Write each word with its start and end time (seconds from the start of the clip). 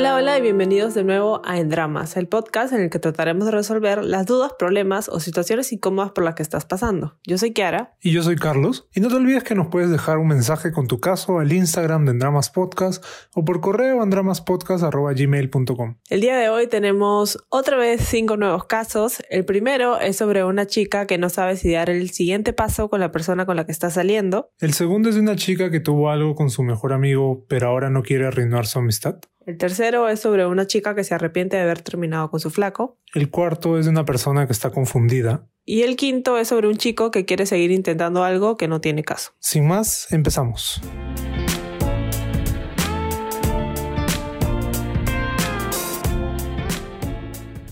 Hola, 0.00 0.14
hola 0.14 0.38
y 0.38 0.40
bienvenidos 0.40 0.94
de 0.94 1.04
nuevo 1.04 1.42
a 1.44 1.58
En 1.58 1.68
Dramas, 1.68 2.16
el 2.16 2.26
podcast 2.26 2.72
en 2.72 2.80
el 2.80 2.88
que 2.88 2.98
trataremos 2.98 3.44
de 3.44 3.50
resolver 3.50 4.02
las 4.02 4.24
dudas, 4.24 4.54
problemas 4.58 5.10
o 5.10 5.20
situaciones 5.20 5.74
incómodas 5.74 6.12
por 6.12 6.24
las 6.24 6.34
que 6.36 6.42
estás 6.42 6.64
pasando. 6.64 7.18
Yo 7.26 7.36
soy 7.36 7.52
Kiara. 7.52 7.98
Y 8.00 8.10
yo 8.12 8.22
soy 8.22 8.36
Carlos. 8.36 8.88
Y 8.94 9.00
no 9.00 9.08
te 9.08 9.16
olvides 9.16 9.44
que 9.44 9.54
nos 9.54 9.66
puedes 9.66 9.90
dejar 9.90 10.16
un 10.16 10.28
mensaje 10.28 10.72
con 10.72 10.86
tu 10.86 11.00
caso 11.00 11.38
al 11.38 11.52
Instagram 11.52 12.06
de 12.06 12.12
Endramas 12.12 12.48
Podcast 12.48 13.04
o 13.34 13.44
por 13.44 13.60
correo 13.60 14.00
a 14.00 14.04
endramaspodcast.gmail.com. 14.04 15.96
El 16.08 16.20
día 16.22 16.38
de 16.38 16.48
hoy 16.48 16.66
tenemos 16.66 17.36
otra 17.50 17.76
vez 17.76 18.00
cinco 18.00 18.38
nuevos 18.38 18.64
casos. 18.64 19.22
El 19.28 19.44
primero 19.44 20.00
es 20.00 20.16
sobre 20.16 20.44
una 20.44 20.66
chica 20.66 21.06
que 21.06 21.18
no 21.18 21.28
sabe 21.28 21.56
si 21.56 21.72
dar 21.72 21.90
el 21.90 22.08
siguiente 22.08 22.54
paso 22.54 22.88
con 22.88 23.00
la 23.00 23.12
persona 23.12 23.44
con 23.44 23.54
la 23.54 23.66
que 23.66 23.72
está 23.72 23.90
saliendo. 23.90 24.50
El 24.60 24.72
segundo 24.72 25.10
es 25.10 25.16
de 25.16 25.20
una 25.20 25.36
chica 25.36 25.70
que 25.70 25.80
tuvo 25.80 26.08
algo 26.08 26.34
con 26.34 26.48
su 26.48 26.62
mejor 26.62 26.94
amigo 26.94 27.44
pero 27.48 27.68
ahora 27.68 27.90
no 27.90 28.02
quiere 28.02 28.26
arruinar 28.26 28.66
su 28.66 28.78
amistad. 28.78 29.20
El 29.50 29.58
tercero 29.58 30.08
es 30.08 30.20
sobre 30.20 30.46
una 30.46 30.68
chica 30.68 30.94
que 30.94 31.02
se 31.02 31.12
arrepiente 31.12 31.56
de 31.56 31.62
haber 31.62 31.82
terminado 31.82 32.30
con 32.30 32.38
su 32.38 32.50
flaco. 32.50 33.00
El 33.14 33.30
cuarto 33.30 33.80
es 33.80 33.86
de 33.86 33.90
una 33.90 34.04
persona 34.04 34.46
que 34.46 34.52
está 34.52 34.70
confundida. 34.70 35.48
Y 35.64 35.82
el 35.82 35.96
quinto 35.96 36.38
es 36.38 36.46
sobre 36.46 36.68
un 36.68 36.76
chico 36.76 37.10
que 37.10 37.24
quiere 37.24 37.46
seguir 37.46 37.72
intentando 37.72 38.22
algo 38.22 38.56
que 38.56 38.68
no 38.68 38.80
tiene 38.80 39.02
caso. 39.02 39.32
Sin 39.40 39.66
más, 39.66 40.12
empezamos. 40.12 40.80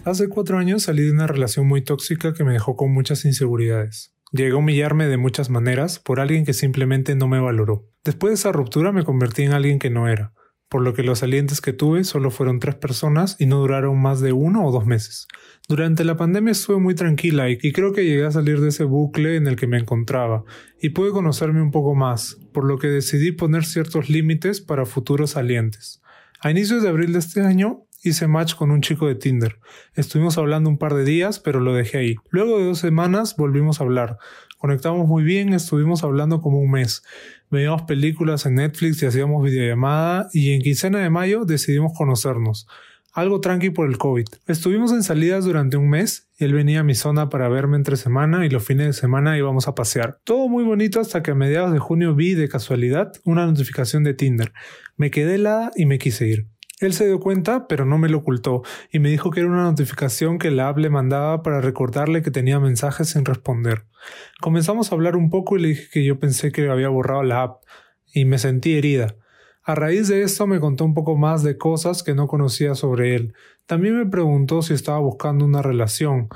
Hace 0.05 0.29
cuatro 0.29 0.59
años 0.59 0.83
salí 0.83 1.05
de 1.05 1.13
una 1.13 1.29
relación 1.29 1.69
muy 1.69 1.83
tóxica 1.83 2.35
que 2.35 2.43
me 2.43 2.55
dejó 2.55 2.75
con 2.75 2.93
muchas 2.93 3.25
inseguridades. 3.25 4.17
Llegué 4.33 4.51
a 4.51 4.57
humillarme 4.57 5.07
de 5.07 5.17
muchas 5.17 5.49
maneras 5.49 6.01
por 6.01 6.19
alguien 6.19 6.45
que 6.45 6.55
simplemente 6.55 7.15
no 7.15 7.29
me 7.29 7.39
valoró. 7.39 7.89
Después 8.03 8.33
de 8.33 8.35
esa 8.35 8.51
ruptura 8.51 8.91
me 8.91 9.05
convertí 9.05 9.45
en 9.45 9.53
alguien 9.53 9.79
que 9.79 9.91
no 9.91 10.09
era 10.09 10.33
por 10.69 10.83
lo 10.83 10.93
que 10.93 11.03
los 11.03 11.21
salientes 11.21 11.61
que 11.61 11.73
tuve 11.73 12.05
solo 12.05 12.31
fueron 12.31 12.61
tres 12.61 12.75
personas 12.75 13.37
y 13.39 13.47
no 13.47 13.59
duraron 13.59 14.01
más 14.01 14.21
de 14.21 14.33
uno 14.33 14.67
o 14.67 14.73
dos 14.73 14.87
meses. 14.87 15.27
Durante 15.69 16.05
la 16.05 16.17
pandemia 16.17 16.53
estuve 16.53 16.79
muy 16.79 16.95
tranquila 16.95 17.49
y, 17.51 17.73
creo 17.73 17.93
que 17.93 18.05
llegué 18.05 18.25
a 18.25 18.31
salir 18.31 18.61
de 18.61 18.69
ese 18.69 18.85
bucle 18.85 19.37
en 19.37 19.47
el 19.47 19.57
que 19.57 19.67
me 19.67 19.79
encontraba 19.79 20.45
y 20.81 20.91
pude 20.91 21.11
conocerme 21.11 21.63
un 21.63 21.71
poco 21.71 21.95
más, 21.95 22.39
por 22.53 22.65
lo 22.65 22.79
que 22.79 22.89
decidí 22.89 23.33
poner 23.33 23.65
ciertos 23.65 24.09
límites 24.09 24.61
para 24.61 24.87
futuros 24.87 25.33
salientes. 25.33 26.03
A 26.41 26.51
inicios 26.51 26.83
de 26.83 26.89
abril 26.89 27.13
de 27.13 27.19
este 27.19 27.41
año 27.41 27.85
hice 28.03 28.29
match 28.29 28.55
con 28.55 28.71
un 28.71 28.81
chico 28.81 29.07
de 29.09 29.15
Tinder. 29.15 29.59
Estuvimos 29.95 30.39
hablando 30.39 30.71
un 30.71 30.79
par 30.79 30.95
de 30.95 31.05
días, 31.05 31.41
pero 31.41 31.61
lo 31.61 31.75
dejé 31.75 31.99
ahí. 31.99 32.17
Luego 32.31 32.59
de 32.59 32.67
dos 32.67 32.79
semanas 32.79 33.37
volvimos 33.37 33.81
a 33.81 33.85
hablar. 33.85 34.19
Conectamos 34.59 35.07
muy 35.07 35.23
bien, 35.23 35.53
estuvimos 35.53 36.03
hablando 36.03 36.41
como 36.41 36.59
un 36.59 36.73
mes. 36.73 37.05
Veíamos 37.49 37.83
películas 37.83 38.45
en 38.45 38.57
Netflix 38.57 39.01
y 39.03 39.07
hacíamos 39.07 39.43
videollamada 39.43 40.29
y 40.33 40.51
en 40.53 40.63
quincena 40.63 40.99
de 40.99 41.11
mayo 41.11 41.45
decidimos 41.45 41.93
conocernos. 41.97 42.67
Algo 43.13 43.41
tranqui 43.41 43.71
por 43.71 43.89
el 43.89 43.99
COVID. 43.99 44.27
Estuvimos 44.49 44.93
en 44.93 45.05
salidas 45.05 45.45
durante 45.45 45.77
un 45.77 45.89
mes 45.89 46.29
y 46.39 46.45
él 46.45 46.55
venía 46.55 46.81
a 46.81 46.85
mi 46.85 46.97
zona 46.97 47.29
para 47.29 47.49
verme 47.49 47.77
entre 47.77 47.97
semana 47.97 48.45
y 48.45 48.51
los 48.51 48.65
fines 48.65 48.87
de 48.89 48.93
semana 48.93 49.39
íbamos 49.39 49.69
a 49.69 49.77
pasear. 49.77 50.19
Todo 50.25 50.49
muy 50.49 50.65
bonito 50.65 50.99
hasta 51.01 51.23
que 51.23 51.31
a 51.31 51.35
mediados 51.37 51.73
de 51.73 51.79
junio 51.79 52.17
vi 52.17 52.35
de 52.35 52.49
casualidad 52.49 53.13
una 53.25 53.47
notificación 53.47 54.03
de 54.03 54.15
Tinder. 54.15 54.53
Me 54.97 55.13
quedé 55.13 55.37
helada 55.37 55.71
y 55.77 55.87
me 55.87 55.99
quise 55.99 56.27
ir. 56.27 56.58
Él 56.81 56.93
se 56.93 57.07
dio 57.07 57.19
cuenta, 57.19 57.67
pero 57.67 57.85
no 57.85 57.99
me 57.99 58.09
lo 58.09 58.19
ocultó, 58.19 58.63
y 58.93 59.01
me 59.01 59.09
dijo 59.09 59.31
que 59.31 59.41
era 59.41 59.49
una 59.49 59.65
notificación 59.65 60.39
que 60.39 60.53
la 60.53 60.69
app 60.69 60.79
le 60.79 60.91
mandaba 60.91 61.43
para 61.43 61.61
recordarle 61.61 62.23
que 62.23 62.31
tenía 62.31 62.61
mensajes 62.61 63.11
sin 63.11 63.25
responder. 63.25 63.87
Comenzamos 64.41 64.93
a 64.93 64.95
hablar 64.95 65.17
un 65.17 65.29
poco 65.29 65.57
y 65.57 65.61
le 65.63 65.69
dije 65.69 65.89
que 65.93 66.05
yo 66.05 66.21
pensé 66.21 66.53
que 66.53 66.71
había 66.71 66.89
borrado 66.89 67.25
la 67.25 67.43
app, 67.43 67.63
y 68.15 68.25
me 68.25 68.39
sentí 68.39 68.77
herida. 68.77 69.17
A 69.65 69.75
raíz 69.75 70.09
de 70.09 70.23
esto 70.23 70.47
me 70.47 70.61
contó 70.61 70.85
un 70.85 70.95
poco 70.95 71.17
más 71.17 71.43
de 71.43 71.59
cosas 71.59 72.03
que 72.03 72.15
no 72.15 72.27
conocía 72.27 72.75
sobre 72.75 73.17
él. 73.17 73.35
También 73.67 73.99
me 73.99 74.07
preguntó 74.07 74.63
si 74.63 74.73
estaba 74.73 74.99
buscando 74.99 75.45
una 75.45 75.61
relación. 75.61 76.29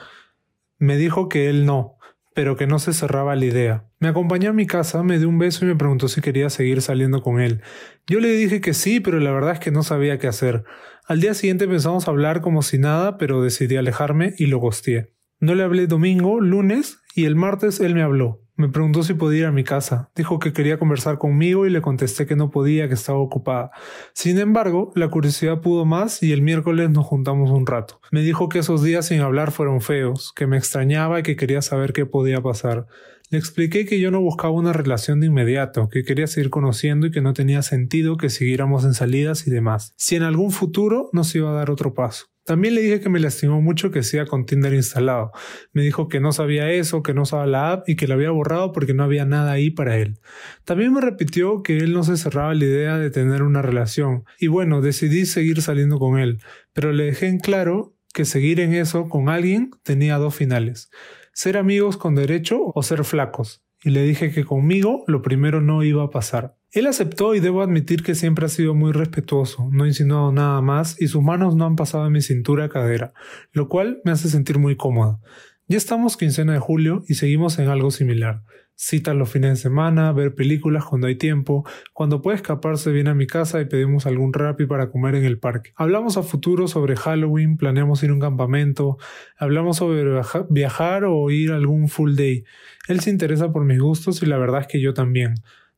Me 0.79 0.97
dijo 0.97 1.29
que 1.29 1.49
él 1.49 1.65
no, 1.65 1.97
pero 2.35 2.57
que 2.57 2.67
no 2.67 2.79
se 2.79 2.93
cerraba 2.93 3.37
la 3.37 3.45
idea. 3.47 3.85
Me 4.03 4.09
acompañó 4.09 4.51
a 4.51 4.53
mi 4.53 4.67
casa, 4.67 5.05
me 5.05 5.21
dio 5.21 5.29
un 5.29 5.39
beso 5.39 5.65
y 5.65 5.69
me 5.69 5.77
preguntó 5.77 6.09
si 6.09 6.21
quería 6.21 6.51
seguir 6.51 6.83
saliendo 6.83 7.23
con 7.23 7.41
él. 7.41 7.63
Yo 8.09 8.19
le 8.19 8.33
dije 8.33 8.61
que 8.61 8.75
sí, 8.75 8.99
pero 8.99 9.21
la 9.21 9.31
verdad 9.31 9.53
es 9.53 9.61
que 9.61 9.71
no 9.71 9.85
sabía 9.85 10.19
qué 10.19 10.27
hacer. 10.27 10.65
Al 11.07 11.21
día 11.21 11.35
siguiente 11.35 11.67
empezamos 11.67 12.09
a 12.09 12.11
hablar 12.11 12.41
como 12.41 12.63
si 12.63 12.79
nada, 12.79 13.17
pero 13.17 13.43
decidí 13.43 13.77
alejarme 13.77 14.35
y 14.39 14.47
lo 14.47 14.59
gosteé. 14.59 15.13
No 15.39 15.55
le 15.55 15.63
hablé 15.63 15.87
domingo, 15.87 16.41
lunes 16.41 16.99
y 17.15 17.27
el 17.27 17.37
martes 17.37 17.79
él 17.79 17.95
me 17.95 18.03
habló. 18.03 18.41
Me 18.57 18.69
preguntó 18.69 19.05
si 19.05 19.15
podía 19.15 19.41
ir 19.41 19.47
a 19.47 19.53
mi 19.53 19.63
casa. 19.63 20.11
Dijo 20.17 20.41
que 20.41 20.53
quería 20.53 20.79
conversar 20.79 21.19
conmigo 21.19 21.65
y 21.65 21.71
le 21.71 21.81
contesté 21.81 22.27
que 22.27 22.35
no 22.35 22.51
podía, 22.51 22.89
que 22.89 22.95
estaba 22.95 23.19
ocupada. 23.19 23.71
Sin 24.15 24.39
embargo, 24.39 24.91
la 24.97 25.09
curiosidad 25.09 25.61
pudo 25.61 25.85
más 25.85 26.25
y 26.25 26.33
el 26.33 26.43
miércoles 26.43 26.91
nos 26.91 27.07
juntamos 27.07 27.51
un 27.51 27.67
rato. 27.67 28.01
Me 28.11 28.23
dijo 28.23 28.49
que 28.49 28.59
esos 28.59 28.83
días 28.83 29.07
sin 29.07 29.21
hablar 29.21 29.53
fueron 29.53 29.81
feos, 29.81 30.33
que 30.35 30.49
me 30.49 30.59
extrañaba 30.59 31.21
y 31.21 31.23
que 31.23 31.37
quería 31.37 31.63
saber 31.63 31.93
qué 31.93 32.05
podía 32.05 32.41
pasar. 32.43 32.87
Le 33.33 33.39
expliqué 33.39 33.87
que 33.87 33.99
yo 33.99 34.11
no 34.11 34.21
buscaba 34.21 34.53
una 34.53 34.75
relación 34.75 35.21
de 35.21 35.29
inmediato, 35.29 35.89
que 35.89 36.05
quería 36.05 36.27
seguir 36.27 36.51
conociendo 36.51 37.07
y 37.07 37.11
que 37.11 37.23
no 37.23 37.33
tenía 37.33 37.63
sentido 37.63 38.19
que 38.19 38.29
siguiéramos 38.29 38.85
en 38.85 38.93
salidas 38.93 39.47
y 39.47 39.51
demás. 39.51 39.95
Si 39.97 40.17
en 40.17 40.23
algún 40.23 40.51
futuro 40.51 41.09
nos 41.15 41.35
iba 41.35 41.49
a 41.49 41.55
dar 41.55 41.71
otro 41.71 41.95
paso. 41.95 42.27
También 42.45 42.75
le 42.75 42.83
dije 42.83 43.01
que 43.01 43.09
me 43.09 43.21
lastimó 43.21 43.63
mucho 43.63 43.91
que 43.91 44.03
siga 44.03 44.27
con 44.27 44.45
Tinder 44.45 44.75
instalado. 44.75 45.33
Me 45.73 45.81
dijo 45.81 46.09
que 46.09 46.21
no 46.21 46.33
sabía 46.33 46.71
eso, 46.73 47.03
que 47.03 47.15
no 47.15 47.23
usaba 47.23 47.47
la 47.47 47.73
app 47.73 47.89
y 47.89 47.97
que 47.97 48.07
la 48.07 48.17
había 48.17 48.33
borrado 48.33 48.71
porque 48.73 48.93
no 48.93 49.03
había 49.03 49.25
nada 49.25 49.53
ahí 49.53 49.71
para 49.71 49.97
él. 49.97 50.19
También 50.67 50.93
me 50.93 51.01
repitió 51.01 51.63
que 51.63 51.79
él 51.79 51.95
no 51.95 52.03
se 52.03 52.19
cerraba 52.19 52.53
la 52.53 52.65
idea 52.67 52.99
de 52.99 53.09
tener 53.09 53.43
una 53.43 53.63
relación. 53.63 54.25
Y 54.41 54.49
bueno, 54.49 54.83
decidí 54.83 55.25
seguir 55.25 55.63
saliendo 55.63 55.99
con 55.99 56.19
él, 56.19 56.43
pero 56.75 56.93
le 56.93 57.05
dejé 57.05 57.29
en 57.29 57.39
claro 57.39 57.97
que 58.13 58.27
seguir 58.27 58.61
en 58.61 58.75
eso 58.75 59.09
con 59.09 59.31
alguien 59.31 59.71
tenía 59.85 60.19
dos 60.19 60.35
finales. 60.35 60.91
Ser 61.33 61.57
amigos 61.57 61.97
con 61.97 62.15
derecho 62.15 62.73
o 62.75 62.83
ser 62.83 63.05
flacos. 63.05 63.65
Y 63.85 63.91
le 63.91 64.03
dije 64.03 64.31
que 64.31 64.45
conmigo 64.45 65.03
lo 65.07 65.23
primero 65.23 65.61
no 65.61 65.83
iba 65.83 66.05
a 66.05 66.11
pasar. 66.11 66.57
Él 66.71 66.87
aceptó 66.87 67.35
y 67.35 67.41
debo 67.41 67.63
admitir 67.63 68.03
que 68.03 68.15
siempre 68.15 68.47
ha 68.47 68.49
sido 68.49 68.75
muy 68.75 68.93
respetuoso, 68.93 69.69
no 69.73 69.85
ha 69.85 69.89
insinuado 69.89 70.33
nada 70.33 70.61
más 70.63 71.01
y 71.01 71.09
sus 71.09 71.23
manos 71.23 71.57
no 71.57 71.67
han 71.67 71.77
pasado 71.77 72.05
de 72.05 72.11
mi 72.11 72.23
cintura 72.23 72.69
cadera, 72.69 73.13
lo 73.53 73.69
cual 73.69 74.01
me 74.05 74.13
hace 74.13 74.29
sentir 74.29 74.59
muy 74.59 74.77
cómodo. 74.77 75.21
Ya 75.69 75.77
estamos 75.77 76.17
quincena 76.17 76.53
de 76.53 76.59
julio 76.59 77.03
y 77.09 77.15
seguimos 77.15 77.59
en 77.59 77.69
algo 77.69 77.91
similar. 77.91 78.43
Citas 78.75 79.15
los 79.15 79.31
fines 79.31 79.51
de 79.51 79.57
semana, 79.57 80.13
ver 80.13 80.35
películas 80.35 80.85
cuando 80.85 81.07
hay 81.07 81.17
tiempo, 81.17 81.65
cuando 81.93 82.21
puede 82.23 82.37
escaparse 82.37 82.91
viene 82.91 83.11
a 83.11 83.15
mi 83.15 83.27
casa 83.27 83.61
y 83.61 83.67
pedimos 83.67 84.07
algún 84.07 84.33
rapi 84.33 84.67
para 84.67 84.91
comer 84.91 85.15
en 85.15 85.25
el 85.25 85.39
parque. 85.39 85.73
Hablamos 85.77 86.17
a 86.17 86.23
futuro 86.23 86.67
sobre 86.69 86.97
Halloween, 86.97 87.57
planeamos 87.57 88.03
ir 88.03 88.11
a 88.11 88.15
un 88.15 88.21
campamento, 88.21 88.99
hablamos 89.37 89.77
sobre 89.77 90.05
viajar 90.51 91.05
o 91.05 91.31
ir 91.31 91.53
a 91.53 91.57
algún 91.57 91.89
full 91.89 92.15
day. 92.17 92.45
Él 92.89 93.01
se 93.01 93.11
interesa 93.11 93.53
por 93.53 93.65
mis 93.65 93.81
gustos 93.81 94.23
y 94.23 94.27
la 94.27 94.39
verdad 94.39 94.63
es 94.63 94.67
que 94.67 94.81
yo 94.81 94.95
también. 94.95 95.35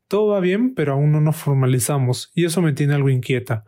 Todo 0.08 0.28
va 0.28 0.40
bien, 0.40 0.74
pero 0.74 0.92
aún 0.92 1.12
no 1.12 1.20
nos 1.20 1.36
formalizamos, 1.36 2.30
y 2.34 2.44
eso 2.44 2.60
me 2.62 2.72
tiene 2.72 2.94
algo 2.94 3.08
inquieta. 3.08 3.64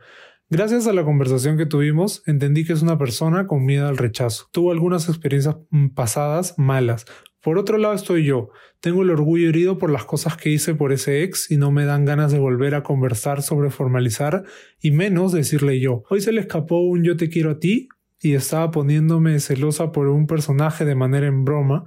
Gracias 0.49 0.87
a 0.87 0.93
la 0.93 1.05
conversación 1.05 1.59
que 1.59 1.67
tuvimos, 1.67 2.23
entendí 2.25 2.65
que 2.65 2.73
es 2.73 2.81
una 2.81 2.99
persona 2.99 3.49
con 3.49 3.65
miedo 3.65 3.89
al 3.89 3.97
rechazo. 3.97 4.47
Tuvo 4.53 4.71
algunas 4.71 5.09
experiencias 5.09 5.57
mm, 5.71 5.89
pasadas 5.89 6.55
malas. 6.57 7.05
Por 7.47 7.59
otro 7.59 7.79
lado 7.79 7.95
estoy 7.95 8.25
yo. 8.25 8.51
Tengo 8.81 9.03
el 9.03 9.11
orgullo 9.11 9.49
herido 9.49 9.79
por 9.79 9.89
las 9.89 10.05
cosas 10.05 10.37
que 10.37 10.51
hice 10.51 10.75
por 10.75 10.93
ese 10.93 11.23
ex 11.23 11.49
y 11.49 11.59
no 11.59 11.71
me 11.71 11.85
dan 11.85 12.05
ganas 12.05 12.33
de 12.33 12.41
volver 12.41 12.75
a 12.75 12.83
conversar 12.83 13.41
sobre 13.41 13.71
formalizar 13.71 14.43
y 14.81 14.91
menos 14.91 15.31
decirle 15.31 15.79
yo. 15.79 16.03
Hoy 16.11 16.21
se 16.21 16.33
le 16.33 16.41
escapó 16.41 16.81
un 16.81 17.05
yo 17.05 17.17
te 17.17 17.29
quiero 17.29 17.53
a 17.53 17.61
ti 17.61 17.89
y 18.21 18.35
estaba 18.35 18.73
poniéndome 18.73 19.39
celosa 19.39 19.93
por 19.93 20.09
un 20.09 20.27
personaje 20.27 20.85
de 20.85 20.97
manera 20.97 21.29
en 21.29 21.45
broma 21.45 21.85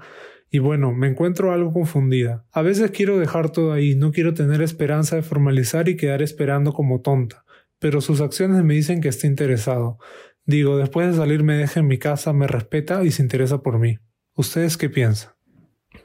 y 0.50 0.60
bueno, 0.60 0.94
me 0.94 1.10
encuentro 1.10 1.52
algo 1.52 1.74
confundida. 1.74 2.46
A 2.54 2.62
veces 2.62 2.92
quiero 2.92 3.20
dejar 3.20 3.52
todo 3.52 3.74
ahí, 3.74 3.96
no 3.96 4.14
quiero 4.14 4.34
tener 4.34 4.62
esperanza 4.62 5.18
de 5.18 5.24
formalizar 5.24 5.90
y 5.90 5.98
quedar 5.98 6.22
esperando 6.22 6.72
como 6.72 7.02
tonta, 7.02 7.44
pero 7.80 8.00
sus 8.00 8.22
acciones 8.22 8.64
me 8.64 8.76
dicen 8.76 9.02
que 9.02 9.10
está 9.10 9.28
interesado. 9.28 9.98
Digo, 10.46 10.78
después 10.78 11.10
de 11.10 11.18
salir 11.18 11.44
me 11.44 11.58
deja 11.58 11.82
en 11.82 11.88
mi 11.88 11.98
casa, 11.98 12.32
me 12.32 12.48
respeta 12.48 13.04
y 13.04 13.12
se 13.12 13.22
interesa 13.24 13.62
por 13.62 13.78
mí. 13.78 13.98
¿Ustedes 14.36 14.78
qué 14.78 14.90
piensan? 14.90 15.34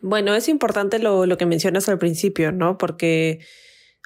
Bueno, 0.07 0.35
es 0.35 0.49
importante 0.49 0.99
lo, 0.99 1.25
lo 1.25 1.39
que 1.39 1.47
mencionas 1.47 1.89
al 1.89 1.99
principio, 1.99 2.53
¿no? 2.53 2.77
Porque 2.77 3.41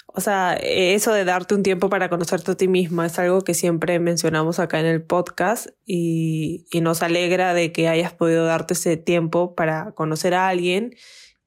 o 0.07 0.21
sea, 0.21 0.55
eso 0.55 1.13
de 1.13 1.25
darte 1.25 1.55
un 1.55 1.63
tiempo 1.63 1.91
para 1.91 2.09
conocerte 2.09 2.53
a 2.53 2.57
ti 2.57 2.67
misma 2.67 3.07
es 3.07 3.19
algo 3.19 3.43
que 3.43 3.53
siempre 3.53 3.99
mencionamos 3.99 4.59
acá 4.59 4.81
en 4.81 4.87
el 4.87 5.03
podcast 5.03 5.69
y, 5.85 6.67
nos 6.81 7.03
alegra 7.03 7.53
de 7.53 7.73
que 7.73 7.89
hayas 7.89 8.13
podido 8.13 8.45
darte 8.45 8.75
ese 8.75 8.97
tiempo 8.97 9.55
para 9.55 9.93
conocer 9.93 10.35
a 10.35 10.49
alguien 10.49 10.95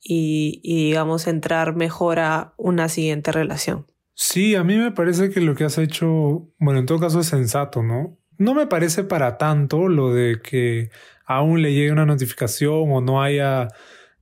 y, 0.01 0.59
y, 0.63 0.87
digamos, 0.87 1.27
entrar 1.27 1.75
mejor 1.75 2.19
a 2.19 2.53
una 2.57 2.87
siguiente 2.89 3.31
relación. 3.31 3.87
Sí, 4.15 4.55
a 4.55 4.63
mí 4.63 4.77
me 4.77 4.91
parece 4.91 5.29
que 5.29 5.41
lo 5.41 5.55
que 5.55 5.63
has 5.63 5.77
hecho, 5.77 6.49
bueno, 6.59 6.79
en 6.79 6.85
todo 6.85 6.99
caso 6.99 7.21
es 7.21 7.27
sensato, 7.27 7.81
¿no? 7.83 8.17
No 8.37 8.53
me 8.53 8.67
parece 8.67 9.03
para 9.03 9.37
tanto 9.37 9.87
lo 9.87 10.13
de 10.13 10.41
que 10.41 10.91
aún 11.25 11.61
le 11.61 11.73
llegue 11.73 11.91
una 11.91 12.05
notificación 12.05 12.91
o 12.91 13.01
no 13.01 13.23
haya 13.23 13.69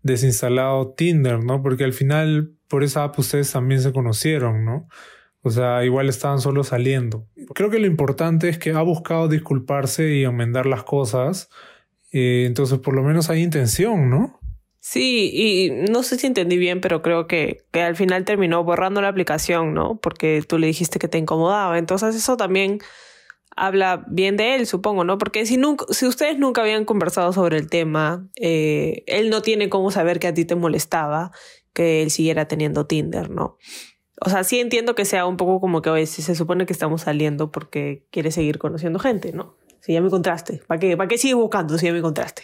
desinstalado 0.03 0.93
Tinder, 0.93 1.43
¿no? 1.43 1.61
Porque 1.61 1.83
al 1.83 1.93
final 1.93 2.53
por 2.67 2.83
esa 2.83 3.03
app 3.03 3.19
ustedes 3.19 3.51
también 3.51 3.81
se 3.81 3.91
conocieron, 3.91 4.63
¿no? 4.63 4.87
O 5.41 5.49
sea, 5.49 5.83
igual 5.85 6.09
estaban 6.09 6.39
solo 6.39 6.63
saliendo. 6.63 7.27
Creo 7.55 7.69
que 7.69 7.79
lo 7.79 7.87
importante 7.87 8.49
es 8.49 8.57
que 8.57 8.71
ha 8.71 8.81
buscado 8.81 9.27
disculparse 9.27 10.13
y 10.15 10.23
enmendar 10.23 10.65
las 10.65 10.83
cosas. 10.83 11.49
Eh, 12.11 12.43
entonces, 12.45 12.79
por 12.79 12.93
lo 12.93 13.03
menos 13.03 13.29
hay 13.29 13.41
intención, 13.41 14.09
¿no? 14.09 14.39
Sí, 14.81 15.31
y 15.33 15.91
no 15.91 16.03
sé 16.03 16.17
si 16.17 16.27
entendí 16.27 16.57
bien, 16.57 16.81
pero 16.81 17.01
creo 17.01 17.27
que 17.27 17.63
al 17.73 17.95
final 17.95 18.25
terminó 18.25 18.63
borrando 18.63 19.01
la 19.01 19.09
aplicación, 19.09 19.73
¿no? 19.73 19.97
Porque 19.97 20.43
tú 20.47 20.57
le 20.57 20.67
dijiste 20.67 20.99
que 20.99 21.07
te 21.07 21.17
incomodaba. 21.17 21.77
Entonces, 21.77 22.15
eso 22.15 22.37
también 22.37 22.79
habla 23.59 24.05
bien 24.07 24.37
de 24.37 24.55
él, 24.55 24.65
supongo, 24.65 25.03
¿no? 25.03 25.17
Porque 25.17 25.45
si, 25.45 25.57
nunca, 25.57 25.85
si 25.89 26.05
ustedes 26.05 26.39
nunca 26.39 26.61
habían 26.61 26.85
conversado 26.85 27.33
sobre 27.33 27.57
el 27.57 27.69
tema, 27.69 28.27
eh, 28.35 29.03
él 29.05 29.29
no 29.29 29.41
tiene 29.41 29.69
cómo 29.69 29.91
saber 29.91 30.19
que 30.19 30.27
a 30.27 30.33
ti 30.33 30.45
te 30.45 30.55
molestaba 30.55 31.31
que 31.73 32.01
él 32.01 32.11
siguiera 32.11 32.47
teniendo 32.47 32.87
Tinder, 32.87 33.29
¿no? 33.29 33.57
O 34.21 34.29
sea, 34.29 34.43
sí 34.43 34.59
entiendo 34.59 34.95
que 34.95 35.05
sea 35.05 35.25
un 35.25 35.37
poco 35.37 35.61
como 35.61 35.81
que, 35.81 36.05
se 36.05 36.35
supone 36.35 36.65
que 36.65 36.73
estamos 36.73 37.01
saliendo 37.03 37.51
porque 37.51 38.05
quieres 38.11 38.35
seguir 38.35 38.57
conociendo 38.57 38.99
gente, 38.99 39.31
¿no? 39.31 39.55
Si 39.81 39.93
ya 39.93 40.01
me 40.01 40.07
encontraste, 40.07 40.61
¿para 40.67 40.79
qué, 40.79 40.97
¿para 40.97 41.07
qué 41.07 41.17
sigues 41.17 41.37
buscando 41.37 41.77
si 41.77 41.85
ya 41.85 41.93
me 41.93 41.99
encontraste? 41.99 42.43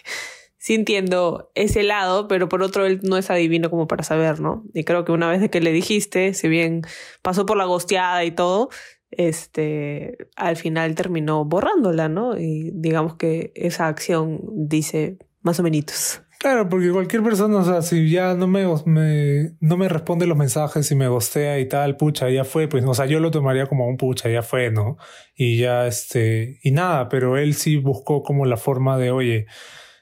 Sí 0.58 0.74
entiendo 0.74 1.52
ese 1.54 1.84
lado, 1.84 2.28
pero 2.28 2.50
por 2.50 2.64
otro 2.64 2.86
él 2.86 3.02
no 3.04 3.18
es 3.18 3.30
adivino 3.30 3.70
como 3.70 3.88
para 3.88 4.04
saber, 4.04 4.40
¿no? 4.40 4.64
Y 4.74 4.84
creo 4.84 5.06
que 5.06 5.12
una 5.12 5.30
vez 5.30 5.48
que 5.52 5.62
le 5.62 5.72
dijiste, 5.72 6.34
si 6.34 6.48
bien 6.48 6.82
pasó 7.22 7.46
por 7.46 7.58
la 7.58 7.66
gosteada 7.66 8.24
y 8.24 8.32
todo, 8.32 8.70
este, 9.12 10.18
al 10.36 10.58
final 10.58 10.96
terminó 10.96 11.46
borrándola, 11.46 12.10
¿no? 12.10 12.38
Y 12.38 12.72
digamos 12.74 13.16
que 13.16 13.52
esa 13.56 13.88
acción 13.88 14.42
dice 14.52 15.18
más 15.42 15.60
o 15.60 15.64
menos. 15.64 16.22
Claro, 16.40 16.70
porque 16.70 16.92
cualquier 16.92 17.24
persona, 17.24 17.58
o 17.58 17.64
sea, 17.64 17.82
si 17.82 18.10
ya 18.10 18.36
no 18.36 18.48
me, 18.48 18.66
no 18.66 19.78
me 19.78 19.90
responde 19.90 20.28
los 20.28 20.38
mensajes 20.38 20.92
y 20.92 20.96
me 20.96 21.08
gostea 21.08 21.60
y 21.60 21.68
tal, 21.68 21.98
pucha, 21.98 22.30
ya 22.30 22.44
fue, 22.44 22.68
pues, 22.68 22.84
o 22.86 22.94
sea, 22.94 23.06
yo 23.08 23.20
lo 23.20 23.32
tomaría 23.32 23.66
como 23.66 23.88
un 23.88 23.98
pucha, 23.98 24.30
ya 24.30 24.44
fue, 24.44 24.70
¿no? 24.70 24.98
Y 25.36 25.58
ya, 25.58 25.88
este, 25.88 26.60
y 26.62 26.72
nada, 26.72 27.10
pero 27.10 27.38
él 27.38 27.56
sí 27.56 27.78
buscó 27.78 28.22
como 28.22 28.46
la 28.46 28.58
forma 28.58 28.98
de, 28.98 29.12
oye, 29.12 29.48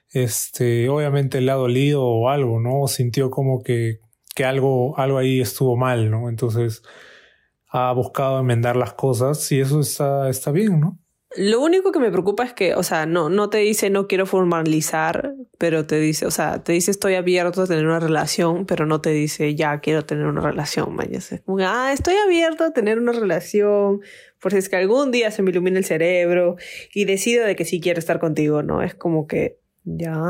este, 0.10 0.90
obviamente 0.90 1.40
le 1.40 1.52
ha 1.52 1.56
dolido 1.56 2.04
o 2.04 2.30
algo, 2.30 2.60
¿no? 2.60 2.88
Sintió 2.88 3.30
como 3.30 3.62
que, 3.64 4.00
que 4.36 4.44
algo, 4.44 4.98
algo 4.98 5.20
ahí 5.20 5.40
estuvo 5.40 5.78
mal, 5.78 6.12
¿no? 6.12 6.30
Entonces, 6.30 6.84
ha 7.74 7.92
buscado 7.92 8.40
enmendar 8.40 8.76
las 8.76 8.94
cosas 8.94 9.52
y 9.52 9.60
eso 9.60 9.80
está, 9.80 10.30
está 10.30 10.52
bien, 10.52 10.80
¿no? 10.80 11.00
Lo 11.36 11.60
único 11.62 11.92
que 11.92 11.98
me 11.98 12.12
preocupa 12.12 12.44
es 12.44 12.54
que, 12.54 12.76
o 12.76 12.84
sea, 12.84 13.08
no, 13.08 13.28
no 13.28 13.50
te 13.50 13.58
dice 13.58 13.90
no 13.90 14.08
quiero 14.08 14.28
formalizar, 14.28 15.34
pero 15.58 15.88
te 15.88 16.00
dice, 16.00 16.28
o 16.28 16.32
sea, 16.32 16.64
te 16.64 16.74
dice 16.74 16.92
estoy 16.92 17.16
abierto 17.16 17.64
a 17.64 17.68
tener 17.68 17.88
una 17.88 18.00
relación, 18.00 18.68
pero 18.68 18.86
no 18.86 19.02
te 19.02 19.10
dice 19.10 19.56
ya 19.56 19.80
quiero 19.80 20.06
tener 20.06 20.28
una 20.28 20.42
relación, 20.42 20.96
Es 21.10 21.42
Como, 21.44 21.58
ah, 21.62 21.92
estoy 21.92 22.14
abierto 22.24 22.64
a 22.64 22.72
tener 22.72 23.00
una 23.00 23.12
relación, 23.12 24.02
por 24.40 24.52
si 24.52 24.60
es 24.60 24.70
que 24.70 24.76
algún 24.76 25.10
día 25.10 25.32
se 25.32 25.42
me 25.42 25.50
ilumina 25.50 25.80
el 25.80 25.86
cerebro 25.86 26.58
y 26.94 27.06
decido 27.06 27.44
de 27.44 27.56
que 27.56 27.66
sí 27.66 27.82
quiero 27.82 27.98
estar 27.98 28.20
contigo, 28.20 28.62
¿no? 28.62 28.84
Es 28.84 28.94
como 28.94 29.26
que, 29.26 29.58
ya. 29.84 30.22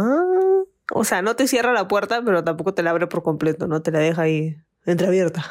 O 0.94 1.04
sea, 1.04 1.22
no 1.22 1.36
te 1.36 1.50
cierra 1.50 1.74
la 1.74 1.90
puerta, 1.90 2.22
pero 2.24 2.46
tampoco 2.46 2.74
te 2.74 2.84
la 2.84 2.92
abre 2.92 3.08
por 3.08 3.22
completo, 3.24 3.68
¿no? 3.68 3.82
Te 3.82 3.92
la 3.92 4.00
deja 4.00 4.22
ahí 4.22 4.56
entreabierta. 4.86 5.44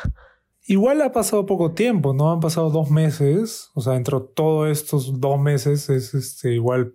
Igual 0.66 1.02
ha 1.02 1.12
pasado 1.12 1.44
poco 1.46 1.72
tiempo, 1.72 2.14
¿no? 2.14 2.32
Han 2.32 2.40
pasado 2.40 2.70
dos 2.70 2.90
meses. 2.90 3.70
O 3.74 3.80
sea, 3.80 3.94
dentro 3.94 4.20
de 4.20 4.26
todos 4.34 4.70
estos 4.70 5.20
dos 5.20 5.40
meses 5.40 5.90
es 5.90 6.14
este, 6.14 6.54
igual. 6.54 6.94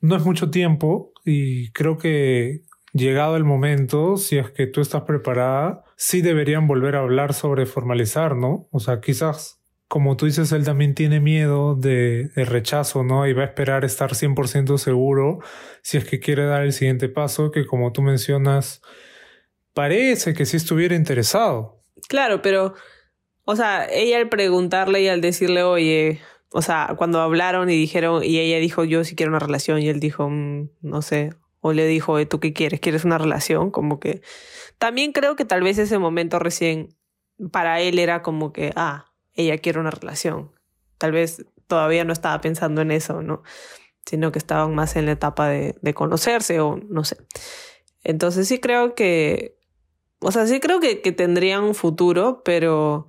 No 0.00 0.16
es 0.16 0.24
mucho 0.24 0.50
tiempo. 0.50 1.12
Y 1.24 1.70
creo 1.72 1.98
que 1.98 2.64
llegado 2.94 3.36
el 3.36 3.44
momento, 3.44 4.16
si 4.16 4.38
es 4.38 4.50
que 4.50 4.66
tú 4.66 4.80
estás 4.80 5.02
preparada, 5.02 5.84
sí 5.96 6.22
deberían 6.22 6.66
volver 6.66 6.96
a 6.96 7.00
hablar 7.00 7.34
sobre 7.34 7.66
formalizar, 7.66 8.36
¿no? 8.36 8.68
O 8.70 8.80
sea, 8.80 9.00
quizás, 9.00 9.60
como 9.88 10.16
tú 10.16 10.26
dices, 10.26 10.52
él 10.52 10.64
también 10.64 10.94
tiene 10.94 11.20
miedo 11.20 11.74
de, 11.74 12.30
rechazo, 12.36 13.02
¿no? 13.02 13.26
Y 13.26 13.32
va 13.32 13.42
a 13.42 13.46
esperar 13.46 13.84
estar 13.84 14.12
100% 14.14 14.78
seguro 14.78 15.40
si 15.82 15.98
es 15.98 16.04
que 16.04 16.20
quiere 16.20 16.46
dar 16.46 16.62
el 16.62 16.72
siguiente 16.72 17.08
paso, 17.08 17.50
que 17.50 17.66
como 17.66 17.92
tú 17.92 18.00
mencionas, 18.00 18.80
parece 19.74 20.32
que 20.32 20.46
sí 20.46 20.56
estuviera 20.56 20.94
interesado. 20.94 21.82
Claro, 22.08 22.42
pero 22.42 22.74
o 23.44 23.56
sea, 23.56 23.86
ella 23.90 24.18
al 24.18 24.28
preguntarle 24.28 25.02
y 25.02 25.08
al 25.08 25.20
decirle, 25.20 25.62
oye, 25.62 26.20
o 26.50 26.62
sea, 26.62 26.94
cuando 26.96 27.20
hablaron 27.20 27.68
y 27.68 27.76
dijeron, 27.76 28.22
y 28.24 28.38
ella 28.38 28.58
dijo, 28.58 28.84
yo 28.84 29.04
sí 29.04 29.16
quiero 29.16 29.30
una 29.30 29.40
relación, 29.40 29.80
y 29.80 29.88
él 29.88 30.00
dijo, 30.00 30.28
mm, 30.30 30.70
no 30.82 31.02
sé, 31.02 31.34
o 31.60 31.72
le 31.72 31.86
dijo, 31.86 32.26
¿tú 32.28 32.40
qué 32.40 32.52
quieres? 32.52 32.80
¿Quieres 32.80 33.04
una 33.04 33.18
relación? 33.18 33.70
Como 33.70 33.98
que 33.98 34.22
también 34.78 35.12
creo 35.12 35.34
que 35.34 35.44
tal 35.44 35.62
vez 35.62 35.78
ese 35.78 35.98
momento 35.98 36.38
recién 36.38 36.94
para 37.50 37.80
él 37.80 37.98
era 37.98 38.22
como 38.22 38.52
que, 38.52 38.72
ah, 38.76 39.06
ella 39.32 39.58
quiere 39.58 39.80
una 39.80 39.90
relación. 39.90 40.52
Tal 40.98 41.12
vez 41.12 41.46
todavía 41.66 42.04
no 42.04 42.12
estaba 42.12 42.40
pensando 42.40 42.82
en 42.82 42.90
eso, 42.90 43.22
¿no? 43.22 43.42
Sino 44.06 44.30
que 44.30 44.38
estaban 44.38 44.74
más 44.74 44.96
en 44.96 45.06
la 45.06 45.12
etapa 45.12 45.48
de, 45.48 45.74
de 45.80 45.94
conocerse 45.94 46.60
o 46.60 46.76
no 46.76 47.02
sé. 47.04 47.16
Entonces 48.02 48.46
sí 48.46 48.60
creo 48.60 48.94
que, 48.94 49.56
o 50.20 50.30
sea, 50.30 50.46
sí 50.46 50.60
creo 50.60 50.80
que, 50.80 51.00
que 51.00 51.12
tendrían 51.12 51.64
un 51.64 51.74
futuro, 51.74 52.42
pero 52.44 53.08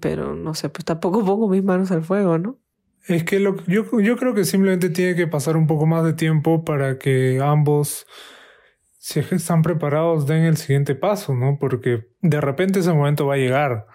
pero 0.00 0.34
no 0.34 0.54
sé, 0.54 0.68
pues 0.68 0.84
tampoco 0.84 1.24
pongo 1.26 1.48
mis 1.48 1.62
manos 1.62 1.90
al 1.90 2.02
fuego, 2.02 2.38
¿no? 2.38 2.58
Es 3.06 3.24
que 3.24 3.38
lo, 3.38 3.56
yo, 3.66 3.84
yo 4.00 4.16
creo 4.16 4.34
que 4.34 4.44
simplemente 4.44 4.88
tiene 4.88 5.14
que 5.14 5.26
pasar 5.26 5.56
un 5.56 5.66
poco 5.66 5.84
más 5.84 6.04
de 6.04 6.14
tiempo 6.14 6.64
para 6.64 6.98
que 6.98 7.38
ambos, 7.42 8.06
si 8.98 9.20
es 9.20 9.26
que 9.26 9.34
están 9.34 9.60
preparados, 9.62 10.26
den 10.26 10.44
el 10.44 10.56
siguiente 10.56 10.94
paso, 10.94 11.34
¿no? 11.34 11.58
Porque 11.60 12.08
de 12.22 12.40
repente 12.40 12.80
ese 12.80 12.94
momento 12.94 13.26
va 13.26 13.34
a 13.34 13.38
llegar. 13.38 13.86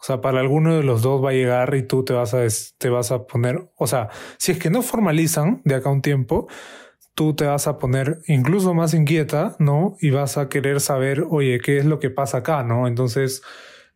O 0.00 0.02
sea, 0.02 0.20
para 0.20 0.40
alguno 0.40 0.76
de 0.76 0.82
los 0.82 1.02
dos 1.02 1.24
va 1.24 1.30
a 1.30 1.34
llegar 1.34 1.74
y 1.74 1.82
tú 1.82 2.04
te 2.04 2.12
vas 2.12 2.34
a, 2.34 2.40
te 2.78 2.88
vas 2.88 3.10
a 3.10 3.26
poner, 3.26 3.70
o 3.76 3.86
sea, 3.86 4.08
si 4.38 4.52
es 4.52 4.58
que 4.58 4.70
no 4.70 4.82
formalizan 4.82 5.60
de 5.64 5.74
acá 5.76 5.90
un 5.90 6.02
tiempo, 6.02 6.48
tú 7.14 7.34
te 7.34 7.46
vas 7.46 7.66
a 7.66 7.78
poner 7.78 8.20
incluso 8.28 8.74
más 8.74 8.94
inquieta, 8.94 9.56
¿no? 9.58 9.96
Y 10.00 10.10
vas 10.10 10.38
a 10.38 10.48
querer 10.48 10.80
saber, 10.80 11.24
oye, 11.28 11.58
¿qué 11.60 11.78
es 11.78 11.84
lo 11.84 11.98
que 11.98 12.10
pasa 12.10 12.38
acá, 12.38 12.62
¿no? 12.62 12.86
Entonces, 12.86 13.42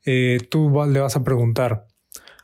eh, 0.04 0.38
tú 0.50 0.70
le 0.88 1.00
vas 1.00 1.16
a 1.16 1.24
preguntar. 1.24 1.86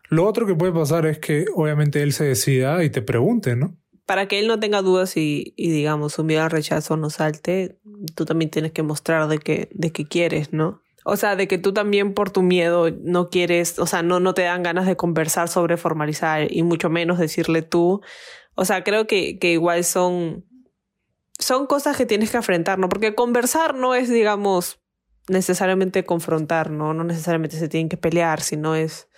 Lo 0.08 0.26
otro 0.26 0.46
que 0.46 0.54
puede 0.54 0.72
pasar 0.72 1.06
es 1.06 1.18
que 1.18 1.44
obviamente 1.54 2.02
él 2.02 2.12
se 2.12 2.24
decida 2.24 2.82
y 2.82 2.90
te 2.90 3.02
pregunte, 3.02 3.56
¿no? 3.56 3.76
Para 4.06 4.26
que 4.26 4.38
él 4.38 4.46
no 4.46 4.58
tenga 4.58 4.80
dudas 4.80 5.16
y, 5.18 5.52
y 5.56 5.70
digamos, 5.70 6.14
su 6.14 6.24
miedo 6.24 6.42
al 6.42 6.50
rechazo 6.50 6.96
no 6.96 7.10
salte, 7.10 7.78
tú 8.14 8.24
también 8.24 8.50
tienes 8.50 8.72
que 8.72 8.82
mostrar 8.82 9.28
de 9.28 9.38
que, 9.38 9.68
de 9.72 9.92
que 9.92 10.08
quieres, 10.08 10.52
¿no? 10.52 10.80
O 11.04 11.16
sea, 11.16 11.36
de 11.36 11.48
que 11.48 11.58
tú 11.58 11.72
también 11.72 12.14
por 12.14 12.30
tu 12.30 12.42
miedo 12.42 12.90
no 12.90 13.30
quieres, 13.30 13.78
o 13.78 13.86
sea, 13.86 14.02
no, 14.02 14.20
no 14.20 14.34
te 14.34 14.42
dan 14.42 14.62
ganas 14.62 14.86
de 14.86 14.96
conversar 14.96 15.48
sobre 15.48 15.76
formalizar 15.76 16.52
y 16.52 16.62
mucho 16.62 16.90
menos 16.90 17.18
decirle 17.18 17.62
tú. 17.62 18.02
O 18.54 18.64
sea, 18.64 18.84
creo 18.84 19.06
que, 19.06 19.38
que 19.38 19.52
igual 19.52 19.84
son, 19.84 20.44
son 21.38 21.66
cosas 21.66 21.96
que 21.96 22.04
tienes 22.04 22.30
que 22.30 22.36
afrontar, 22.36 22.78
¿no? 22.78 22.88
Porque 22.88 23.14
conversar 23.14 23.74
no 23.74 23.94
es, 23.94 24.10
digamos, 24.10 24.80
necesariamente 25.28 26.04
confrontar, 26.04 26.70
¿no? 26.70 26.94
No 26.94 27.04
necesariamente 27.04 27.56
se 27.56 27.68
tienen 27.68 27.88
que 27.88 27.96
pelear, 27.96 28.40
sino 28.40 28.74
es, 28.74 29.08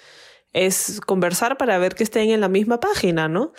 es 0.52 1.00
conversar 1.00 1.57
para 1.57 1.79
ver 1.79 1.95
que 1.95 2.05
estén 2.05 2.31
en 2.31 2.40
la 2.40 2.49
misma 2.49 2.81
página, 2.81 3.29
¿no? 3.29 3.52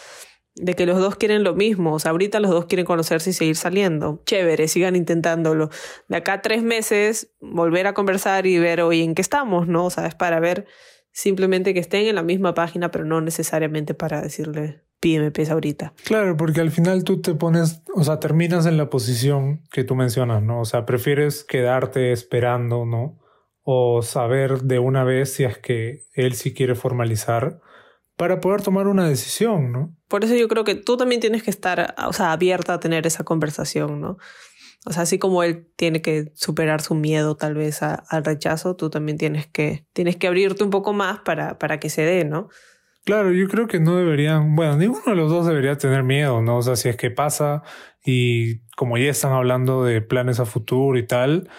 De 0.56 0.76
que 0.76 0.86
los 0.86 1.00
dos 1.00 1.16
quieren 1.16 1.44
lo 1.44 1.56
mismo. 1.56 1.94
O 1.94 2.00
sea, 2.00 2.12
ahorita 2.12 2.40
los 2.40 2.52
dos 2.52 2.66
quieren 2.66 2.86
conocerse 2.86 3.30
y 3.30 3.34
seguir 3.34 3.56
saliendo. 3.56 4.22
Chévere, 4.26 4.68
sigan 4.68 4.96
intentándolo. 4.96 5.70
De 6.08 6.18
acá 6.18 6.34
a 6.34 6.42
tres 6.42 6.64
meses, 6.64 7.32
volver 7.40 7.88
a 7.88 7.94
conversar 7.94 8.46
y 8.46 8.60
ver 8.60 8.82
hoy 8.82 9.02
en 9.02 9.16
qué 9.16 9.22
estamos, 9.22 9.68
¿no? 9.68 9.86
O 9.86 9.90
sea, 9.90 10.08
es 10.08 10.16
para 10.16 10.40
ver 10.40 10.66
simplemente 11.12 11.74
que 11.74 11.80
estén 11.80 12.08
en 12.08 12.16
la 12.16 12.24
misma 12.24 12.54
página, 12.54 12.92
pero 12.92 13.06
no 13.06 13.22
necesariamente 13.22 13.94
para 13.94 14.22
decirle 14.22 14.84
PMPs 15.02 15.50
ahorita. 15.50 15.94
Claro, 16.06 16.38
porque 16.38 16.62
al 16.62 16.72
final 16.72 17.04
tú 17.04 17.22
te 17.22 17.34
pones, 17.34 17.82
o 17.94 18.04
sea, 18.04 18.20
terminas 18.20 18.66
en 18.66 18.78
la 18.78 18.90
posición 18.90 19.64
que 19.72 19.84
tú 19.84 19.96
mencionas, 19.96 20.44
¿no? 20.44 20.62
O 20.62 20.66
sea, 20.66 20.86
prefieres 20.86 21.44
quedarte 21.44 22.12
esperando, 22.12 22.86
¿no? 22.86 23.20
O 23.64 24.02
saber 24.04 24.62
de 24.62 24.80
una 24.80 25.04
vez 25.04 25.34
si 25.34 25.44
es 25.44 25.58
que 25.58 26.04
él 26.14 26.36
sí 26.36 26.54
quiere 26.54 26.76
formalizar 26.76 27.60
para 28.16 28.40
poder 28.40 28.62
tomar 28.62 28.88
una 28.88 29.08
decisión, 29.08 29.72
¿no? 29.72 29.96
Por 30.08 30.24
eso 30.24 30.36
yo 30.36 30.48
creo 30.48 30.64
que 30.64 30.76
tú 30.76 30.96
también 30.96 31.20
tienes 31.20 31.42
que 31.42 31.50
estar, 31.50 31.96
o 32.08 32.14
sea, 32.14 32.32
abierta 32.32 32.76
a 32.76 32.80
tener 32.80 33.08
esa 33.08 33.24
conversación, 33.24 34.00
¿no? 34.00 34.18
O 34.86 34.94
sea, 34.94 35.04
así 35.04 35.18
como 35.18 35.42
él 35.42 35.68
tiene 35.76 36.02
que 36.02 36.32
superar 36.36 36.82
su 36.82 36.94
miedo 36.94 37.36
tal 37.36 37.56
vez 37.56 37.82
al 37.82 38.24
rechazo, 38.24 38.76
tú 38.76 38.92
también 38.92 39.18
tienes 39.18 39.48
que, 39.48 39.88
tienes 39.94 40.18
que 40.18 40.28
abrirte 40.28 40.64
un 40.64 40.70
poco 40.70 40.94
más 40.94 41.20
para, 41.20 41.58
para 41.58 41.80
que 41.80 41.90
se 41.90 42.04
dé, 42.04 42.26
¿no? 42.26 42.50
Claro, 43.04 43.32
yo 43.32 43.48
creo 43.48 43.68
que 43.68 43.80
no 43.80 43.96
deberían, 43.96 44.56
bueno, 44.56 44.78
ninguno 44.78 45.04
de 45.08 45.16
los 45.16 45.32
dos 45.32 45.48
debería 45.48 45.78
tener 45.78 46.04
miedo, 46.04 46.42
¿no? 46.42 46.58
O 46.58 46.62
sea, 46.62 46.76
si 46.76 46.90
es 46.90 46.98
que 46.98 47.10
pasa 47.10 47.64
y 48.06 48.60
como 48.76 48.98
ya 48.98 49.10
están 49.10 49.34
hablando 49.34 49.84
de 49.84 50.02
planes 50.02 50.40
a 50.40 50.46
futuro 50.46 50.98
y 50.98 51.06
tal, 51.08 51.50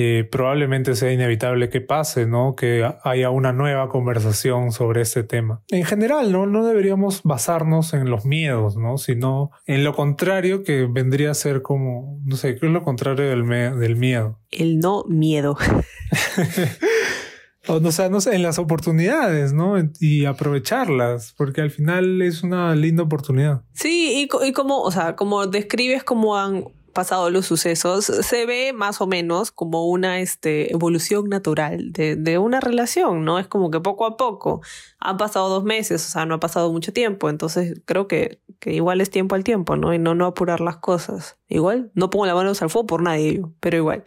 eh, 0.00 0.22
probablemente 0.30 0.94
sea 0.94 1.12
inevitable 1.12 1.70
que 1.70 1.80
pase, 1.80 2.24
¿no? 2.24 2.54
Que 2.54 2.88
haya 3.02 3.30
una 3.30 3.52
nueva 3.52 3.88
conversación 3.88 4.70
sobre 4.70 5.00
este 5.00 5.24
tema. 5.24 5.62
En 5.70 5.84
general, 5.84 6.30
¿no? 6.30 6.46
No 6.46 6.64
deberíamos 6.64 7.24
basarnos 7.24 7.94
en 7.94 8.08
los 8.08 8.24
miedos, 8.24 8.76
¿no? 8.76 8.96
Sino 8.96 9.50
en 9.66 9.82
lo 9.82 9.94
contrario 9.94 10.62
que 10.62 10.86
vendría 10.86 11.32
a 11.32 11.34
ser 11.34 11.62
como, 11.62 12.20
no 12.24 12.36
sé, 12.36 12.54
¿qué 12.54 12.66
es 12.66 12.72
lo 12.72 12.84
contrario 12.84 13.28
del, 13.28 13.44
del 13.80 13.96
miedo? 13.96 14.38
El 14.52 14.78
no 14.78 15.02
miedo. 15.08 15.56
O, 17.68 17.80
no 17.80 17.92
sé, 17.92 18.34
en 18.34 18.42
las 18.42 18.58
oportunidades, 18.58 19.52
¿no? 19.52 19.74
Y 20.00 20.24
aprovecharlas, 20.24 21.34
porque 21.36 21.60
al 21.60 21.70
final 21.70 22.22
es 22.22 22.42
una 22.42 22.74
linda 22.74 23.02
oportunidad. 23.02 23.62
Sí, 23.74 24.28
y, 24.30 24.46
y 24.46 24.52
como, 24.52 24.80
o 24.80 24.90
sea, 24.90 25.16
como 25.16 25.46
describes 25.46 26.02
cómo 26.02 26.36
han 26.36 26.64
pasado 26.98 27.30
los 27.30 27.46
sucesos, 27.46 28.06
se 28.06 28.44
ve 28.44 28.72
más 28.72 29.00
o 29.00 29.06
menos 29.06 29.52
como 29.52 29.86
una 29.86 30.18
este, 30.18 30.72
evolución 30.72 31.28
natural 31.28 31.92
de, 31.92 32.16
de, 32.16 32.38
una 32.38 32.58
relación, 32.58 33.24
¿no? 33.24 33.38
Es 33.38 33.46
como 33.46 33.70
que 33.70 33.78
poco 33.78 34.04
a 34.04 34.16
poco 34.16 34.62
han 34.98 35.16
pasado 35.16 35.48
dos 35.48 35.62
meses, 35.62 36.04
o 36.04 36.10
sea, 36.10 36.26
no 36.26 36.34
ha 36.34 36.40
pasado 36.40 36.72
mucho 36.72 36.92
tiempo, 36.92 37.30
entonces 37.30 37.80
creo 37.84 38.08
que, 38.08 38.40
que 38.58 38.72
igual 38.72 39.00
es 39.00 39.10
tiempo 39.10 39.36
al 39.36 39.44
tiempo, 39.44 39.76
¿no? 39.76 39.94
Y 39.94 40.00
no, 40.00 40.16
no 40.16 40.26
apurar 40.26 40.60
las 40.60 40.78
cosas. 40.78 41.38
Igual, 41.48 41.92
no 41.94 42.10
pongo 42.10 42.26
la 42.26 42.34
mano 42.34 42.50
al 42.50 42.56
fuego 42.56 42.86
por 42.86 43.02
nadie, 43.02 43.42
pero 43.60 43.76
igual. 43.76 44.02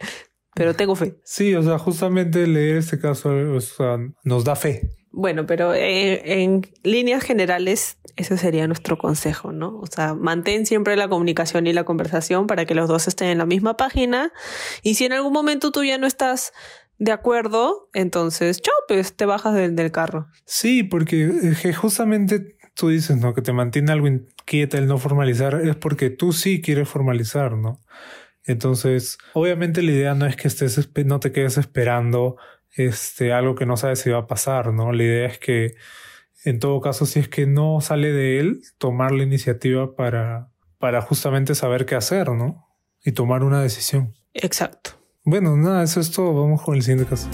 Pero 0.54 0.74
tengo 0.74 0.94
fe. 0.94 1.16
Sí, 1.24 1.54
o 1.54 1.62
sea, 1.62 1.78
justamente 1.78 2.46
leer 2.46 2.76
este 2.76 2.98
caso 2.98 3.30
o 3.30 3.60
sea, 3.60 3.98
nos 4.24 4.44
da 4.44 4.56
fe. 4.56 4.90
Bueno, 5.10 5.46
pero 5.46 5.74
eh, 5.74 6.42
en 6.42 6.66
líneas 6.82 7.22
generales 7.22 7.98
ese 8.16 8.36
sería 8.36 8.66
nuestro 8.66 8.98
consejo, 8.98 9.52
¿no? 9.52 9.78
O 9.78 9.86
sea, 9.86 10.14
mantén 10.14 10.66
siempre 10.66 10.96
la 10.96 11.08
comunicación 11.08 11.66
y 11.66 11.72
la 11.72 11.84
conversación 11.84 12.46
para 12.46 12.64
que 12.64 12.74
los 12.74 12.88
dos 12.88 13.08
estén 13.08 13.28
en 13.28 13.38
la 13.38 13.46
misma 13.46 13.76
página. 13.76 14.32
Y 14.82 14.94
si 14.94 15.04
en 15.04 15.12
algún 15.12 15.32
momento 15.32 15.70
tú 15.70 15.84
ya 15.84 15.98
no 15.98 16.06
estás 16.06 16.52
de 16.98 17.12
acuerdo, 17.12 17.88
entonces, 17.94 18.60
chao, 18.60 18.74
pues 18.88 19.14
te 19.14 19.26
bajas 19.26 19.54
del, 19.54 19.74
del 19.74 19.90
carro. 19.90 20.28
Sí, 20.44 20.82
porque 20.82 21.30
eh, 21.64 21.72
justamente 21.72 22.56
tú 22.74 22.88
dices, 22.88 23.16
¿no? 23.16 23.34
Que 23.34 23.42
te 23.42 23.52
mantiene 23.52 23.92
algo 23.92 24.06
inquieta 24.06 24.78
el 24.78 24.86
no 24.86 24.98
formalizar, 24.98 25.60
es 25.62 25.76
porque 25.76 26.10
tú 26.10 26.32
sí 26.32 26.60
quieres 26.60 26.88
formalizar, 26.88 27.56
¿no? 27.56 27.80
Entonces, 28.44 29.18
obviamente 29.34 29.82
la 29.82 29.92
idea 29.92 30.14
no 30.14 30.26
es 30.26 30.36
que 30.36 30.48
estés, 30.48 30.90
no 31.06 31.20
te 31.20 31.30
quedes 31.30 31.58
esperando 31.58 32.36
este, 32.74 33.32
algo 33.32 33.54
que 33.54 33.66
no 33.66 33.76
sabes 33.76 34.00
si 34.00 34.10
va 34.10 34.18
a 34.18 34.26
pasar, 34.26 34.72
¿no? 34.72 34.92
La 34.92 35.02
idea 35.02 35.26
es 35.26 35.38
que, 35.38 35.74
en 36.44 36.58
todo 36.58 36.80
caso, 36.80 37.06
si 37.06 37.20
es 37.20 37.28
que 37.28 37.46
no 37.46 37.80
sale 37.80 38.12
de 38.12 38.40
él, 38.40 38.62
tomar 38.78 39.12
la 39.12 39.22
iniciativa 39.22 39.94
para, 39.94 40.50
para 40.78 41.02
justamente 41.02 41.54
saber 41.54 41.86
qué 41.86 41.94
hacer, 41.94 42.30
¿no? 42.30 42.68
Y 43.04 43.12
tomar 43.12 43.44
una 43.44 43.62
decisión. 43.62 44.14
Exacto. 44.34 44.92
Bueno, 45.24 45.56
nada, 45.56 45.84
eso 45.84 46.00
es 46.00 46.10
todo. 46.10 46.34
Vamos 46.34 46.62
con 46.62 46.74
el 46.74 46.82
siguiente 46.82 47.08
caso. 47.08 47.28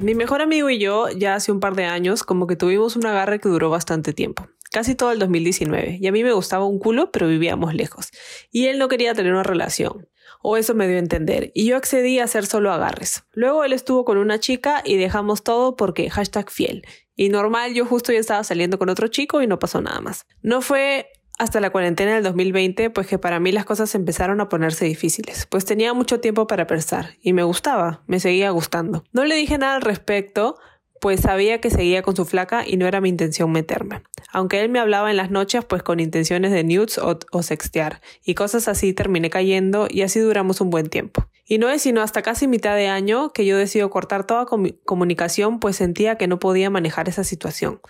Mi 0.00 0.14
mejor 0.14 0.40
amigo 0.40 0.70
y 0.70 0.78
yo, 0.78 1.10
ya 1.10 1.34
hace 1.34 1.52
un 1.52 1.60
par 1.60 1.76
de 1.76 1.84
años, 1.84 2.24
como 2.24 2.46
que 2.46 2.56
tuvimos 2.56 2.96
un 2.96 3.06
agarre 3.06 3.38
que 3.38 3.48
duró 3.48 3.70
bastante 3.70 4.12
tiempo 4.12 4.48
casi 4.72 4.94
todo 4.94 5.12
el 5.12 5.18
2019, 5.18 5.98
y 6.00 6.06
a 6.06 6.12
mí 6.12 6.24
me 6.24 6.32
gustaba 6.32 6.64
un 6.64 6.78
culo, 6.78 7.10
pero 7.12 7.28
vivíamos 7.28 7.74
lejos, 7.74 8.10
y 8.50 8.66
él 8.66 8.78
no 8.78 8.88
quería 8.88 9.14
tener 9.14 9.32
una 9.32 9.42
relación. 9.42 10.08
O 10.44 10.56
eso 10.56 10.74
me 10.74 10.88
dio 10.88 10.96
a 10.96 11.00
entender, 11.00 11.52
y 11.54 11.66
yo 11.66 11.76
accedí 11.76 12.18
a 12.18 12.24
hacer 12.24 12.46
solo 12.46 12.72
agarres. 12.72 13.24
Luego 13.32 13.62
él 13.64 13.72
estuvo 13.72 14.04
con 14.04 14.18
una 14.18 14.40
chica 14.40 14.82
y 14.84 14.96
dejamos 14.96 15.44
todo 15.44 15.76
porque 15.76 16.10
hashtag 16.10 16.50
fiel. 16.50 16.82
Y 17.14 17.28
normal, 17.28 17.74
yo 17.74 17.86
justo 17.86 18.12
ya 18.12 18.18
estaba 18.18 18.42
saliendo 18.42 18.78
con 18.78 18.88
otro 18.88 19.06
chico 19.06 19.40
y 19.40 19.46
no 19.46 19.60
pasó 19.60 19.80
nada 19.80 20.00
más. 20.00 20.26
No 20.42 20.60
fue 20.60 21.06
hasta 21.38 21.60
la 21.60 21.70
cuarentena 21.70 22.14
del 22.14 22.22
2020, 22.24 22.90
pues 22.90 23.06
que 23.06 23.18
para 23.18 23.40
mí 23.40 23.52
las 23.52 23.64
cosas 23.64 23.94
empezaron 23.94 24.40
a 24.40 24.48
ponerse 24.48 24.84
difíciles, 24.84 25.46
pues 25.46 25.64
tenía 25.64 25.92
mucho 25.94 26.20
tiempo 26.20 26.46
para 26.46 26.66
pensar 26.66 27.16
y 27.20 27.32
me 27.32 27.42
gustaba, 27.42 28.02
me 28.06 28.20
seguía 28.20 28.50
gustando. 28.50 29.04
No 29.12 29.24
le 29.24 29.34
dije 29.34 29.58
nada 29.58 29.74
al 29.76 29.82
respecto, 29.82 30.56
pues 31.00 31.20
sabía 31.20 31.60
que 31.60 31.70
seguía 31.70 32.02
con 32.02 32.14
su 32.14 32.24
flaca 32.24 32.64
y 32.66 32.76
no 32.76 32.86
era 32.86 33.00
mi 33.00 33.08
intención 33.08 33.50
meterme. 33.50 34.02
Aunque 34.32 34.62
él 34.62 34.70
me 34.70 34.78
hablaba 34.78 35.10
en 35.10 35.18
las 35.18 35.30
noches, 35.30 35.64
pues 35.64 35.82
con 35.82 36.00
intenciones 36.00 36.52
de 36.52 36.64
nudes 36.64 36.98
o, 36.98 37.42
sextear, 37.42 38.00
y 38.24 38.34
cosas 38.34 38.66
así 38.66 38.94
terminé 38.94 39.28
cayendo 39.28 39.86
y 39.90 40.02
así 40.02 40.20
duramos 40.20 40.62
un 40.62 40.70
buen 40.70 40.88
tiempo. 40.88 41.28
Y 41.44 41.58
no 41.58 41.68
es 41.68 41.82
sino 41.82 42.00
hasta 42.00 42.22
casi 42.22 42.48
mitad 42.48 42.74
de 42.74 42.88
año 42.88 43.32
que 43.32 43.44
yo 43.44 43.58
decido 43.58 43.90
cortar 43.90 44.26
toda 44.26 44.46
comunicación, 44.84 45.60
pues 45.60 45.76
sentía 45.76 46.16
que 46.16 46.26
no 46.26 46.38
podía 46.38 46.70
manejar 46.70 47.10
esa 47.10 47.24
situación, 47.24 47.80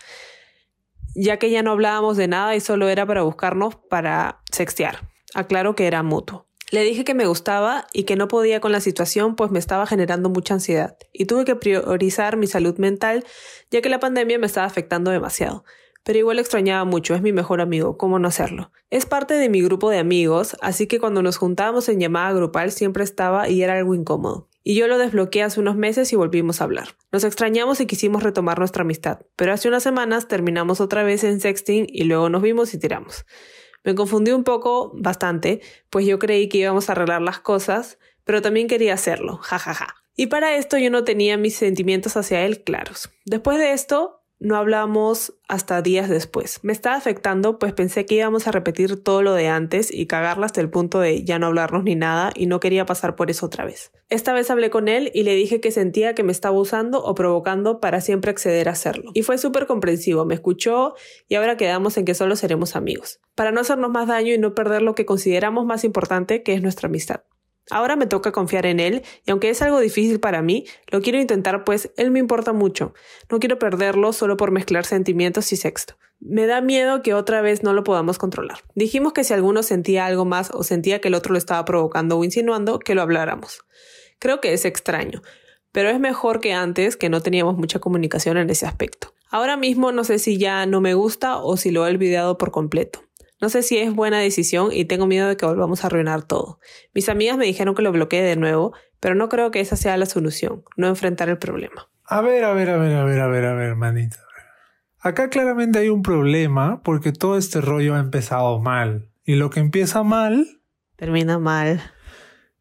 ya 1.15 1.39
que 1.39 1.51
ya 1.51 1.63
no 1.63 1.71
hablábamos 1.71 2.17
de 2.17 2.27
nada 2.27 2.57
y 2.57 2.61
solo 2.61 2.89
era 2.89 3.07
para 3.07 3.23
buscarnos 3.23 3.77
para 3.77 4.41
sextear. 4.51 5.09
Aclaro 5.35 5.77
que 5.77 5.87
era 5.87 6.03
mutuo. 6.03 6.49
Le 6.73 6.83
dije 6.83 7.05
que 7.05 7.13
me 7.13 7.27
gustaba 7.27 7.87
y 7.93 8.05
que 8.05 8.17
no 8.17 8.29
podía 8.29 8.61
con 8.61 8.73
la 8.73 8.81
situación 8.81 9.37
pues 9.37 9.51
me 9.51 9.59
estaba 9.59 9.87
generando 9.87 10.31
mucha 10.31 10.55
ansiedad 10.55 10.97
y 11.13 11.27
tuve 11.27 11.45
que 11.45 11.55
priorizar 11.55 12.39
mi 12.39 12.47
salud 12.47 12.79
mental 12.79 13.27
ya 13.71 13.83
que 13.83 13.91
la 13.91 14.01
pandemia 14.01 14.39
me 14.39 14.47
estaba 14.47 14.67
afectando 14.67 15.11
demasiado. 15.11 15.65
Pero 16.05 16.19
igual 16.19 16.39
extrañaba 16.39 16.85
mucho, 16.85 17.15
es 17.15 17.23
mi 17.23 17.33
mejor 17.33 17.61
amigo, 17.61 17.97
¿cómo 17.97 18.19
no 18.19 18.27
hacerlo? 18.27 18.73
Es 18.91 19.07
parte 19.07 19.35
de 19.35 19.49
mi 19.49 19.63
grupo 19.63 19.89
de 19.89 19.99
amigos, 19.99 20.57
así 20.61 20.87
que 20.87 20.99
cuando 20.99 21.23
nos 21.23 21.37
juntábamos 21.37 21.89
en 21.89 22.01
llamada 22.01 22.33
grupal 22.33 22.73
siempre 22.73 23.05
estaba 23.05 23.49
y 23.49 23.63
era 23.63 23.75
algo 23.75 23.95
incómodo. 23.95 24.49
Y 24.65 24.75
yo 24.75 24.89
lo 24.89 24.99
desbloqueé 24.99 25.43
hace 25.43 25.61
unos 25.61 25.77
meses 25.77 26.13
y 26.13 26.17
volvimos 26.17 26.61
a 26.61 26.65
hablar. 26.65 26.97
Nos 27.11 27.25
extrañamos 27.25 27.81
y 27.81 27.87
quisimos 27.87 28.23
retomar 28.23 28.59
nuestra 28.59 28.83
amistad, 28.83 29.21
pero 29.37 29.53
hace 29.53 29.69
unas 29.69 29.83
semanas 29.83 30.29
terminamos 30.29 30.81
otra 30.81 31.03
vez 31.03 31.25
en 31.25 31.41
sexting 31.41 31.87
y 31.89 32.05
luego 32.05 32.29
nos 32.29 32.43
vimos 32.43 32.75
y 32.75 32.79
tiramos. 32.79 33.25
Me 33.85 33.95
confundí 33.95 34.31
un 34.33 34.45
poco, 34.45 34.93
bastante, 34.95 35.61
pues 35.91 36.07
yo 36.07 36.19
creí 36.19 36.49
que 36.49 36.59
íbamos 36.59 36.89
a 36.89 36.93
arreglar 36.93 37.23
las 37.23 37.41
cosas, 37.41 37.99
pero 38.25 38.43
también 38.43 38.69
quería 38.69 38.95
hacerlo, 38.95 39.39
jajaja. 39.39 39.75
Ja, 39.75 39.87
ja. 39.87 40.03
Y 40.15 40.27
para 40.27 40.57
esto 40.57 40.79
yo 40.79 40.91
no 40.91 41.05
tenía 41.05 41.37
mis 41.37 41.57
sentimientos 41.57 42.17
hacia 42.17 42.45
él 42.45 42.63
claros. 42.63 43.11
Después 43.25 43.59
de 43.59 43.73
esto, 43.73 44.22
no 44.43 44.57
hablamos 44.57 45.35
hasta 45.49 45.83
días 45.83 46.09
después. 46.09 46.59
Me 46.63 46.73
estaba 46.73 46.97
afectando 46.97 47.59
pues 47.59 47.73
pensé 47.73 48.07
que 48.07 48.17
íbamos 48.17 48.47
a 48.47 48.51
repetir 48.51 49.03
todo 49.03 49.23
lo 49.23 49.35
de 49.35 49.49
antes 49.49 49.93
y 49.93 50.07
cagarla 50.07 50.47
hasta 50.47 50.61
el 50.61 50.69
punto 50.69 50.99
de 50.99 51.25
ya 51.25 51.39
no 51.39 51.47
hablarnos 51.47 51.85
ni 51.85 51.95
nada 51.95 52.33
y 52.35 52.47
no 52.47 52.59
quería 52.59 52.85
pasar 52.85 53.15
por 53.15 53.31
eso 53.31 53.47
otra 53.47 53.65
vez. 53.65 53.93
Esta 54.09 54.33
vez 54.33 54.51
hablé 54.51 54.69
con 54.69 54.89
él 54.89 55.11
y 55.15 55.23
le 55.23 55.35
dije 55.35 55.61
que 55.61 55.71
sentía 55.71 56.15
que 56.15 56.25
me 56.25 56.33
estaba 56.33 56.59
usando 56.59 57.03
o 57.03 57.15
provocando 57.15 57.81
para 57.81 58.01
siempre 58.01 58.31
acceder 58.31 58.69
a 58.69 58.73
hacerlo. 58.73 59.13
Y 59.15 59.23
fue 59.23 59.39
súper 59.39 59.67
comprensivo, 59.67 60.25
me 60.25 60.35
escuchó 60.35 60.95
y 61.29 61.37
ahora 61.37 61.57
quedamos 61.57 61.97
en 61.97 62.05
que 62.05 62.15
solo 62.15 62.35
seremos 62.35 62.75
amigos. 62.75 63.21
Para 63.35 63.53
no 63.53 63.61
hacernos 63.61 63.91
más 63.91 64.09
daño 64.09 64.35
y 64.35 64.39
no 64.39 64.55
perder 64.55 64.83
lo 64.83 64.95
que 64.95 65.07
consideramos 65.07 65.65
más 65.65 65.85
importante 65.85 66.43
que 66.43 66.55
es 66.55 66.63
nuestra 66.63 66.89
amistad. 66.89 67.23
Ahora 67.71 67.97
me 67.97 68.07
toca 68.07 68.33
confiar 68.33 68.67
en 68.67 68.81
él 68.81 69.03
y 69.25 69.31
aunque 69.31 69.51
es 69.51 69.63
algo 69.63 69.81
difícil 69.81 70.21
para 70.21 70.43
mí, 70.43 70.67
lo 70.91 71.01
quiero 71.01 71.21
intentar 71.21 71.65
pues 71.65 71.93
él 71.97 72.11
me 72.11 72.19
importa 72.19 72.53
mucho. 72.53 72.95
No 73.31 73.39
quiero 73.39 73.59
perderlo 73.59 74.13
solo 74.13 74.37
por 74.37 74.51
mezclar 74.51 74.85
sentimientos 74.85 75.53
y 75.53 75.57
sexto. 75.57 75.97
Me 76.21 76.47
da 76.47 76.61
miedo 76.61 77.03
que 77.03 77.15
otra 77.15 77.41
vez 77.41 77.63
no 77.63 77.73
lo 77.73 77.83
podamos 77.83 78.19
controlar. 78.19 78.59
Dijimos 78.75 79.13
que 79.13 79.25
si 79.25 79.35
alguno 79.35 79.63
sentía 79.63 80.07
algo 80.07 80.25
más 80.25 80.51
o 80.53 80.63
sentía 80.63 81.01
que 81.01 81.09
el 81.09 81.15
otro 81.15 81.33
lo 81.33 81.39
estaba 81.39 81.65
provocando 81.65 82.17
o 82.19 82.25
insinuando, 82.25 82.79
que 82.79 82.95
lo 82.95 83.03
habláramos. 83.03 83.65
Creo 84.19 84.41
que 84.41 84.53
es 84.53 84.65
extraño, 84.65 85.23
pero 85.73 85.89
es 85.89 85.99
mejor 85.99 86.41
que 86.41 86.53
antes 86.53 86.97
que 86.97 87.09
no 87.09 87.23
teníamos 87.23 87.57
mucha 87.57 87.81
comunicación 87.81 88.37
en 88.37 88.51
ese 88.51 88.67
aspecto. 88.67 89.15
Ahora 89.31 89.57
mismo 89.57 89.91
no 89.91 90.05
sé 90.05 90.19
si 90.19 90.39
ya 90.39 90.65
no 90.67 90.81
me 90.81 90.95
gusta 90.95 91.39
o 91.39 91.57
si 91.57 91.71
lo 91.71 91.87
he 91.87 91.91
olvidado 91.91 92.39
por 92.39 92.53
completo. 92.53 93.03
No 93.43 93.49
sé 93.49 93.65
si 93.65 93.77
es 93.77 93.93
buena 93.93 94.21
decisión 94.21 94.71
y 94.73 94.85
tengo 94.85 95.09
miedo 95.09 95.27
de 95.27 95.37
que 95.37 95.45
volvamos 95.45 95.83
a 95.83 95.89
arruinar 95.89 96.23
todo. 96.23 96.61
Mis 96.95 97.09
amigas 97.09 97.37
me 97.37 97.45
dijeron 97.45 97.75
que 97.75 97.83
lo 97.83 97.91
bloquee 97.91 98.23
de 98.23 98.37
nuevo, 98.37 98.73
pero 99.01 99.17
no 99.17 99.29
creo 99.29 99.51
que 99.51 99.59
esa 99.59 99.75
sea 99.75 99.97
la 99.97 100.07
solución, 100.07 100.63
no 100.77 100.87
enfrentar 100.87 101.29
el 101.29 101.39
problema. 101.39 101.91
A 102.05 102.21
ver, 102.21 102.45
a 102.45 102.53
ver, 102.53 102.71
a 102.71 102.77
ver, 102.77 102.95
a 102.95 103.05
ver, 103.05 103.21
a 103.21 103.27
ver, 103.27 103.45
a 103.45 103.55
ver, 103.55 103.75
manita. 103.75 104.19
Acá 105.01 105.29
claramente 105.29 105.81
hay 105.81 105.89
un 105.89 106.03
problema 106.03 106.85
porque 106.85 107.11
todo 107.11 107.37
este 107.37 107.61
rollo 107.61 107.97
ha 107.97 107.99
empezado 107.99 108.61
mal. 108.61 109.11
Y 109.25 109.35
lo 109.35 109.51
que 109.51 109.59
empieza 109.59 110.05
mal... 110.05 110.47
Termina 110.95 111.41
mal. 111.41 111.83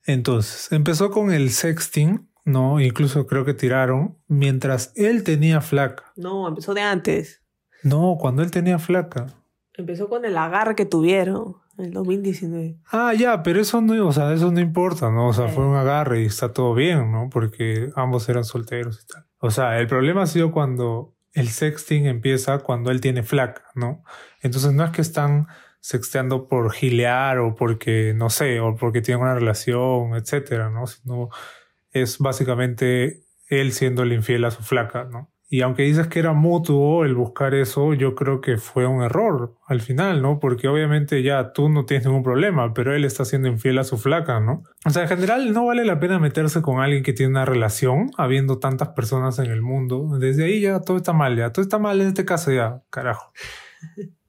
Entonces, 0.08 0.72
empezó 0.72 1.12
con 1.12 1.32
el 1.32 1.52
sexting, 1.52 2.28
¿no? 2.44 2.80
Incluso 2.80 3.28
creo 3.28 3.46
que 3.46 3.54
tiraron 3.54 4.18
mientras 4.28 4.94
él 4.96 5.24
tenía 5.24 5.62
flaca. 5.62 6.12
No, 6.16 6.48
empezó 6.48 6.74
de 6.74 6.82
antes. 6.82 7.44
No, 7.84 8.18
cuando 8.20 8.42
él 8.42 8.50
tenía 8.50 8.80
flaca. 8.80 9.28
Empezó 9.82 10.10
con 10.10 10.26
el 10.26 10.38
agarre 10.38 10.76
que 10.76 10.86
tuvieron 10.86 11.56
en 11.78 11.86
el 11.86 11.92
2019. 11.92 12.78
Ah, 12.92 13.14
ya, 13.16 13.42
pero 13.42 13.60
eso 13.60 13.82
no, 13.82 14.08
o 14.08 14.12
sea, 14.12 14.32
eso 14.32 14.52
no 14.52 14.60
importa, 14.60 15.10
¿no? 15.10 15.30
O 15.30 15.34
sea, 15.34 15.48
fue 15.48 15.66
un 15.66 15.76
agarre 15.76 16.22
y 16.22 16.26
está 16.28 16.54
todo 16.54 16.76
bien, 16.76 17.12
¿no? 17.12 17.30
Porque 17.32 17.90
ambos 17.96 18.30
eran 18.30 18.44
solteros 18.44 19.04
y 19.04 19.12
tal. 19.12 19.26
O 19.40 19.50
sea, 19.50 19.80
el 19.80 19.88
problema 19.88 20.22
ha 20.22 20.28
sido 20.28 20.52
cuando 20.52 21.16
el 21.34 21.50
sexting 21.50 22.06
empieza 22.06 22.60
cuando 22.60 22.92
él 22.92 23.02
tiene 23.02 23.24
flaca, 23.24 23.64
¿no? 23.74 24.04
Entonces 24.42 24.72
no 24.72 24.86
es 24.86 24.92
que 24.92 25.02
están 25.02 25.48
sexteando 25.80 26.48
por 26.48 26.72
gilear 26.72 27.40
o 27.40 27.56
porque, 27.56 28.14
no 28.16 28.30
sé, 28.30 28.60
o 28.60 28.76
porque 28.76 29.02
tienen 29.02 29.24
una 29.24 29.34
relación, 29.34 30.14
etcétera, 30.14 30.70
¿no? 30.70 30.86
Sino 30.86 31.30
es 31.90 32.20
básicamente 32.20 33.24
él 33.48 33.72
siendo 33.72 34.04
el 34.04 34.14
infiel 34.14 34.46
a 34.46 34.52
su 34.52 34.62
flaca, 34.62 35.06
¿no? 35.06 35.32
Y 35.54 35.64
aunque 35.64 35.84
dices 35.84 36.08
que 36.08 36.20
era 36.20 36.32
mutuo 36.32 37.04
el 37.04 37.14
buscar 37.14 37.54
eso, 37.54 37.94
yo 37.94 38.16
creo 38.16 38.40
que 38.40 38.56
fue 38.56 38.88
un 38.88 39.04
error 39.04 39.58
al 39.68 39.82
final, 39.82 40.22
¿no? 40.22 40.40
Porque 40.40 40.70
obviamente 40.70 41.24
ya 41.24 41.52
tú 41.52 41.68
no 41.68 41.84
tienes 41.84 42.08
ningún 42.08 42.24
problema, 42.24 42.74
pero 42.74 42.96
él 42.96 43.04
está 43.04 43.26
siendo 43.26 43.50
infiel 43.50 43.78
a 43.78 43.84
su 43.84 43.98
flaca, 43.98 44.40
¿no? 44.40 44.64
O 44.86 44.90
sea, 44.92 45.02
en 45.02 45.10
general 45.10 45.52
no 45.52 45.66
vale 45.66 45.84
la 45.84 46.00
pena 46.00 46.20
meterse 46.20 46.62
con 46.62 46.80
alguien 46.80 47.04
que 47.04 47.12
tiene 47.12 47.32
una 47.32 47.44
relación, 47.44 48.12
habiendo 48.16 48.60
tantas 48.60 48.90
personas 48.90 49.40
en 49.40 49.52
el 49.52 49.62
mundo. 49.62 50.18
Desde 50.18 50.46
ahí 50.46 50.62
ya 50.62 50.80
todo 50.80 50.96
está 50.96 51.12
mal, 51.12 51.36
ya 51.36 51.52
todo 51.52 51.64
está 51.64 51.80
mal 51.80 52.00
en 52.00 52.08
este 52.08 52.24
caso 52.24 52.54
ya, 52.54 52.82
carajo. 52.90 53.34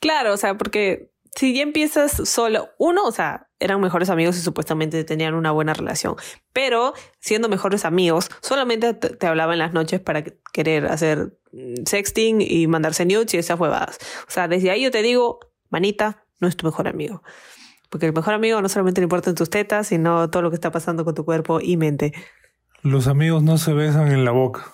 Claro, 0.00 0.32
o 0.32 0.36
sea, 0.36 0.58
porque 0.58 1.11
si 1.34 1.54
ya 1.54 1.62
empiezas 1.62 2.28
solo, 2.28 2.70
uno, 2.78 3.04
o 3.04 3.12
sea, 3.12 3.48
eran 3.58 3.80
mejores 3.80 4.10
amigos 4.10 4.36
y 4.36 4.40
supuestamente 4.40 5.02
tenían 5.04 5.34
una 5.34 5.50
buena 5.50 5.72
relación, 5.72 6.16
pero 6.52 6.92
siendo 7.20 7.48
mejores 7.48 7.84
amigos, 7.84 8.30
solamente 8.40 8.92
te, 8.92 9.26
hablaban 9.26 9.54
en 9.54 9.60
las 9.60 9.72
noches 9.72 10.00
para 10.00 10.24
querer 10.52 10.86
hacer 10.86 11.38
mm, 11.52 11.84
sexting 11.86 12.40
y 12.40 12.66
mandarse 12.66 13.06
nudes 13.06 13.32
y 13.34 13.38
esas 13.38 13.58
huevadas. 13.58 13.98
O 14.28 14.30
sea, 14.30 14.46
desde 14.48 14.70
ahí 14.70 14.82
yo 14.82 14.90
te 14.90 15.02
digo, 15.02 15.40
manita, 15.70 16.24
no 16.40 16.48
es 16.48 16.56
tu 16.56 16.66
mejor 16.66 16.88
amigo. 16.88 17.22
Porque 17.88 18.06
el 18.06 18.12
mejor 18.12 18.34
amigo 18.34 18.60
no 18.60 18.68
solamente 18.68 19.00
le 19.00 19.04
importan 19.04 19.34
tus 19.34 19.50
tetas, 19.50 19.86
sino 19.86 20.28
todo 20.28 20.42
lo 20.42 20.50
que 20.50 20.56
está 20.56 20.70
pasando 20.70 21.04
con 21.04 21.14
tu 21.14 21.24
cuerpo 21.24 21.60
y 21.60 21.76
mente. 21.76 22.12
Los 22.82 23.06
amigos 23.06 23.42
no 23.42 23.58
se 23.58 23.72
besan 23.72 24.10
en 24.12 24.24
la 24.24 24.32
boca. 24.32 24.72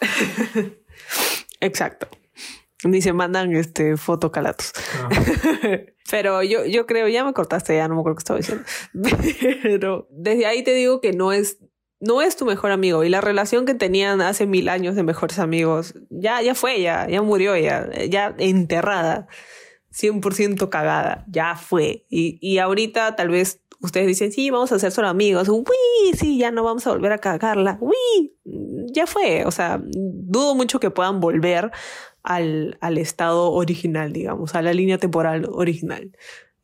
Exacto. 1.61 2.09
Ni 2.85 3.03
se 3.03 3.13
mandan 3.13 3.55
este 3.57 3.97
fotocalatos. 3.97 4.73
Pero 6.11 6.43
yo, 6.43 6.65
yo 6.65 6.87
creo, 6.87 7.09
ya 7.09 7.25
me 7.25 7.33
cortaste, 7.33 7.77
ya 7.77 7.89
no 7.89 7.95
me 7.95 8.01
acuerdo 8.01 8.17
qué 8.17 8.21
estaba 8.21 8.39
diciendo. 8.39 8.65
Pero 9.63 10.09
desde 10.11 10.47
ahí 10.47 10.63
te 10.63 10.73
digo 10.75 11.01
que 11.01 11.13
no 11.13 11.33
es, 11.33 11.59
no 12.01 12.23
es 12.23 12.37
tu 12.37 12.47
mejor 12.47 12.71
amigo. 12.71 13.03
Y 13.03 13.09
la 13.09 13.21
relación 13.21 13.67
que 13.67 13.75
tenían 13.75 14.21
hace 14.21 14.47
mil 14.47 14.69
años 14.69 14.95
de 14.95 15.03
mejores 15.03 15.39
amigos, 15.39 15.95
ya, 16.09 16.41
ya 16.41 16.55
fue, 16.55 16.81
ya, 16.81 17.09
ya 17.09 17.21
murió, 17.21 17.57
ya, 17.57 17.91
ya 18.09 18.35
enterrada. 18.39 19.27
100% 20.01 20.69
cagada, 20.69 21.25
ya 21.29 21.57
fue. 21.57 22.07
Y, 22.09 22.39
y 22.41 22.59
ahorita 22.59 23.17
tal 23.17 23.31
vez 23.31 23.63
ustedes 23.81 24.07
dicen, 24.07 24.33
sí, 24.33 24.51
vamos 24.51 24.73
a 24.73 24.79
ser 24.79 24.91
solo 24.91 25.09
amigos. 25.09 25.49
Uy, 25.49 25.65
sí, 26.17 26.39
ya 26.39 26.51
no 26.51 26.65
vamos 26.65 26.87
a 26.87 26.91
volver 26.91 27.13
a 27.13 27.19
cagarla. 27.19 27.79
Uy, 27.81 28.35
ya 28.93 29.07
fue. 29.07 29.45
O 29.45 29.51
sea, 29.51 29.81
dudo 29.83 30.55
mucho 30.55 30.81
que 30.81 30.91
puedan 30.91 31.21
volver 31.21 31.71
al, 32.23 32.77
al 32.81 32.99
estado 32.99 33.53
original, 33.53 34.13
digamos, 34.13 34.55
a 34.55 34.63
la 34.63 34.73
línea 34.73 34.99
temporal 34.99 35.49
original. 35.51 36.13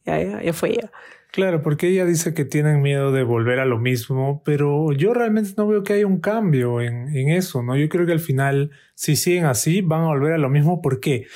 Ya, 0.05 0.43
ya, 0.43 0.53
fue 0.53 0.75
ya. 0.75 0.91
Claro, 1.33 1.63
porque 1.63 1.89
ella 1.89 2.05
dice 2.05 2.35
que 2.35 2.45
tienen 2.45 2.83
miedo 2.83 3.11
de 3.11 3.25
volver 3.25 3.59
a 3.59 3.65
lo 3.65 3.79
mismo, 3.79 4.43
pero 4.45 4.93
yo 4.93 5.15
realmente 5.15 5.55
no 5.57 5.67
veo 5.67 5.83
que 5.83 5.95
haya 5.95 6.07
un 6.07 6.21
cambio 6.21 6.81
en, 6.81 7.09
en 7.17 7.31
eso, 7.31 7.63
¿no? 7.63 7.77
Yo 7.77 7.89
creo 7.89 8.07
que 8.07 8.13
al 8.13 8.21
final, 8.21 8.71
si 8.95 9.17
siguen 9.17 9.47
así, 9.47 9.81
van 9.81 10.03
a 10.03 10.09
volver 10.09 10.35
a 10.35 10.39
lo 10.39 10.51
mismo. 10.51 10.83
¿Por 10.83 11.01
qué? 11.01 11.27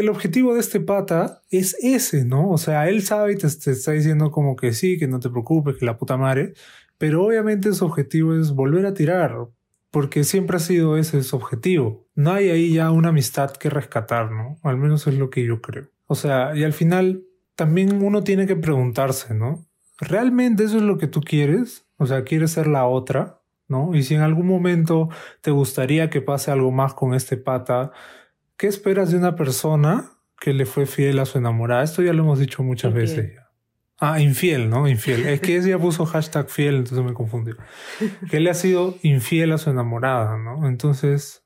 El 0.00 0.08
objetivo 0.08 0.54
de 0.54 0.60
este 0.60 0.80
pata 0.80 1.42
es 1.50 1.76
ese, 1.80 2.24
¿no? 2.24 2.50
O 2.50 2.58
sea, 2.58 2.88
él 2.88 3.02
sabe 3.02 3.32
y 3.32 3.36
te, 3.36 3.46
está 3.46 3.92
diciendo 3.92 4.30
como 4.30 4.56
que 4.56 4.72
sí, 4.72 4.98
que 4.98 5.08
no 5.08 5.20
te 5.20 5.30
preocupes, 5.30 5.76
que 5.76 5.86
la 5.86 5.98
puta 5.98 6.16
madre. 6.16 6.54
Pero 6.98 7.24
obviamente 7.24 7.72
su 7.72 7.84
objetivo 7.84 8.34
es 8.34 8.52
volver 8.52 8.86
a 8.86 8.94
tirar. 8.94 9.36
Porque 9.90 10.24
siempre 10.24 10.56
ha 10.56 10.60
sido 10.60 10.96
ese 10.96 11.22
su 11.22 11.36
objetivo. 11.36 12.06
No 12.14 12.32
hay 12.32 12.48
ahí 12.48 12.74
ya 12.74 12.90
una 12.90 13.10
amistad 13.10 13.52
que 13.52 13.68
rescatar, 13.68 14.30
¿no? 14.30 14.58
Al 14.62 14.78
menos 14.78 15.06
es 15.06 15.18
lo 15.18 15.28
que 15.28 15.44
yo 15.44 15.60
creo. 15.60 15.88
O 16.06 16.14
sea, 16.14 16.56
y 16.56 16.64
al 16.64 16.72
final 16.72 17.24
también 17.56 18.02
uno 18.02 18.24
tiene 18.24 18.46
que 18.46 18.56
preguntarse, 18.56 19.34
¿no? 19.34 19.66
¿Realmente 19.98 20.64
eso 20.64 20.78
es 20.78 20.82
lo 20.82 20.96
que 20.98 21.06
tú 21.06 21.20
quieres? 21.20 21.86
O 21.96 22.06
sea, 22.06 22.24
¿quieres 22.24 22.52
ser 22.52 22.66
la 22.66 22.86
otra? 22.86 23.40
¿No? 23.68 23.94
Y 23.94 24.02
si 24.02 24.14
en 24.14 24.22
algún 24.22 24.46
momento 24.46 25.08
te 25.40 25.50
gustaría 25.50 26.10
que 26.10 26.20
pase 26.20 26.50
algo 26.50 26.70
más 26.70 26.94
con 26.94 27.14
este 27.14 27.36
pata, 27.36 27.92
¿Qué 28.62 28.68
esperas 28.68 29.10
de 29.10 29.16
una 29.16 29.34
persona 29.34 30.12
que 30.40 30.52
le 30.52 30.66
fue 30.66 30.86
fiel 30.86 31.18
a 31.18 31.26
su 31.26 31.36
enamorada? 31.36 31.82
Esto 31.82 32.00
ya 32.00 32.12
lo 32.12 32.22
hemos 32.22 32.38
dicho 32.38 32.62
muchas 32.62 32.94
veces. 32.94 33.32
Ah, 33.98 34.20
infiel, 34.20 34.70
¿no? 34.70 34.86
Infiel. 34.86 35.26
Es 35.26 35.40
que 35.40 35.56
ella 35.56 35.80
puso 35.80 36.06
hashtag 36.06 36.48
fiel, 36.48 36.76
entonces 36.76 37.04
me 37.04 37.12
confundió. 37.12 37.56
Que 38.30 38.38
le 38.38 38.50
ha 38.50 38.54
sido 38.54 38.96
infiel 39.02 39.50
a 39.50 39.58
su 39.58 39.70
enamorada, 39.70 40.38
¿no? 40.38 40.68
Entonces, 40.68 41.44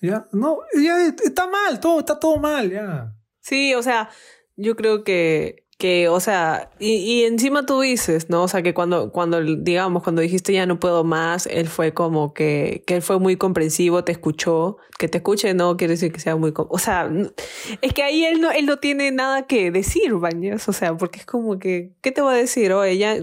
ya, 0.00 0.28
no, 0.32 0.60
ya 0.82 1.06
está 1.08 1.46
mal, 1.46 1.78
todo, 1.78 2.00
está 2.00 2.18
todo 2.18 2.38
mal, 2.38 2.70
ya. 2.70 3.14
Sí, 3.40 3.74
o 3.74 3.82
sea, 3.82 4.08
yo 4.56 4.76
creo 4.76 5.04
que 5.04 5.65
que, 5.78 6.08
o 6.08 6.20
sea, 6.20 6.70
y, 6.78 6.94
y, 6.96 7.24
encima 7.24 7.66
tú 7.66 7.80
dices, 7.80 8.30
¿no? 8.30 8.44
O 8.44 8.48
sea, 8.48 8.62
que 8.62 8.72
cuando, 8.72 9.12
cuando, 9.12 9.42
digamos, 9.42 10.02
cuando 10.02 10.22
dijiste 10.22 10.54
ya 10.54 10.64
no 10.64 10.80
puedo 10.80 11.04
más, 11.04 11.46
él 11.46 11.68
fue 11.68 11.92
como 11.92 12.32
que, 12.32 12.82
que 12.86 12.96
él 12.96 13.02
fue 13.02 13.18
muy 13.18 13.36
comprensivo, 13.36 14.02
te 14.02 14.12
escuchó, 14.12 14.78
que 14.98 15.08
te 15.08 15.18
escuche 15.18 15.52
no 15.52 15.76
quiere 15.76 15.92
decir 15.94 16.12
que 16.12 16.20
sea 16.20 16.36
muy, 16.36 16.54
o 16.56 16.78
sea, 16.78 17.10
es 17.82 17.92
que 17.92 18.02
ahí 18.02 18.24
él 18.24 18.40
no, 18.40 18.50
él 18.52 18.64
no 18.64 18.78
tiene 18.78 19.10
nada 19.10 19.46
que 19.46 19.70
decir, 19.70 20.14
Baños, 20.14 20.66
o 20.68 20.72
sea, 20.72 20.96
porque 20.96 21.20
es 21.20 21.26
como 21.26 21.58
que, 21.58 21.92
¿qué 22.00 22.10
te 22.10 22.22
va 22.22 22.32
a 22.32 22.36
decir? 22.36 22.72
Oye, 22.72 22.96
ya, 22.96 23.18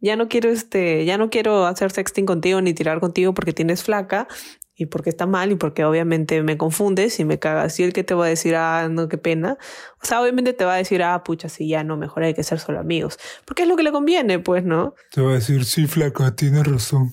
ya 0.00 0.16
no 0.16 0.28
quiero 0.28 0.50
este, 0.50 1.04
ya 1.04 1.18
no 1.18 1.30
quiero 1.30 1.66
hacer 1.66 1.90
sexting 1.90 2.26
contigo 2.26 2.60
ni 2.60 2.74
tirar 2.74 3.00
contigo 3.00 3.34
porque 3.34 3.52
tienes 3.52 3.82
flaca, 3.82 4.28
y 4.74 4.86
porque 4.86 5.10
está 5.10 5.26
mal 5.26 5.52
y 5.52 5.56
porque 5.56 5.84
obviamente 5.84 6.42
me 6.42 6.56
confundes 6.56 7.20
y 7.20 7.24
me 7.24 7.38
cagas. 7.38 7.78
Y 7.78 7.82
el 7.82 7.92
que 7.92 8.04
te 8.04 8.14
va 8.14 8.26
a 8.26 8.28
decir, 8.28 8.56
ah, 8.56 8.88
no, 8.90 9.08
qué 9.08 9.18
pena. 9.18 9.58
O 10.02 10.06
sea, 10.06 10.20
obviamente 10.20 10.52
te 10.52 10.64
va 10.64 10.74
a 10.74 10.78
decir, 10.78 11.02
ah, 11.02 11.22
pucha, 11.24 11.48
sí, 11.48 11.68
ya 11.68 11.84
no, 11.84 11.96
mejor 11.96 12.22
hay 12.22 12.34
que 12.34 12.42
ser 12.42 12.58
solo 12.58 12.80
amigos. 12.80 13.18
Porque 13.44 13.62
es 13.62 13.68
lo 13.68 13.76
que 13.76 13.82
le 13.82 13.92
conviene, 13.92 14.38
pues, 14.38 14.64
¿no? 14.64 14.94
Te 15.10 15.20
va 15.20 15.32
a 15.32 15.34
decir, 15.34 15.64
sí, 15.64 15.86
flaca, 15.86 16.34
tienes 16.34 16.66
razón. 16.66 17.10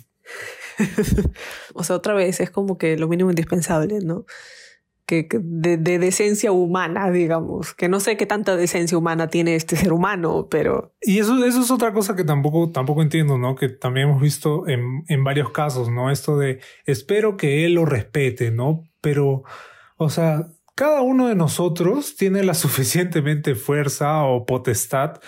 o 1.74 1.84
sea, 1.84 1.98
otra 1.98 2.13
vez, 2.13 2.39
es 2.39 2.50
como 2.50 2.78
que 2.78 2.98
lo 2.98 3.08
mínimo 3.08 3.30
indispensable, 3.30 4.00
¿no? 4.00 4.26
De, 5.10 5.78
de, 5.78 6.00
decencia 6.00 6.52
humana, 6.52 7.12
digamos, 7.12 7.74
que 7.74 7.89
no 7.89 8.00
sé 8.00 8.17
qué 8.17 8.26
tanta 8.26 8.56
decencia 8.56 8.98
humana 8.98 9.28
tiene 9.28 9.56
este 9.56 9.76
ser 9.76 9.93
humano, 9.93 10.48
pero... 10.50 10.93
Y 11.02 11.19
eso, 11.19 11.43
eso 11.43 11.62
es 11.62 11.72
otra 11.72 11.93
cosa 11.93 12.15
que 12.15 12.24
tampoco, 12.24 12.72
tampoco 12.72 13.02
entiendo, 13.02 13.38
¿no? 13.38 13.56
Que 13.56 13.69
también 13.69 14.10
hemos 14.10 14.22
visto 14.22 14.67
en, 14.67 15.04
en 15.08 15.24
varios 15.24 15.52
casos, 15.52 15.89
¿no? 15.89 16.12
Esto 16.12 16.38
de 16.38 16.60
espero 16.86 17.38
que 17.38 17.65
él 17.65 17.74
lo 17.74 17.86
respete, 17.86 18.52
¿no? 18.52 18.84
Pero, 19.02 19.43
o 19.98 20.10
sea, 20.10 20.48
cada 20.80 21.02
uno 21.02 21.28
de 21.28 21.36
nosotros 21.36 22.15
tiene 22.15 22.41
la 22.43 22.54
suficientemente 22.56 23.56
fuerza 23.56 24.24
o 24.24 24.45
potestad 24.45 25.19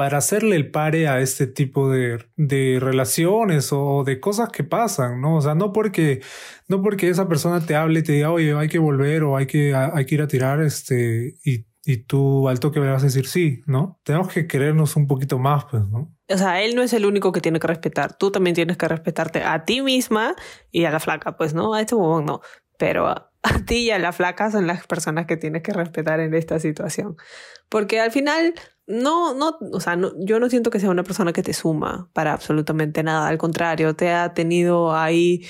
para 0.00 0.16
hacerle 0.16 0.56
el 0.56 0.70
pare 0.70 1.08
a 1.08 1.20
este 1.20 1.46
tipo 1.46 1.90
de, 1.90 2.24
de, 2.34 2.78
relaciones 2.80 3.68
o 3.70 4.02
de 4.02 4.18
cosas 4.18 4.48
que 4.48 4.64
pasan, 4.64 5.20
¿no? 5.20 5.36
O 5.36 5.42
sea, 5.42 5.54
no 5.54 5.74
porque, 5.74 6.22
no 6.68 6.80
porque 6.80 7.10
esa 7.10 7.28
persona 7.28 7.60
te 7.66 7.76
hable 7.76 8.00
y 8.00 8.02
te 8.02 8.12
diga, 8.12 8.30
oye, 8.30 8.54
hay 8.54 8.68
que 8.68 8.78
volver 8.78 9.24
o 9.24 9.36
hay 9.36 9.46
que, 9.46 9.74
hay 9.74 10.06
que 10.06 10.14
ir 10.14 10.22
a 10.22 10.26
tirar, 10.26 10.62
este, 10.62 11.34
y, 11.44 11.66
y 11.84 11.98
tú 11.98 12.48
al 12.48 12.60
toque 12.60 12.80
me 12.80 12.90
vas 12.90 13.02
a 13.02 13.08
decir 13.08 13.26
sí, 13.26 13.60
¿no? 13.66 14.00
Tenemos 14.02 14.32
que 14.32 14.46
querernos 14.46 14.96
un 14.96 15.06
poquito 15.06 15.38
más, 15.38 15.66
pues, 15.66 15.82
¿no? 15.86 16.10
O 16.30 16.38
sea, 16.38 16.62
él 16.62 16.74
no 16.74 16.80
es 16.80 16.94
el 16.94 17.04
único 17.04 17.30
que 17.30 17.42
tiene 17.42 17.60
que 17.60 17.66
respetar. 17.66 18.16
Tú 18.16 18.30
también 18.30 18.54
tienes 18.54 18.78
que 18.78 18.88
respetarte 18.88 19.42
a 19.42 19.66
ti 19.66 19.82
misma 19.82 20.34
y 20.70 20.86
a 20.86 20.90
la 20.90 21.00
flaca, 21.00 21.36
pues, 21.36 21.52
¿no? 21.52 21.74
A 21.74 21.82
este 21.82 21.94
momento 21.94 22.32
no. 22.32 22.40
Pero 22.78 23.29
a, 23.42 23.64
ti 23.64 23.76
y 23.76 23.90
a 23.90 23.98
la 23.98 24.12
flaca 24.12 24.50
son 24.50 24.66
las 24.66 24.86
personas 24.86 25.26
que 25.26 25.36
tienes 25.36 25.62
que 25.62 25.72
respetar 25.72 26.20
en 26.20 26.34
esta 26.34 26.58
situación. 26.58 27.16
Porque 27.68 28.00
al 28.00 28.12
final, 28.12 28.54
no, 28.86 29.34
no, 29.34 29.58
o 29.72 29.80
sea, 29.80 29.98
yo 30.18 30.40
no 30.40 30.50
siento 30.50 30.70
que 30.70 30.80
sea 30.80 30.90
una 30.90 31.04
persona 31.04 31.32
que 31.32 31.42
te 31.42 31.52
suma 31.52 32.10
para 32.12 32.32
absolutamente 32.32 33.02
nada. 33.02 33.28
Al 33.28 33.38
contrario, 33.38 33.94
te 33.94 34.10
ha 34.10 34.34
tenido 34.34 34.94
ahí 34.94 35.46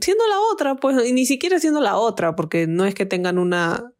siendo 0.00 0.26
la 0.28 0.40
otra, 0.52 0.76
pues, 0.76 1.06
y 1.06 1.12
ni 1.12 1.26
siquiera 1.26 1.58
siendo 1.58 1.80
la 1.80 1.96
otra, 1.96 2.36
porque 2.36 2.66
no 2.66 2.84
es 2.84 2.94
que 2.94 3.06
tengan 3.06 3.38
una 3.38 3.92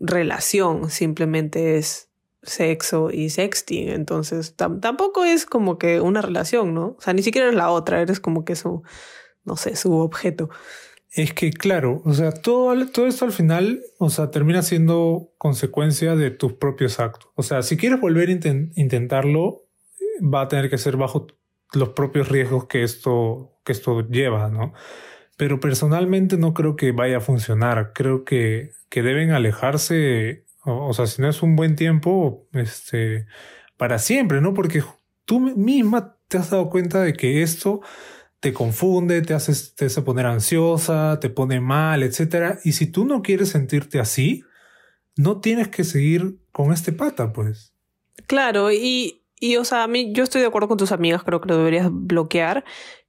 relación, 0.00 0.90
simplemente 0.90 1.78
es 1.78 2.10
sexo 2.42 3.10
y 3.10 3.30
sexting. 3.30 3.88
Entonces, 3.88 4.54
tampoco 4.56 5.24
es 5.24 5.46
como 5.46 5.78
que 5.78 6.00
una 6.00 6.22
relación, 6.22 6.74
¿no? 6.74 6.96
O 6.98 7.00
sea, 7.00 7.14
ni 7.14 7.22
siquiera 7.22 7.48
es 7.48 7.54
la 7.54 7.70
otra, 7.70 8.00
eres 8.00 8.20
como 8.20 8.44
que 8.44 8.56
su, 8.56 8.82
no 9.44 9.56
sé, 9.56 9.76
su 9.76 9.94
objeto. 9.94 10.50
Es 11.14 11.32
que, 11.32 11.52
claro, 11.52 12.02
o 12.04 12.12
sea, 12.12 12.32
todo, 12.32 12.74
todo 12.88 13.06
esto 13.06 13.24
al 13.24 13.30
final, 13.30 13.82
o 13.98 14.10
sea, 14.10 14.32
termina 14.32 14.62
siendo 14.62 15.32
consecuencia 15.38 16.16
de 16.16 16.32
tus 16.32 16.54
propios 16.54 16.98
actos. 16.98 17.30
O 17.36 17.44
sea, 17.44 17.62
si 17.62 17.76
quieres 17.76 18.00
volver 18.00 18.28
a 18.28 18.32
intentarlo, 18.32 19.62
va 20.20 20.42
a 20.42 20.48
tener 20.48 20.68
que 20.68 20.76
ser 20.76 20.96
bajo 20.96 21.28
los 21.72 21.90
propios 21.90 22.28
riesgos 22.28 22.66
que 22.66 22.82
esto, 22.82 23.60
que 23.64 23.70
esto 23.70 24.08
lleva, 24.08 24.48
¿no? 24.48 24.72
Pero 25.36 25.60
personalmente 25.60 26.36
no 26.36 26.52
creo 26.52 26.74
que 26.74 26.90
vaya 26.90 27.18
a 27.18 27.20
funcionar. 27.20 27.92
Creo 27.94 28.24
que, 28.24 28.72
que 28.88 29.02
deben 29.02 29.30
alejarse, 29.30 30.46
o, 30.64 30.88
o 30.88 30.92
sea, 30.94 31.06
si 31.06 31.22
no 31.22 31.28
es 31.28 31.44
un 31.44 31.54
buen 31.54 31.76
tiempo, 31.76 32.48
este, 32.52 33.26
para 33.76 34.00
siempre, 34.00 34.40
¿no? 34.40 34.52
Porque 34.52 34.82
tú 35.24 35.38
misma 35.38 36.16
te 36.26 36.38
has 36.38 36.50
dado 36.50 36.70
cuenta 36.70 37.02
de 37.02 37.12
que 37.12 37.42
esto 37.42 37.82
te 38.44 38.52
confunde, 38.52 39.22
te 39.22 39.32
hace, 39.32 39.54
te 39.74 39.86
hace 39.86 40.02
poner 40.02 40.26
ansiosa, 40.26 41.18
te 41.18 41.30
pone 41.30 41.60
mal, 41.60 42.02
etc. 42.02 42.58
Y 42.62 42.72
si 42.72 42.86
tú 42.86 43.06
no 43.06 43.22
quieres 43.22 43.48
sentirte 43.48 44.00
así, 44.00 44.44
no 45.16 45.40
tienes 45.40 45.68
que 45.68 45.82
seguir 45.82 46.40
con 46.52 46.70
este 46.70 46.92
pata, 46.92 47.32
pues. 47.32 47.72
Claro, 48.26 48.70
y, 48.70 49.24
y 49.40 49.56
o 49.56 49.64
sea, 49.64 49.84
a 49.84 49.88
mí, 49.88 50.12
yo 50.12 50.24
estoy 50.24 50.42
de 50.42 50.46
acuerdo 50.46 50.68
con 50.68 50.76
tus 50.76 50.92
amigas, 50.92 51.22
creo 51.24 51.40
que 51.40 51.48
lo 51.48 51.56
deberías 51.56 51.88
bloquear. 51.90 52.66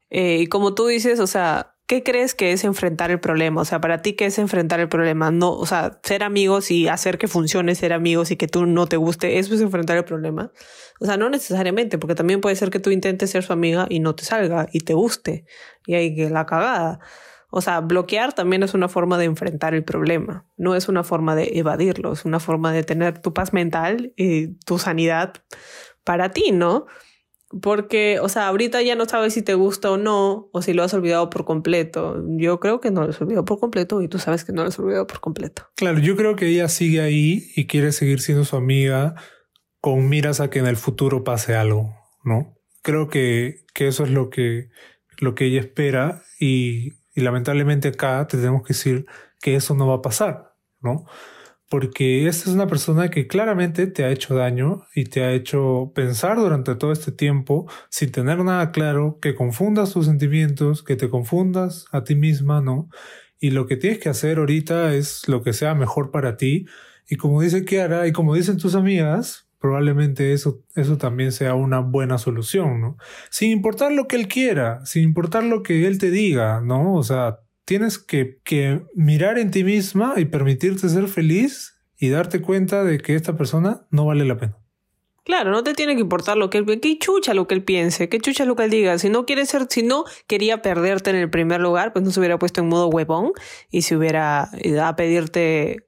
Eh, 0.09 0.37
y 0.39 0.47
como 0.47 0.73
tú 0.73 0.87
dices, 0.87 1.19
o 1.19 1.27
sea, 1.27 1.74
¿qué 1.87 2.03
crees 2.03 2.33
que 2.33 2.51
es 2.51 2.63
enfrentar 2.63 3.11
el 3.11 3.19
problema? 3.19 3.61
O 3.61 3.65
sea, 3.65 3.79
para 3.79 4.01
ti, 4.01 4.13
¿qué 4.13 4.25
es 4.25 4.39
enfrentar 4.39 4.79
el 4.79 4.89
problema? 4.89 5.31
No, 5.31 5.51
o 5.53 5.65
sea, 5.65 5.99
ser 6.03 6.23
amigos 6.23 6.71
y 6.71 6.87
hacer 6.87 7.17
que 7.17 7.27
funcione 7.27 7.75
ser 7.75 7.93
amigos 7.93 8.31
y 8.31 8.37
que 8.37 8.47
tú 8.47 8.65
no 8.65 8.87
te 8.87 8.97
guste, 8.97 9.39
¿eso 9.39 9.53
es 9.53 9.61
enfrentar 9.61 9.97
el 9.97 10.05
problema? 10.05 10.51
O 10.99 11.05
sea, 11.05 11.17
no 11.17 11.29
necesariamente, 11.29 11.97
porque 11.97 12.15
también 12.15 12.41
puede 12.41 12.55
ser 12.55 12.69
que 12.69 12.79
tú 12.79 12.89
intentes 12.91 13.29
ser 13.31 13.43
su 13.43 13.53
amiga 13.53 13.87
y 13.89 13.99
no 13.99 14.15
te 14.15 14.23
salga 14.25 14.67
y 14.71 14.79
te 14.81 14.93
guste 14.93 15.45
y 15.85 15.95
hay 15.95 16.15
que 16.15 16.29
la 16.29 16.45
cagada. 16.45 16.99
O 17.51 17.61
sea, 17.61 17.79
bloquear 17.79 18.33
también 18.33 18.63
es 18.63 18.73
una 18.73 18.89
forma 18.89 19.17
de 19.17 19.25
enfrentar 19.25 19.73
el 19.75 19.83
problema, 19.85 20.45
no 20.57 20.75
es 20.75 20.89
una 20.89 21.03
forma 21.03 21.35
de 21.35 21.51
evadirlo, 21.53 22.11
es 22.13 22.25
una 22.25 22.39
forma 22.39 22.73
de 22.73 22.83
tener 22.83 23.19
tu 23.19 23.33
paz 23.33 23.53
mental 23.53 24.11
y 24.17 24.55
tu 24.65 24.77
sanidad 24.77 25.33
para 26.03 26.31
ti, 26.31 26.51
¿no? 26.51 26.85
Porque, 27.61 28.19
o 28.19 28.27
sea, 28.27 28.47
ahorita 28.47 28.81
ya 28.81 28.95
no 28.95 29.05
sabes 29.05 29.33
si 29.33 29.41
te 29.41 29.53
gusta 29.53 29.91
o 29.91 29.97
no, 29.97 30.49
o 30.51 30.61
si 30.61 30.73
lo 30.73 30.83
has 30.83 30.93
olvidado 30.93 31.29
por 31.29 31.45
completo. 31.45 32.23
Yo 32.37 32.59
creo 32.59 32.81
que 32.81 32.91
no 32.91 33.03
lo 33.03 33.09
has 33.09 33.21
olvidado 33.21 33.45
por 33.45 33.59
completo 33.59 34.01
y 34.01 34.07
tú 34.07 34.17
sabes 34.17 34.43
que 34.43 34.51
no 34.51 34.63
lo 34.63 34.69
has 34.69 34.79
olvidado 34.79 35.05
por 35.07 35.19
completo. 35.19 35.67
Claro, 35.75 35.99
yo 35.99 36.15
creo 36.15 36.35
que 36.35 36.47
ella 36.47 36.67
sigue 36.69 37.01
ahí 37.01 37.51
y 37.55 37.67
quiere 37.67 37.91
seguir 37.91 38.19
siendo 38.21 38.45
su 38.45 38.55
amiga 38.55 39.15
con 39.79 40.09
miras 40.09 40.39
a 40.39 40.49
que 40.49 40.59
en 40.59 40.67
el 40.67 40.77
futuro 40.77 41.23
pase 41.23 41.55
algo, 41.55 41.95
¿no? 42.23 42.55
Creo 42.81 43.07
que, 43.07 43.65
que 43.73 43.87
eso 43.87 44.03
es 44.03 44.09
lo 44.09 44.29
que, 44.29 44.69
lo 45.19 45.35
que 45.35 45.45
ella 45.45 45.59
espera 45.59 46.23
y, 46.39 46.93
y 47.13 47.21
lamentablemente 47.21 47.89
acá 47.89 48.25
te 48.27 48.37
tenemos 48.37 48.63
que 48.63 48.73
decir 48.73 49.05
que 49.39 49.55
eso 49.55 49.75
no 49.75 49.87
va 49.87 49.95
a 49.95 50.01
pasar, 50.01 50.55
¿no? 50.81 51.05
Porque 51.69 52.27
esta 52.27 52.49
es 52.49 52.55
una 52.55 52.67
persona 52.67 53.09
que 53.09 53.27
claramente 53.27 53.87
te 53.87 54.03
ha 54.03 54.11
hecho 54.11 54.35
daño 54.35 54.85
y 54.93 55.05
te 55.05 55.23
ha 55.23 55.33
hecho 55.33 55.91
pensar 55.95 56.37
durante 56.37 56.75
todo 56.75 56.91
este 56.91 57.11
tiempo 57.11 57.69
sin 57.89 58.11
tener 58.11 58.37
nada 58.43 58.71
claro, 58.71 59.19
que 59.21 59.35
confundas 59.35 59.91
tus 59.93 60.05
sentimientos, 60.05 60.83
que 60.83 60.95
te 60.95 61.09
confundas 61.09 61.85
a 61.91 62.03
ti 62.03 62.15
misma, 62.15 62.61
¿no? 62.61 62.89
Y 63.39 63.51
lo 63.51 63.67
que 63.67 63.77
tienes 63.77 63.99
que 63.99 64.09
hacer 64.09 64.37
ahorita 64.37 64.93
es 64.93 65.27
lo 65.27 65.41
que 65.41 65.53
sea 65.53 65.75
mejor 65.75 66.11
para 66.11 66.37
ti. 66.37 66.65
Y 67.07 67.17
como 67.17 67.41
dice 67.41 67.65
Kiara 67.65 68.07
y 68.07 68.11
como 68.11 68.35
dicen 68.35 68.57
tus 68.57 68.75
amigas, 68.75 69.47
probablemente 69.59 70.33
eso, 70.33 70.63
eso 70.75 70.97
también 70.97 71.31
sea 71.31 71.55
una 71.55 71.79
buena 71.79 72.17
solución, 72.17 72.81
¿no? 72.81 72.97
Sin 73.31 73.51
importar 73.51 73.91
lo 73.91 74.07
que 74.07 74.15
él 74.15 74.27
quiera, 74.27 74.85
sin 74.85 75.03
importar 75.03 75.43
lo 75.43 75.63
que 75.63 75.87
él 75.87 75.97
te 75.97 76.11
diga, 76.11 76.61
¿no? 76.61 76.93
O 76.93 77.03
sea, 77.03 77.39
tienes 77.65 77.97
que, 77.97 78.39
que 78.43 78.83
mirar 78.93 79.37
en 79.37 79.51
ti 79.51 79.63
misma 79.63 80.13
y 80.17 80.25
permitirte 80.25 80.87
ser 80.87 81.07
feliz 81.07 81.75
y 81.97 82.09
darte 82.09 82.41
cuenta 82.41 82.83
de 82.83 82.99
que 82.99 83.15
esta 83.15 83.35
persona 83.35 83.85
no 83.89 84.05
vale 84.05 84.25
la 84.25 84.37
pena. 84.37 84.57
Claro, 85.25 85.49
no 85.49 85.63
te 85.63 85.73
tiene 85.73 85.95
que 85.95 86.01
importar 86.01 86.37
lo 86.37 86.51
que 86.51 86.59
él, 86.59 86.79
qué 86.79 86.99
chucha 86.99 87.33
lo 87.33 87.47
que 87.47 87.55
él 87.55 87.63
piense, 87.63 88.09
qué 88.09 88.19
chucha 88.19 88.45
lo 88.45 88.55
que 88.55 88.65
él 88.65 88.69
diga. 88.69 88.99
Si 88.99 89.09
no 89.09 89.25
quiere 89.25 89.47
ser, 89.47 89.65
si 89.67 89.81
no 89.81 90.05
quería 90.27 90.61
perderte 90.61 91.09
en 91.09 91.15
el 91.15 91.31
primer 91.31 91.61
lugar, 91.61 91.93
pues 91.93 92.05
no 92.05 92.11
se 92.11 92.19
hubiera 92.19 92.37
puesto 92.37 92.61
en 92.61 92.69
modo 92.69 92.89
huevón 92.89 93.31
y 93.71 93.81
se 93.81 93.97
hubiera 93.97 94.51
ido 94.61 94.85
a 94.85 94.95
pedirte, 94.95 95.87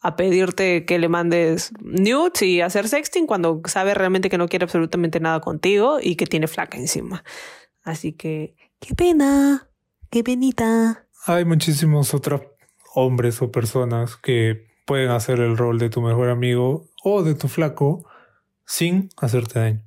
a 0.00 0.16
pedirte 0.16 0.86
que 0.86 0.98
le 0.98 1.10
mandes 1.10 1.72
nudes 1.82 2.40
y 2.40 2.62
hacer 2.62 2.88
sexting 2.88 3.26
cuando 3.26 3.60
sabe 3.66 3.92
realmente 3.92 4.30
que 4.30 4.38
no 4.38 4.48
quiere 4.48 4.64
absolutamente 4.64 5.20
nada 5.20 5.40
contigo 5.40 5.98
y 6.00 6.16
que 6.16 6.24
tiene 6.24 6.48
flaca 6.48 6.78
encima. 6.78 7.22
Así 7.82 8.14
que, 8.14 8.56
qué 8.78 8.94
pena, 8.94 9.68
qué 10.08 10.24
penita. 10.24 11.06
Hay 11.26 11.44
muchísimos 11.44 12.14
otros 12.14 12.42
hombres 12.94 13.42
o 13.42 13.50
personas 13.52 14.16
que 14.16 14.66
pueden 14.86 15.10
hacer 15.10 15.38
el 15.40 15.56
rol 15.56 15.78
de 15.78 15.90
tu 15.90 16.00
mejor 16.00 16.30
amigo 16.30 16.88
o 17.04 17.22
de 17.22 17.34
tu 17.34 17.48
flaco 17.48 18.04
sin 18.64 19.10
hacerte 19.18 19.58
daño. 19.58 19.82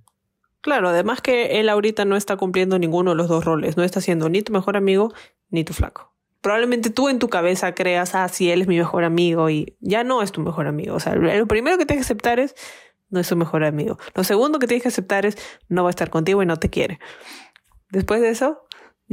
Claro, 0.62 0.90
además 0.90 1.22
que 1.22 1.60
él 1.60 1.70
ahorita 1.70 2.06
no 2.06 2.16
está 2.16 2.38
cumpliendo 2.38 2.80
ninguno 2.80 3.12
de 3.12 3.18
los 3.18 3.28
dos 3.28 3.44
roles, 3.44 3.76
no 3.76 3.84
está 3.84 4.00
siendo 4.00 4.30
ni 4.30 4.42
tu 4.44 4.54
mejor 4.54 4.78
amigo 4.78 5.12
ni 5.50 5.64
tu 5.64 5.74
flaco. 5.74 6.14
Probablemente 6.40 6.90
tú 6.90 7.10
en 7.10 7.20
tu 7.20 7.30
cabeza 7.30 7.74
creas, 7.74 8.16
ah, 8.16 8.28
sí, 8.30 8.52
él 8.52 8.62
es 8.62 8.68
mi 8.68 8.78
mejor 8.78 9.04
amigo 9.04 9.50
y 9.50 9.76
ya 9.82 10.04
no 10.04 10.22
es 10.22 10.32
tu 10.32 10.42
mejor 10.42 10.68
amigo. 10.68 10.96
O 10.96 11.00
sea, 11.00 11.16
lo 11.16 11.48
primero 11.48 11.78
que 11.78 11.86
tienes 11.86 12.06
que 12.06 12.14
aceptar 12.14 12.40
es, 12.40 12.56
no 13.10 13.20
es 13.20 13.28
tu 13.28 13.36
mejor 13.36 13.64
amigo. 13.64 13.98
Lo 14.14 14.24
segundo 14.24 14.60
que 14.60 14.68
tienes 14.68 14.84
que 14.84 14.90
aceptar 14.90 15.26
es, 15.26 15.38
no 15.68 15.84
va 15.84 15.90
a 15.90 15.92
estar 15.92 16.10
contigo 16.10 16.44
y 16.44 16.46
no 16.46 16.58
te 16.58 16.70
quiere. 16.70 17.00
Después 17.90 18.22
de 18.22 18.30
eso, 18.30 18.64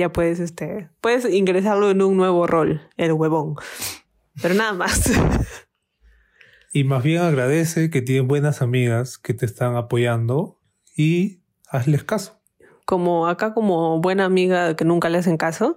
ya 0.01 0.13
puedes, 0.13 0.41
este, 0.41 0.91
puedes 1.01 1.25
ingresarlo 1.33 1.91
en 1.91 2.03
un 2.03 2.17
nuevo 2.17 2.47
rol, 2.47 2.83
el 2.97 3.13
huevón. 3.13 3.55
Pero 4.43 4.55
nada 4.55 4.73
más. 4.73 5.11
Y 6.73 6.85
más 6.85 7.03
bien 7.03 7.21
agradece 7.23 7.91
que 7.91 8.01
tienes 8.01 8.29
buenas 8.29 8.63
amigas 8.63 9.19
que 9.19 9.35
te 9.35 9.45
están 9.45 9.75
apoyando 9.75 10.61
y 10.97 11.41
hazles 11.69 12.05
caso. 12.05 12.41
Como 12.87 13.27
acá, 13.27 13.55
como 13.55 14.01
buena 14.01 14.25
amiga 14.25 14.77
que 14.77 14.85
nunca 14.85 15.09
le 15.09 15.19
hacen 15.19 15.37
caso, 15.37 15.77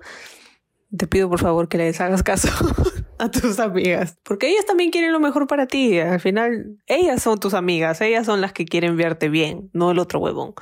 te 0.96 1.08
pido 1.08 1.30
por 1.30 1.40
favor 1.40 1.68
que 1.68 1.80
les 1.80 2.00
hagas 2.00 2.22
caso 2.22 2.50
a 3.18 3.32
tus 3.32 3.60
amigas. 3.60 4.20
Porque 4.22 4.50
ellas 4.50 4.68
también 4.68 4.92
quieren 4.92 5.12
lo 5.12 5.20
mejor 5.20 5.48
para 5.48 5.66
ti. 5.66 5.98
Al 6.00 6.20
final, 6.20 6.78
ellas 6.86 7.24
son 7.24 7.40
tus 7.40 7.56
amigas, 7.56 8.00
ellas 8.02 8.28
son 8.28 8.40
las 8.40 8.54
que 8.54 8.66
quieren 8.66 8.96
verte 8.96 9.30
bien, 9.30 9.72
no 9.74 9.90
el 9.92 9.98
otro 9.98 10.20
huevón. 10.20 10.54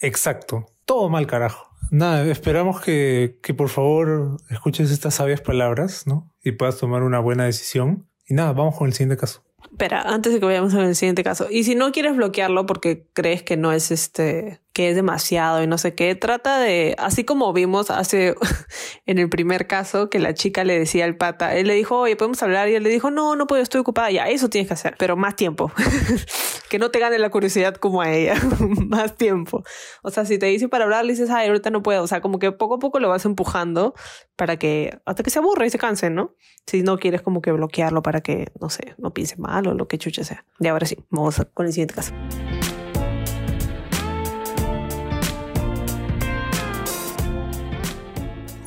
Exacto. 0.00 0.64
Todo 0.86 1.10
mal 1.10 1.26
carajo. 1.26 1.67
Nada, 1.90 2.24
esperamos 2.30 2.80
que, 2.80 3.38
que 3.42 3.54
por 3.54 3.68
favor 3.68 4.36
escuches 4.50 4.90
estas 4.90 5.14
sabias 5.14 5.40
palabras, 5.40 6.06
¿no? 6.06 6.32
Y 6.42 6.52
puedas 6.52 6.78
tomar 6.78 7.02
una 7.02 7.18
buena 7.18 7.44
decisión. 7.44 8.06
Y 8.26 8.34
nada, 8.34 8.52
vamos 8.52 8.76
con 8.76 8.86
el 8.86 8.92
siguiente 8.92 9.16
caso. 9.16 9.42
Espera, 9.70 10.02
antes 10.02 10.32
de 10.32 10.40
que 10.40 10.46
vayamos 10.46 10.74
al 10.74 10.94
siguiente 10.94 11.24
caso. 11.24 11.46
Y 11.50 11.64
si 11.64 11.74
no 11.74 11.92
quieres 11.92 12.16
bloquearlo 12.16 12.66
porque 12.66 13.06
crees 13.12 13.42
que 13.42 13.56
no 13.56 13.72
es 13.72 13.90
este, 13.90 14.60
que 14.78 14.90
es 14.90 14.94
demasiado 14.94 15.60
y 15.60 15.66
no 15.66 15.76
sé 15.76 15.96
qué, 15.96 16.14
trata 16.14 16.60
de, 16.60 16.94
así 16.98 17.24
como 17.24 17.52
vimos 17.52 17.90
hace, 17.90 18.36
en 19.06 19.18
el 19.18 19.28
primer 19.28 19.66
caso, 19.66 20.08
que 20.08 20.20
la 20.20 20.34
chica 20.34 20.62
le 20.62 20.78
decía 20.78 21.04
al 21.04 21.16
pata, 21.16 21.56
él 21.56 21.66
le 21.66 21.74
dijo, 21.74 21.98
oye, 21.98 22.14
podemos 22.14 22.40
hablar, 22.44 22.68
y 22.68 22.76
él 22.76 22.84
le 22.84 22.88
dijo, 22.88 23.10
no, 23.10 23.34
no 23.34 23.48
puedo, 23.48 23.60
estoy 23.60 23.80
ocupada, 23.80 24.08
ya, 24.12 24.28
eso 24.28 24.48
tienes 24.48 24.68
que 24.68 24.74
hacer, 24.74 24.94
pero 24.96 25.16
más 25.16 25.34
tiempo. 25.34 25.72
que 26.70 26.78
no 26.78 26.92
te 26.92 27.00
gane 27.00 27.18
la 27.18 27.28
curiosidad 27.28 27.74
como 27.74 28.02
a 28.02 28.12
ella, 28.12 28.36
más 28.86 29.16
tiempo. 29.16 29.64
O 30.04 30.12
sea, 30.12 30.24
si 30.24 30.38
te 30.38 30.46
dice 30.46 30.68
para 30.68 30.84
hablar, 30.84 31.04
le 31.04 31.12
dices, 31.12 31.28
ay, 31.28 31.48
ahorita 31.48 31.70
no 31.70 31.82
puedo. 31.82 32.04
O 32.04 32.06
sea, 32.06 32.20
como 32.20 32.38
que 32.38 32.52
poco 32.52 32.76
a 32.76 32.78
poco 32.78 33.00
lo 33.00 33.08
vas 33.08 33.24
empujando 33.24 33.94
para 34.36 34.58
que, 34.58 34.96
hasta 35.06 35.24
que 35.24 35.30
se 35.30 35.40
aburra 35.40 35.66
y 35.66 35.70
se 35.70 35.78
canse, 35.78 36.08
¿no? 36.08 36.36
Si 36.68 36.82
no 36.82 36.98
quieres 36.98 37.22
como 37.22 37.42
que 37.42 37.50
bloquearlo 37.50 38.00
para 38.02 38.20
que, 38.20 38.52
no 38.60 38.70
sé, 38.70 38.94
no 38.96 39.12
piense 39.12 39.38
mal 39.38 39.66
o 39.66 39.74
lo 39.74 39.88
que 39.88 39.98
chucha 39.98 40.22
sea. 40.22 40.44
Y 40.60 40.68
ahora 40.68 40.86
sí, 40.86 40.96
vamos 41.10 41.44
con 41.52 41.66
el 41.66 41.72
siguiente 41.72 41.94
caso. 41.94 42.14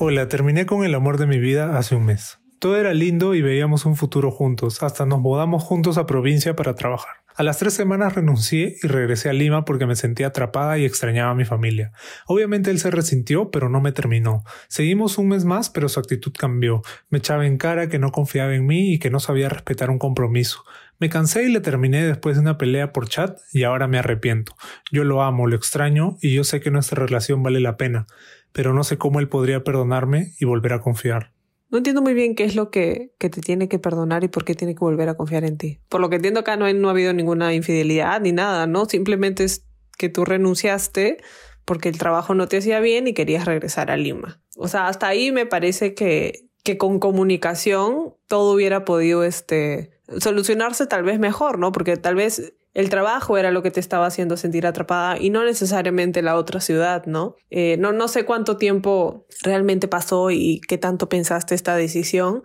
Hola, 0.03 0.27
terminé 0.27 0.65
con 0.65 0.83
el 0.83 0.95
amor 0.95 1.19
de 1.19 1.27
mi 1.27 1.37
vida 1.37 1.77
hace 1.77 1.93
un 1.93 2.05
mes. 2.05 2.39
Todo 2.57 2.75
era 2.75 2.91
lindo 2.91 3.35
y 3.35 3.43
veíamos 3.43 3.85
un 3.85 3.95
futuro 3.95 4.31
juntos, 4.31 4.81
hasta 4.81 5.05
nos 5.05 5.19
mudamos 5.19 5.61
juntos 5.61 5.99
a 5.99 6.07
provincia 6.07 6.55
para 6.55 6.73
trabajar. 6.73 7.17
A 7.35 7.43
las 7.43 7.59
tres 7.59 7.75
semanas 7.75 8.15
renuncié 8.15 8.77
y 8.81 8.87
regresé 8.87 9.29
a 9.29 9.33
Lima 9.33 9.63
porque 9.63 9.85
me 9.85 9.95
sentía 9.95 10.27
atrapada 10.27 10.79
y 10.79 10.85
extrañaba 10.85 11.29
a 11.29 11.35
mi 11.35 11.45
familia. 11.45 11.91
Obviamente 12.25 12.71
él 12.71 12.79
se 12.79 12.89
resintió, 12.89 13.51
pero 13.51 13.69
no 13.69 13.79
me 13.79 13.91
terminó. 13.91 14.43
Seguimos 14.69 15.19
un 15.19 15.27
mes 15.27 15.45
más, 15.45 15.69
pero 15.69 15.87
su 15.87 15.99
actitud 15.99 16.33
cambió. 16.35 16.81
Me 17.11 17.19
echaba 17.19 17.45
en 17.45 17.59
cara 17.59 17.87
que 17.87 17.99
no 17.99 18.11
confiaba 18.11 18.55
en 18.55 18.65
mí 18.65 18.93
y 18.93 18.97
que 18.97 19.11
no 19.11 19.19
sabía 19.19 19.49
respetar 19.49 19.91
un 19.91 19.99
compromiso. 19.99 20.63
Me 20.97 21.09
cansé 21.09 21.43
y 21.43 21.51
le 21.51 21.61
terminé 21.61 22.03
después 22.03 22.35
de 22.35 22.41
una 22.41 22.57
pelea 22.57 22.91
por 22.91 23.07
chat 23.07 23.37
y 23.53 23.63
ahora 23.63 23.87
me 23.87 23.99
arrepiento. 23.99 24.55
Yo 24.91 25.03
lo 25.03 25.21
amo, 25.21 25.45
lo 25.45 25.55
extraño 25.55 26.17
y 26.21 26.33
yo 26.33 26.43
sé 26.43 26.59
que 26.59 26.71
nuestra 26.71 27.05
relación 27.05 27.43
vale 27.43 27.59
la 27.59 27.77
pena 27.77 28.07
pero 28.51 28.73
no 28.73 28.83
sé 28.83 28.97
cómo 28.97 29.19
él 29.19 29.29
podría 29.29 29.63
perdonarme 29.63 30.33
y 30.39 30.45
volver 30.45 30.73
a 30.73 30.81
confiar. 30.81 31.31
No 31.69 31.77
entiendo 31.77 32.01
muy 32.01 32.13
bien 32.13 32.35
qué 32.35 32.43
es 32.43 32.55
lo 32.55 32.69
que, 32.69 33.13
que, 33.17 33.29
te 33.29 33.39
tiene 33.39 33.69
que 33.69 33.79
perdonar 33.79 34.25
y 34.25 34.27
por 34.27 34.43
qué 34.43 34.55
tiene 34.55 34.75
que 34.75 34.79
volver 34.79 35.07
a 35.07 35.15
confiar 35.15 35.45
en 35.45 35.57
ti. 35.57 35.79
Por 35.87 36.01
lo 36.01 36.09
que 36.09 36.17
entiendo 36.17 36.41
acá 36.41 36.57
no, 36.57 36.71
no 36.73 36.87
ha 36.89 36.91
habido 36.91 37.13
ninguna 37.13 37.53
infidelidad 37.53 38.19
ni 38.19 38.33
nada, 38.33 38.67
¿no? 38.67 38.85
Simplemente 38.85 39.45
es 39.45 39.65
que 39.97 40.09
tú 40.09 40.25
renunciaste 40.25 41.17
porque 41.63 41.87
el 41.87 41.97
trabajo 41.97 42.33
no 42.33 42.47
te 42.47 42.57
hacía 42.57 42.81
bien 42.81 43.07
y 43.07 43.13
querías 43.13 43.45
regresar 43.45 43.89
a 43.89 43.95
Lima. 43.95 44.41
O 44.57 44.67
sea, 44.67 44.87
hasta 44.87 45.07
ahí 45.07 45.31
me 45.31 45.45
parece 45.45 45.93
que, 45.93 46.49
que 46.63 46.77
con 46.77 46.99
comunicación 46.99 48.15
todo 48.27 48.53
hubiera 48.53 48.83
podido 48.83 49.23
este, 49.23 49.91
solucionarse 50.19 50.87
tal 50.87 51.03
vez 51.03 51.19
mejor, 51.19 51.57
¿no? 51.57 51.71
Porque 51.71 51.95
tal 51.95 52.15
vez 52.15 52.53
el 52.73 52.89
trabajo 52.89 53.37
era 53.37 53.51
lo 53.51 53.63
que 53.63 53.71
te 53.71 53.79
estaba 53.79 54.05
haciendo 54.05 54.37
sentir 54.37 54.65
atrapada 54.65 55.17
y 55.19 55.29
no 55.29 55.43
necesariamente 55.43 56.21
la 56.21 56.35
otra 56.35 56.61
ciudad, 56.61 57.05
¿no? 57.05 57.35
Eh, 57.49 57.75
no, 57.77 57.91
no 57.91 58.07
sé 58.07 58.23
cuánto 58.23 58.57
tiempo 58.57 59.25
realmente 59.43 59.87
pasó 59.87 60.31
y 60.31 60.61
qué 60.67 60.77
tanto 60.77 61.09
pensaste 61.09 61.53
esta 61.53 61.75
decisión, 61.75 62.43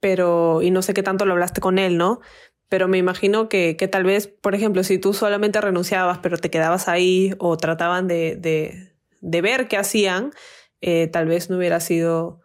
pero, 0.00 0.62
y 0.62 0.70
no 0.70 0.82
sé 0.82 0.94
qué 0.94 1.02
tanto 1.02 1.26
lo 1.26 1.32
hablaste 1.32 1.60
con 1.60 1.78
él, 1.78 1.98
¿no? 1.98 2.20
Pero 2.68 2.88
me 2.88 2.98
imagino 2.98 3.48
que, 3.48 3.76
que 3.76 3.88
tal 3.88 4.04
vez, 4.04 4.28
por 4.28 4.54
ejemplo, 4.54 4.82
si 4.82 4.98
tú 4.98 5.12
solamente 5.12 5.60
renunciabas, 5.60 6.18
pero 6.18 6.38
te 6.38 6.50
quedabas 6.50 6.88
ahí 6.88 7.34
o 7.38 7.56
trataban 7.56 8.08
de, 8.08 8.36
de, 8.36 8.94
de 9.20 9.42
ver 9.42 9.68
qué 9.68 9.76
hacían, 9.76 10.32
eh, 10.80 11.06
tal 11.08 11.26
vez 11.26 11.50
no 11.50 11.58
hubiera 11.58 11.80
sido 11.80 12.40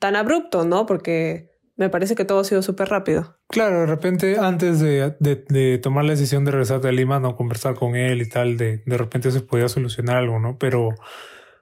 tan 0.00 0.16
abrupto, 0.16 0.64
¿no? 0.64 0.86
Porque 0.86 1.49
me 1.80 1.88
parece 1.88 2.14
que 2.14 2.26
todo 2.26 2.40
ha 2.40 2.44
sido 2.44 2.60
súper 2.60 2.88
rápido. 2.88 3.38
Claro, 3.48 3.80
de 3.80 3.86
repente 3.86 4.36
antes 4.38 4.80
de, 4.80 5.16
de, 5.18 5.78
tomar 5.78 6.04
la 6.04 6.10
decisión 6.10 6.44
de 6.44 6.50
regresar 6.50 6.86
a 6.86 6.92
Lima, 6.92 7.20
no 7.20 7.36
conversar 7.36 7.74
con 7.74 7.96
él 7.96 8.20
y 8.20 8.28
tal, 8.28 8.58
de, 8.58 8.82
de 8.84 8.98
repente 8.98 9.30
se 9.30 9.40
podía 9.40 9.66
solucionar 9.66 10.18
algo, 10.18 10.38
¿no? 10.38 10.58
Pero, 10.58 10.90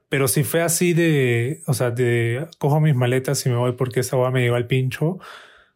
pero 0.09 0.27
si 0.27 0.43
fue 0.43 0.61
así 0.61 0.93
de, 0.93 1.63
o 1.69 1.73
sea, 1.73 1.93
de 1.93 2.49
cojo 2.59 2.81
mis 2.81 2.97
maletas 2.97 3.47
y 3.47 3.49
me 3.49 3.55
voy 3.55 3.73
porque 3.73 4.01
esa 4.01 4.17
agua 4.17 4.33
me 4.33 4.41
llegó 4.41 4.57
al 4.57 4.67
pincho, 4.67 5.21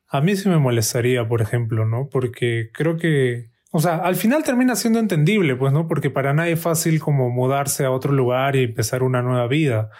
a 0.09 0.21
mí 0.21 0.35
sí 0.35 0.49
me 0.49 0.59
molestaría, 0.59 1.29
por 1.29 1.41
ejemplo, 1.41 1.87
¿no? 1.87 2.09
Porque 2.11 2.71
creo 2.75 2.97
que, 2.97 3.51
o 3.71 3.79
sea, 3.79 3.99
al 3.99 4.17
final 4.17 4.43
termina 4.43 4.75
siendo 4.75 4.99
entendible, 4.99 5.55
pues, 5.55 5.73
¿no? 5.73 5.87
Porque 5.87 6.11
para 6.11 6.35
nadie 6.35 6.55
es 6.55 6.61
fácil 6.61 6.99
como 6.99 7.31
mudarse 7.31 7.85
a 7.85 7.93
otro 7.93 8.13
lugar 8.13 8.57
y 8.57 8.65
empezar 8.65 9.05
una 9.05 9.23
nueva 9.23 9.47
vida 9.47 9.91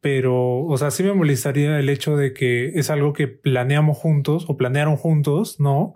pero, 0.00 0.64
o 0.64 0.76
sea, 0.78 0.90
sí 0.90 1.02
me 1.02 1.12
molestaría 1.12 1.78
el 1.78 1.88
hecho 1.88 2.16
de 2.16 2.32
que 2.32 2.68
es 2.70 2.90
algo 2.90 3.12
que 3.12 3.28
planeamos 3.28 3.98
juntos 3.98 4.46
o 4.48 4.56
planearon 4.56 4.96
juntos, 4.96 5.60
¿no? 5.60 5.94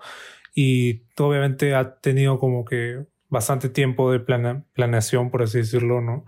Y 0.54 1.02
obviamente 1.18 1.74
ha 1.74 1.96
tenido 2.00 2.38
como 2.38 2.64
que 2.64 3.06
bastante 3.28 3.68
tiempo 3.68 4.12
de 4.12 4.20
planeación, 4.20 5.30
por 5.30 5.42
así 5.42 5.58
decirlo, 5.58 6.00
¿no? 6.00 6.24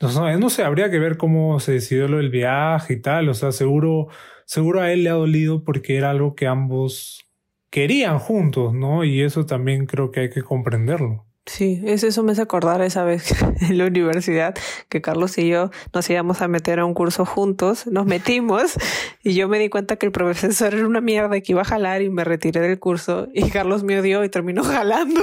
No, 0.00 0.38
no 0.38 0.50
sé, 0.50 0.64
habría 0.64 0.90
que 0.90 0.98
ver 0.98 1.16
cómo 1.16 1.60
se 1.60 1.72
decidió 1.72 2.08
lo 2.08 2.18
del 2.18 2.30
viaje 2.30 2.94
y 2.94 3.00
tal, 3.00 3.28
o 3.28 3.34
sea, 3.34 3.52
seguro, 3.52 4.08
seguro 4.44 4.80
a 4.82 4.92
él 4.92 5.04
le 5.04 5.10
ha 5.10 5.14
dolido 5.14 5.64
porque 5.64 5.96
era 5.96 6.10
algo 6.10 6.34
que 6.34 6.46
ambos 6.46 7.24
querían 7.70 8.18
juntos, 8.18 8.74
¿no? 8.74 9.04
Y 9.04 9.22
eso 9.22 9.46
también 9.46 9.86
creo 9.86 10.10
que 10.10 10.20
hay 10.20 10.30
que 10.30 10.42
comprenderlo. 10.42 11.23
Sí, 11.46 11.82
eso 11.84 12.22
me 12.22 12.32
hace 12.32 12.40
acordar 12.40 12.80
esa 12.80 13.04
vez 13.04 13.34
en 13.60 13.76
la 13.76 13.86
universidad 13.86 14.54
que 14.88 15.02
Carlos 15.02 15.36
y 15.36 15.48
yo 15.48 15.70
nos 15.92 16.08
íbamos 16.08 16.40
a 16.40 16.48
meter 16.48 16.78
a 16.78 16.86
un 16.86 16.94
curso 16.94 17.26
juntos, 17.26 17.86
nos 17.86 18.06
metimos 18.06 18.74
y 19.22 19.34
yo 19.34 19.46
me 19.46 19.58
di 19.58 19.68
cuenta 19.68 19.96
que 19.96 20.06
el 20.06 20.12
profesor 20.12 20.74
era 20.74 20.86
una 20.86 21.02
mierda 21.02 21.38
que 21.40 21.52
iba 21.52 21.60
a 21.60 21.66
jalar 21.66 22.00
y 22.00 22.08
me 22.08 22.24
retiré 22.24 22.60
del 22.60 22.78
curso 22.78 23.28
y 23.34 23.50
Carlos 23.50 23.84
me 23.84 24.00
odió 24.00 24.24
y 24.24 24.30
terminó 24.30 24.64
jalando. 24.64 25.20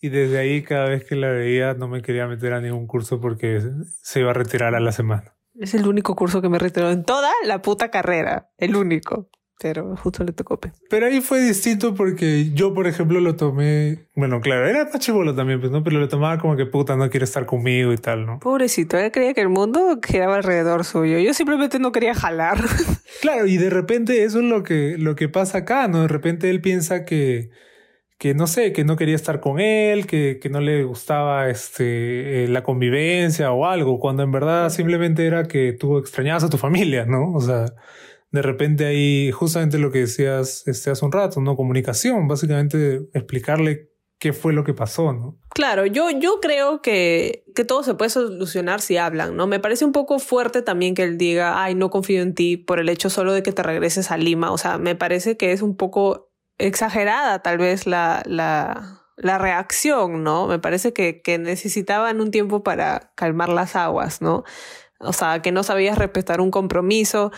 Y 0.00 0.08
desde 0.08 0.38
ahí 0.38 0.62
cada 0.62 0.88
vez 0.88 1.04
que 1.04 1.16
la 1.16 1.28
veía 1.28 1.74
no 1.74 1.86
me 1.86 2.00
quería 2.00 2.26
meter 2.26 2.54
a 2.54 2.60
ningún 2.60 2.86
curso 2.86 3.20
porque 3.20 3.60
se 4.00 4.20
iba 4.20 4.30
a 4.30 4.34
retirar 4.34 4.74
a 4.74 4.80
la 4.80 4.92
semana. 4.92 5.36
Es 5.54 5.74
el 5.74 5.86
único 5.86 6.16
curso 6.16 6.40
que 6.40 6.48
me 6.48 6.58
retiró 6.58 6.90
en 6.90 7.04
toda 7.04 7.30
la 7.44 7.60
puta 7.60 7.90
carrera, 7.90 8.50
el 8.56 8.74
único 8.74 9.28
pero 9.62 9.96
justo 9.96 10.24
le 10.24 10.32
tocó. 10.32 10.58
Pero 10.90 11.06
ahí 11.06 11.20
fue 11.20 11.40
distinto 11.40 11.94
porque 11.94 12.50
yo, 12.52 12.74
por 12.74 12.88
ejemplo, 12.88 13.20
lo 13.20 13.36
tomé, 13.36 14.08
bueno, 14.16 14.40
claro, 14.40 14.66
era 14.66 14.90
pachibolo 14.90 15.36
también, 15.36 15.60
pues, 15.60 15.70
¿no? 15.70 15.84
Pero 15.84 16.00
lo 16.00 16.08
tomaba 16.08 16.38
como 16.38 16.56
que 16.56 16.66
puta, 16.66 16.96
no 16.96 17.08
quiere 17.08 17.24
estar 17.24 17.46
conmigo 17.46 17.92
y 17.92 17.96
tal, 17.96 18.26
¿no? 18.26 18.40
Pobrecito, 18.40 18.98
él 18.98 19.12
creía 19.12 19.34
que 19.34 19.40
el 19.40 19.48
mundo 19.48 20.00
giraba 20.04 20.34
alrededor 20.34 20.84
suyo. 20.84 21.18
Yo 21.18 21.32
simplemente 21.32 21.78
no 21.78 21.92
quería 21.92 22.14
jalar. 22.14 22.58
Claro, 23.20 23.46
y 23.46 23.56
de 23.56 23.70
repente 23.70 24.24
eso 24.24 24.38
es 24.40 24.46
lo 24.46 24.64
que, 24.64 24.96
lo 24.98 25.14
que 25.14 25.28
pasa 25.28 25.58
acá, 25.58 25.86
¿no? 25.86 26.00
De 26.00 26.08
repente 26.08 26.50
él 26.50 26.60
piensa 26.60 27.04
que, 27.04 27.50
que 28.18 28.34
no 28.34 28.48
sé, 28.48 28.72
que 28.72 28.84
no 28.84 28.96
quería 28.96 29.14
estar 29.14 29.38
con 29.38 29.60
él, 29.60 30.06
que, 30.06 30.40
que 30.42 30.48
no 30.48 30.60
le 30.60 30.82
gustaba 30.82 31.48
este, 31.48 32.44
eh, 32.44 32.48
la 32.48 32.64
convivencia 32.64 33.52
o 33.52 33.66
algo, 33.66 34.00
cuando 34.00 34.24
en 34.24 34.32
verdad 34.32 34.70
simplemente 34.70 35.24
era 35.24 35.44
que 35.44 35.72
tú 35.72 35.98
extrañabas 35.98 36.42
a 36.42 36.50
tu 36.50 36.56
familia, 36.56 37.04
¿no? 37.04 37.32
O 37.32 37.40
sea, 37.40 37.66
de 38.32 38.42
repente 38.42 38.86
hay 38.86 39.30
justamente 39.30 39.78
lo 39.78 39.92
que 39.92 40.00
decías 40.00 40.66
este, 40.66 40.90
hace 40.90 41.04
un 41.04 41.12
rato, 41.12 41.40
¿no? 41.40 41.54
Comunicación, 41.54 42.26
básicamente 42.26 43.08
explicarle 43.12 43.90
qué 44.18 44.32
fue 44.32 44.52
lo 44.52 44.64
que 44.64 44.72
pasó, 44.72 45.12
¿no? 45.12 45.38
Claro, 45.50 45.84
yo, 45.84 46.08
yo 46.10 46.38
creo 46.40 46.80
que, 46.80 47.44
que 47.54 47.64
todo 47.64 47.82
se 47.82 47.94
puede 47.94 48.08
solucionar 48.08 48.80
si 48.80 48.96
hablan, 48.96 49.36
¿no? 49.36 49.46
Me 49.46 49.60
parece 49.60 49.84
un 49.84 49.92
poco 49.92 50.18
fuerte 50.18 50.62
también 50.62 50.94
que 50.94 51.02
él 51.02 51.18
diga, 51.18 51.62
ay, 51.62 51.74
no 51.74 51.90
confío 51.90 52.22
en 52.22 52.34
ti 52.34 52.56
por 52.56 52.78
el 52.78 52.88
hecho 52.88 53.10
solo 53.10 53.32
de 53.32 53.42
que 53.42 53.52
te 53.52 53.62
regreses 53.62 54.10
a 54.10 54.16
Lima. 54.16 54.50
O 54.50 54.58
sea, 54.58 54.78
me 54.78 54.94
parece 54.94 55.36
que 55.36 55.52
es 55.52 55.60
un 55.60 55.76
poco 55.76 56.32
exagerada 56.56 57.42
tal 57.42 57.58
vez 57.58 57.86
la, 57.86 58.22
la, 58.24 59.02
la 59.16 59.38
reacción, 59.38 60.22
¿no? 60.22 60.46
Me 60.46 60.58
parece 60.58 60.92
que, 60.92 61.20
que 61.20 61.38
necesitaban 61.38 62.20
un 62.20 62.30
tiempo 62.30 62.62
para 62.62 63.12
calmar 63.14 63.48
las 63.48 63.76
aguas, 63.76 64.22
¿no? 64.22 64.44
O 65.02 65.12
sea, 65.12 65.42
que 65.42 65.52
no 65.52 65.62
sabías 65.62 65.98
respetar 65.98 66.40
un 66.40 66.50
compromiso. 66.50 67.32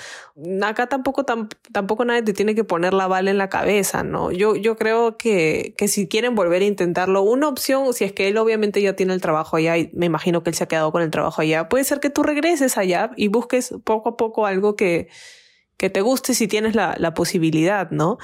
Acá 0.62 0.87
tampoco, 0.87 1.24
tampoco 1.24 2.05
nadie 2.05 2.22
te 2.22 2.33
tiene 2.33 2.55
que 2.55 2.64
poner 2.64 2.94
la 2.94 3.07
bala 3.07 3.31
en 3.31 3.38
la 3.38 3.48
cabeza, 3.48 4.03
¿no? 4.03 4.31
Yo, 4.33 4.57
yo 4.57 4.77
creo 4.77 5.16
que, 5.16 5.74
que 5.77 5.88
si 5.88 6.09
quieren 6.09 6.35
volver 6.35 6.62
a 6.62 6.66
intentarlo, 6.66 7.22
una 7.22 7.48
opción, 7.48 7.92
si 7.94 8.05
es 8.05 8.12
que 8.12 8.29
él 8.29 8.37
obviamente 8.38 8.83
ya 8.83 8.94
tiene 8.94 9.14
el 9.14 9.20
trabajo 9.20 9.57
allá 9.57 9.77
y 9.79 9.90
me 9.94 10.07
imagino 10.07 10.42
que 10.42 10.50
él 10.50 10.57
se 10.57 10.64
ha 10.64 10.68
quedado 10.68 10.92
con 10.92 11.03
el 11.03 11.11
trabajo 11.11 11.42
allá, 11.42 11.68
puede 11.68 11.85
ser 11.85 12.00
que 12.00 12.11
tú 12.11 12.22
regreses 12.22 12.77
allá 12.79 13.11
y 13.16 13.29
busques 13.29 13.74
poco 13.85 14.11
a 14.11 14.16
poco 14.16 14.46
algo 14.46 14.77
que, 14.77 15.09
que 15.77 15.90
te 15.90 16.00
guste 16.00 16.35
si 16.35 16.48
tienes 16.48 16.74
la, 16.74 16.94
la 16.98 17.14
posibilidad, 17.14 17.90
¿no? 17.90 18.18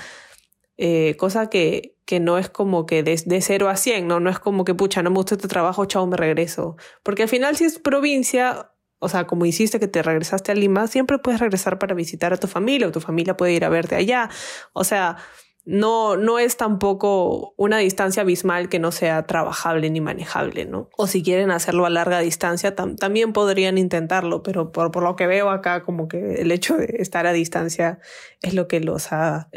Eh, 0.83 1.14
cosa 1.18 1.50
que, 1.50 1.94
que 2.07 2.20
no 2.20 2.38
es 2.38 2.48
como 2.48 2.87
que 2.87 3.03
de, 3.03 3.22
de 3.26 3.40
0 3.42 3.68
a 3.68 3.76
100, 3.76 4.09
¿no? 4.09 4.18
No 4.18 4.31
es 4.31 4.38
como 4.38 4.64
que, 4.64 4.74
pucha, 4.74 5.03
no 5.03 5.11
me 5.11 5.16
gusta 5.16 5.35
este 5.35 5.46
trabajo, 5.46 5.85
chao, 5.85 6.07
me 6.07 6.16
regreso. 6.16 6.76
Porque 7.03 7.24
al 7.24 7.29
final, 7.29 7.55
si 7.55 7.64
es 7.64 7.79
provincia, 7.79 8.72
o 9.00 9.08
sea, 9.08 9.26
como 9.26 9.46
hiciste 9.46 9.80
que 9.80 9.88
te 9.88 10.02
regresaste 10.02 10.52
a 10.52 10.54
Lima, 10.54 10.86
siempre 10.86 11.18
puedes 11.18 11.40
regresar 11.40 11.78
para 11.78 11.94
visitar 11.94 12.32
a 12.32 12.36
tu 12.36 12.46
familia 12.46 12.86
o 12.86 12.92
tu 12.92 13.00
familia 13.00 13.36
puede 13.36 13.54
ir 13.54 13.64
a 13.64 13.68
verte 13.70 13.96
allá. 13.96 14.30
O 14.72 14.84
sea, 14.84 15.16
no, 15.64 16.16
no 16.16 16.38
es 16.38 16.56
tampoco 16.56 17.54
una 17.56 17.78
distancia 17.78 18.22
abismal 18.22 18.68
que 18.68 18.78
no 18.78 18.92
sea 18.92 19.26
trabajable 19.26 19.88
ni 19.90 20.00
manejable, 20.00 20.66
¿no? 20.66 20.90
O 20.96 21.06
si 21.06 21.22
quieren 21.22 21.50
hacerlo 21.50 21.86
a 21.86 21.90
larga 21.90 22.20
distancia, 22.20 22.74
también 22.74 23.32
podrían 23.32 23.78
intentarlo, 23.78 24.42
pero 24.42 24.72
por, 24.72 24.90
por, 24.90 25.02
lo 25.02 25.16
que 25.16 25.26
veo 25.26 25.50
acá, 25.50 25.82
como 25.82 26.08
que 26.08 26.34
el 26.42 26.50
hecho 26.52 26.76
de 26.76 26.96
estar 26.98 27.26
a 27.26 27.32
distancia 27.32 28.00
es 28.42 28.54
lo 28.54 28.68
que 28.68 28.80
los 28.80 29.12
ha, 29.12 29.48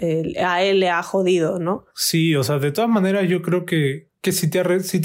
a 0.45 0.63
él 0.63 0.79
le 0.79 0.89
ha 0.89 1.03
jodido, 1.03 1.59
¿no? 1.59 1.85
Sí, 1.95 2.35
o 2.35 2.43
sea, 2.43 2.59
de 2.59 2.71
todas 2.71 2.89
maneras 2.89 3.27
yo 3.27 3.41
creo 3.41 3.65
que 3.65 4.12
que 4.23 4.31
si 4.31 4.49
te, 4.49 4.59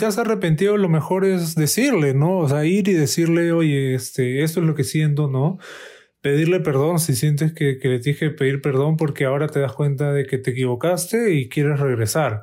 has 0.06 0.18
arrepentido, 0.18 0.76
lo 0.76 0.88
mejor 0.88 1.24
es 1.24 1.56
decirle, 1.56 2.14
¿no? 2.14 2.38
O 2.38 2.48
sea, 2.48 2.64
ir 2.64 2.88
y 2.88 2.92
decirle, 2.92 3.50
oye, 3.52 3.94
este, 3.94 4.44
esto 4.44 4.60
es 4.60 4.66
lo 4.66 4.76
que 4.76 4.84
siento, 4.84 5.28
¿no? 5.28 5.58
Pedirle 6.20 6.60
perdón 6.60 7.00
si 7.00 7.16
sientes 7.16 7.52
que, 7.52 7.78
que 7.78 7.88
le 7.88 7.98
dije 7.98 8.30
pedir 8.30 8.62
perdón 8.62 8.96
porque 8.96 9.24
ahora 9.24 9.48
te 9.48 9.58
das 9.60 9.72
cuenta 9.72 10.12
de 10.12 10.24
que 10.24 10.38
te 10.38 10.52
equivocaste 10.52 11.34
y 11.34 11.48
quieres 11.48 11.80
regresar. 11.80 12.42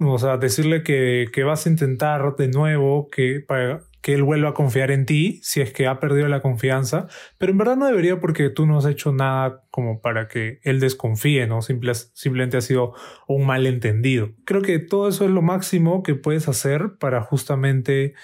O 0.00 0.18
sea, 0.18 0.38
decirle 0.38 0.82
que, 0.82 1.26
que 1.32 1.44
vas 1.44 1.66
a 1.66 1.70
intentar 1.70 2.34
de 2.36 2.48
nuevo, 2.48 3.08
que 3.08 3.40
para, 3.40 3.84
que 4.02 4.12
él 4.14 4.24
vuelva 4.24 4.50
a 4.50 4.54
confiar 4.54 4.90
en 4.90 5.06
ti 5.06 5.40
si 5.42 5.60
es 5.60 5.72
que 5.72 5.86
ha 5.86 6.00
perdido 6.00 6.28
la 6.28 6.42
confianza, 6.42 7.06
pero 7.38 7.52
en 7.52 7.58
verdad 7.58 7.76
no 7.76 7.86
debería 7.86 8.20
porque 8.20 8.50
tú 8.50 8.66
no 8.66 8.76
has 8.78 8.84
hecho 8.84 9.12
nada 9.12 9.64
como 9.70 10.00
para 10.00 10.28
que 10.28 10.58
él 10.64 10.80
desconfíe, 10.80 11.46
¿no? 11.46 11.62
simplemente 11.62 12.56
ha 12.56 12.60
sido 12.60 12.94
un 13.28 13.46
malentendido. 13.46 14.32
Creo 14.44 14.60
que 14.60 14.80
todo 14.80 15.08
eso 15.08 15.24
es 15.24 15.30
lo 15.30 15.40
máximo 15.40 16.02
que 16.02 16.16
puedes 16.16 16.48
hacer 16.48 16.96
para 16.98 17.22
justamente 17.22 18.14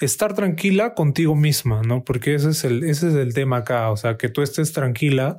estar 0.00 0.34
tranquila 0.34 0.94
contigo 0.94 1.34
misma, 1.34 1.82
¿no? 1.82 2.04
Porque 2.04 2.34
ese 2.34 2.50
es 2.50 2.64
el, 2.64 2.84
ese 2.84 3.08
es 3.08 3.14
el 3.14 3.34
tema 3.34 3.58
acá, 3.58 3.90
o 3.90 3.96
sea, 3.96 4.16
que 4.16 4.28
tú 4.28 4.42
estés 4.42 4.72
tranquila 4.72 5.38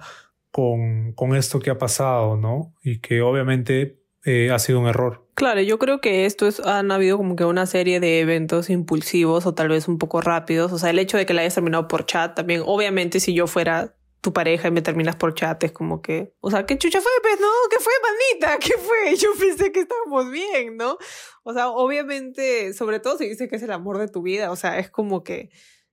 con, 0.52 1.14
con 1.14 1.36
esto 1.36 1.60
que 1.60 1.70
ha 1.70 1.78
pasado, 1.78 2.38
¿no? 2.38 2.74
Y 2.84 3.00
que 3.00 3.22
obviamente 3.22 4.00
eh, 4.26 4.52
ha 4.52 4.60
sido 4.60 4.80
un 4.80 4.88
error. 4.88 5.27
Claro, 5.38 5.62
yo 5.62 5.78
creo 5.78 6.02
que 6.02 6.26
esto 6.26 6.48
es, 6.48 6.60
han 6.62 6.92
habido 6.92 7.16
como 7.16 7.36
que 7.36 7.46
una 7.46 7.68
serie 7.68 8.00
de 8.00 8.22
eventos 8.22 8.72
impulsivos 8.72 9.46
o 9.46 9.54
tal 9.54 9.70
vez 9.70 9.88
un 9.88 10.00
poco 10.00 10.20
rápidos. 10.20 10.72
O 10.72 10.80
sea, 10.80 10.90
el 10.90 10.98
hecho 10.98 11.16
de 11.16 11.28
que 11.28 11.36
la 11.36 11.42
hayas 11.42 11.54
terminado 11.54 11.88
por 11.88 12.08
chat 12.08 12.36
también, 12.36 12.64
obviamente 12.66 13.20
si 13.20 13.36
yo 13.36 13.46
fuera 13.46 13.96
tu 14.22 14.34
pareja 14.34 14.70
y 14.70 14.72
me 14.72 14.82
terminas 14.82 15.16
por 15.16 15.36
chat 15.36 15.64
es 15.64 15.72
como 15.72 16.02
que, 16.02 16.34
o 16.40 16.50
sea, 16.50 16.66
¿qué 16.66 16.76
chucha 16.80 17.02
fue, 17.02 17.12
pues, 17.22 17.40
no? 17.40 17.50
¿Qué 17.70 17.78
fue, 17.78 17.94
manita? 18.02 18.58
¿Qué 18.58 18.74
fue? 18.80 19.16
Yo 19.16 19.30
pensé 19.40 19.72
que 19.72 19.82
estábamos 19.82 20.32
bien, 20.32 20.76
¿no? 20.76 20.98
O 21.44 21.54
sea, 21.54 21.70
obviamente, 21.70 22.74
sobre 22.74 23.00
todo 23.00 23.20
si 23.20 23.30
dices 23.30 23.48
que 23.48 23.58
es 23.58 23.62
el 23.62 23.72
amor 23.72 24.00
de 24.00 24.08
tu 24.08 24.24
vida, 24.24 24.50
o 24.50 24.56
sea, 24.56 24.80
es 24.80 24.90
como 24.90 25.24
que 25.24 25.52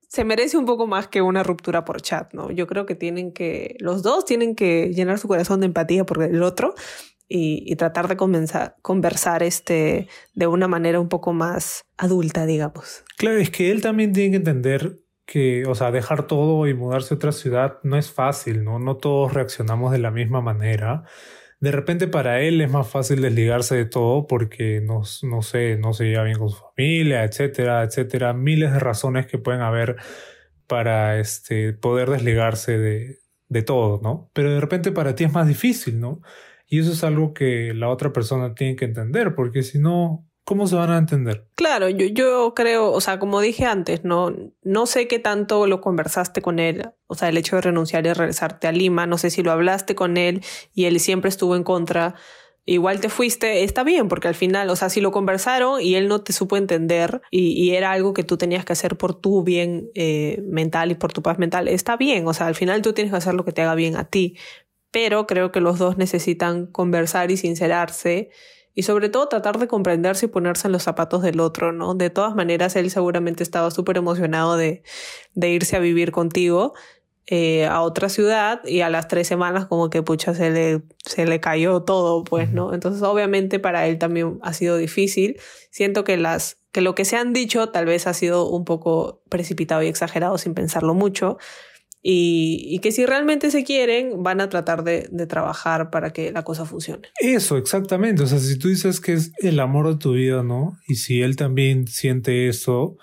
se 0.08 0.24
merece 0.24 0.56
un 0.56 0.64
poco 0.64 0.86
más 0.86 1.08
que 1.08 1.20
una 1.20 1.42
ruptura 1.42 1.84
por 1.84 2.00
chat, 2.00 2.32
¿no? 2.32 2.50
Yo 2.50 2.66
creo 2.66 2.86
que 2.86 2.94
tienen 2.94 3.34
que, 3.34 3.76
los 3.78 4.02
dos 4.02 4.24
tienen 4.24 4.54
que 4.54 4.88
llenar 4.94 5.18
su 5.18 5.28
corazón 5.28 5.60
de 5.60 5.66
empatía 5.66 6.04
por 6.06 6.22
el 6.22 6.42
otro 6.42 6.74
y, 7.36 7.74
tratar 7.74 8.06
de 8.06 8.16
conversar 8.16 9.42
este, 9.42 10.06
de 10.34 10.46
una 10.46 10.68
manera 10.68 11.00
un 11.00 11.08
poco 11.08 11.32
más 11.32 11.82
adulta, 11.96 12.46
digamos. 12.46 13.02
Claro, 13.16 13.38
es 13.38 13.50
que 13.50 13.72
él 13.72 13.82
también 13.82 14.12
tiene 14.12 14.30
que 14.30 14.36
entender 14.36 15.00
que, 15.26 15.66
o 15.66 15.74
sea, 15.74 15.90
dejar 15.90 16.28
todo 16.28 16.68
y 16.68 16.74
mudarse 16.74 17.14
a 17.14 17.16
otra 17.16 17.32
ciudad 17.32 17.78
no 17.82 17.96
es 17.96 18.12
fácil, 18.12 18.62
¿no? 18.62 18.78
No 18.78 18.98
todos 18.98 19.34
reaccionamos 19.34 19.90
de 19.90 19.98
la 19.98 20.12
misma 20.12 20.42
manera. 20.42 21.04
De 21.58 21.72
repente 21.72 22.06
para 22.06 22.40
él 22.40 22.60
es 22.60 22.70
más 22.70 22.86
fácil 22.86 23.20
desligarse 23.20 23.74
de 23.74 23.86
todo 23.86 24.28
porque 24.28 24.80
no, 24.80 25.02
no 25.22 25.42
sé, 25.42 25.76
no 25.76 25.92
se 25.92 26.04
lleva 26.04 26.24
bien 26.24 26.38
con 26.38 26.50
su 26.50 26.62
familia, 26.76 27.24
etcétera, 27.24 27.82
etcétera. 27.82 28.32
Miles 28.32 28.72
de 28.72 28.78
razones 28.78 29.26
que 29.26 29.38
pueden 29.38 29.62
haber 29.62 29.96
para 30.68 31.18
este, 31.18 31.72
poder 31.72 32.10
desligarse 32.10 32.78
de, 32.78 33.18
de 33.48 33.62
todo, 33.62 34.00
¿no? 34.02 34.30
Pero 34.34 34.52
de 34.52 34.60
repente 34.60 34.92
para 34.92 35.16
ti 35.16 35.24
es 35.24 35.32
más 35.32 35.48
difícil, 35.48 35.98
¿no? 35.98 36.20
Y 36.66 36.80
eso 36.80 36.92
es 36.92 37.04
algo 37.04 37.34
que 37.34 37.72
la 37.74 37.88
otra 37.88 38.12
persona 38.12 38.54
tiene 38.54 38.76
que 38.76 38.84
entender, 38.84 39.34
porque 39.34 39.62
si 39.62 39.78
no, 39.78 40.26
¿cómo 40.44 40.66
se 40.66 40.76
van 40.76 40.90
a 40.90 40.98
entender? 40.98 41.46
Claro, 41.54 41.88
yo, 41.88 42.06
yo 42.06 42.54
creo, 42.54 42.92
o 42.92 43.00
sea, 43.00 43.18
como 43.18 43.40
dije 43.40 43.64
antes, 43.64 44.04
no, 44.04 44.34
no 44.62 44.86
sé 44.86 45.08
qué 45.08 45.18
tanto 45.18 45.66
lo 45.66 45.80
conversaste 45.80 46.42
con 46.42 46.58
él, 46.58 46.90
o 47.06 47.14
sea, 47.14 47.28
el 47.28 47.36
hecho 47.36 47.56
de 47.56 47.62
renunciar 47.62 48.06
y 48.06 48.12
regresarte 48.12 48.66
a 48.66 48.72
Lima, 48.72 49.06
no 49.06 49.18
sé 49.18 49.30
si 49.30 49.42
lo 49.42 49.52
hablaste 49.52 49.94
con 49.94 50.16
él 50.16 50.42
y 50.72 50.84
él 50.84 51.00
siempre 51.00 51.28
estuvo 51.28 51.56
en 51.56 51.64
contra. 51.64 52.14
Igual 52.66 52.98
te 52.98 53.10
fuiste, 53.10 53.62
está 53.62 53.84
bien, 53.84 54.08
porque 54.08 54.26
al 54.26 54.34
final, 54.34 54.70
o 54.70 54.76
sea, 54.76 54.88
si 54.88 55.02
lo 55.02 55.12
conversaron 55.12 55.82
y 55.82 55.96
él 55.96 56.08
no 56.08 56.22
te 56.22 56.32
supo 56.32 56.56
entender 56.56 57.20
y, 57.30 57.72
era 57.72 57.92
algo 57.92 58.14
que 58.14 58.24
tú 58.24 58.38
tenías 58.38 58.64
que 58.64 58.72
hacer 58.72 58.96
por 58.96 59.20
tu 59.20 59.44
bien 59.44 59.90
eh, 59.94 60.42
mental 60.46 60.90
y 60.90 60.94
por 60.94 61.12
tu 61.12 61.20
paz 61.20 61.38
mental, 61.38 61.68
está 61.68 61.98
bien, 61.98 62.26
o 62.26 62.32
sea, 62.32 62.46
al 62.46 62.54
final 62.54 62.80
tú 62.80 62.94
tienes 62.94 63.10
que 63.10 63.18
hacer 63.18 63.34
lo 63.34 63.44
que 63.44 63.52
te 63.52 63.60
haga 63.60 63.74
bien 63.74 63.96
a 63.96 64.04
ti, 64.04 64.38
pero 64.94 65.26
creo 65.26 65.50
que 65.50 65.60
los 65.60 65.80
dos 65.80 65.98
necesitan 65.98 66.66
conversar 66.66 67.32
y 67.32 67.36
sincerarse 67.36 68.30
y 68.76 68.84
sobre 68.84 69.08
todo 69.08 69.26
tratar 69.26 69.58
de 69.58 69.66
comprenderse 69.66 70.26
y 70.26 70.28
ponerse 70.28 70.68
en 70.68 70.72
los 70.72 70.84
zapatos 70.84 71.20
del 71.20 71.40
otro, 71.40 71.72
¿no? 71.72 71.96
De 71.96 72.10
todas 72.10 72.36
maneras, 72.36 72.76
él 72.76 72.88
seguramente 72.92 73.42
estaba 73.42 73.72
súper 73.72 73.96
emocionado 73.96 74.56
de, 74.56 74.84
de 75.34 75.50
irse 75.50 75.74
a 75.74 75.80
vivir 75.80 76.12
contigo 76.12 76.74
eh, 77.26 77.66
a 77.66 77.80
otra 77.80 78.08
ciudad 78.08 78.64
y 78.64 78.82
a 78.82 78.88
las 78.88 79.08
tres 79.08 79.26
semanas 79.26 79.66
como 79.66 79.90
que 79.90 80.04
pucha 80.04 80.32
se 80.32 80.50
le, 80.50 80.82
se 81.04 81.26
le 81.26 81.40
cayó 81.40 81.82
todo, 81.82 82.22
pues, 82.22 82.52
¿no? 82.52 82.72
Entonces 82.72 83.02
obviamente 83.02 83.58
para 83.58 83.88
él 83.88 83.98
también 83.98 84.38
ha 84.42 84.52
sido 84.52 84.76
difícil. 84.76 85.40
Siento 85.70 86.04
que 86.04 86.16
las 86.16 86.58
que 86.70 86.82
lo 86.82 86.94
que 86.94 87.04
se 87.04 87.16
han 87.16 87.32
dicho 87.32 87.70
tal 87.70 87.86
vez 87.86 88.06
ha 88.06 88.14
sido 88.14 88.48
un 88.48 88.64
poco 88.64 89.22
precipitado 89.28 89.82
y 89.82 89.88
exagerado 89.88 90.38
sin 90.38 90.54
pensarlo 90.54 90.94
mucho. 90.94 91.38
Y, 92.06 92.66
y 92.68 92.80
que 92.80 92.92
si 92.92 93.06
realmente 93.06 93.50
se 93.50 93.64
quieren, 93.64 94.22
van 94.22 94.42
a 94.42 94.50
tratar 94.50 94.84
de, 94.84 95.08
de, 95.10 95.26
trabajar 95.26 95.88
para 95.88 96.12
que 96.12 96.30
la 96.32 96.42
cosa 96.42 96.66
funcione. 96.66 97.08
Eso, 97.18 97.56
exactamente. 97.56 98.22
O 98.22 98.26
sea, 98.26 98.38
si 98.38 98.58
tú 98.58 98.68
dices 98.68 99.00
que 99.00 99.14
es 99.14 99.32
el 99.38 99.58
amor 99.58 99.88
de 99.88 99.96
tu 99.96 100.12
vida, 100.12 100.42
¿no? 100.42 100.78
Y 100.86 100.96
si 100.96 101.22
él 101.22 101.36
también 101.36 101.86
siente 101.86 102.46
eso, 102.46 102.98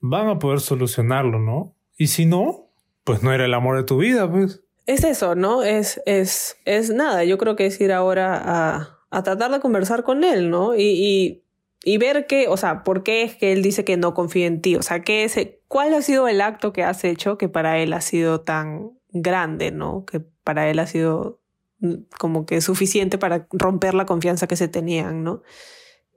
van 0.00 0.28
a 0.28 0.38
poder 0.38 0.60
solucionarlo, 0.60 1.38
¿no? 1.38 1.74
Y 1.96 2.08
si 2.08 2.26
no, 2.26 2.68
pues 3.04 3.22
no 3.22 3.32
era 3.32 3.46
el 3.46 3.54
amor 3.54 3.78
de 3.78 3.84
tu 3.84 3.96
vida, 3.96 4.30
pues. 4.30 4.60
Es 4.84 5.04
eso, 5.04 5.34
¿no? 5.34 5.62
Es, 5.62 6.02
es, 6.04 6.58
es 6.66 6.90
nada. 6.90 7.24
Yo 7.24 7.38
creo 7.38 7.56
que 7.56 7.64
es 7.64 7.80
ir 7.80 7.92
ahora 7.92 8.36
a, 8.44 8.98
a 9.10 9.22
tratar 9.22 9.52
de 9.52 9.60
conversar 9.60 10.02
con 10.02 10.22
él, 10.22 10.50
¿no? 10.50 10.74
Y, 10.74 10.82
y, 10.82 11.43
y, 11.84 11.98
ver 11.98 12.26
qué, 12.26 12.48
o 12.48 12.56
sea, 12.56 12.84
por 12.84 13.02
qué 13.02 13.22
es 13.22 13.36
que 13.36 13.52
él 13.52 13.62
dice 13.62 13.84
que 13.84 13.96
no 13.96 14.14
confía 14.14 14.46
en 14.46 14.60
ti. 14.60 14.76
O 14.76 14.82
sea, 14.82 15.02
¿qué 15.02 15.24
es, 15.24 15.38
¿cuál 15.68 15.94
ha 15.94 16.02
sido 16.02 16.28
el 16.28 16.40
acto 16.40 16.72
que 16.72 16.82
has 16.82 17.04
hecho 17.04 17.38
que 17.38 17.48
para 17.48 17.78
él 17.78 17.92
ha 17.92 18.00
sido 18.00 18.40
tan 18.40 18.92
grande, 19.10 19.70
¿no? 19.70 20.04
Que 20.04 20.20
para 20.42 20.68
él 20.70 20.78
ha 20.78 20.86
sido 20.86 21.40
mm, 21.80 21.94
como 22.18 22.46
que 22.46 22.60
suficiente 22.60 23.18
para 23.18 23.46
romper 23.50 23.94
la 23.94 24.06
confianza 24.06 24.46
que 24.46 24.56
se 24.56 24.68
tenían, 24.68 25.24
¿no? 25.24 25.42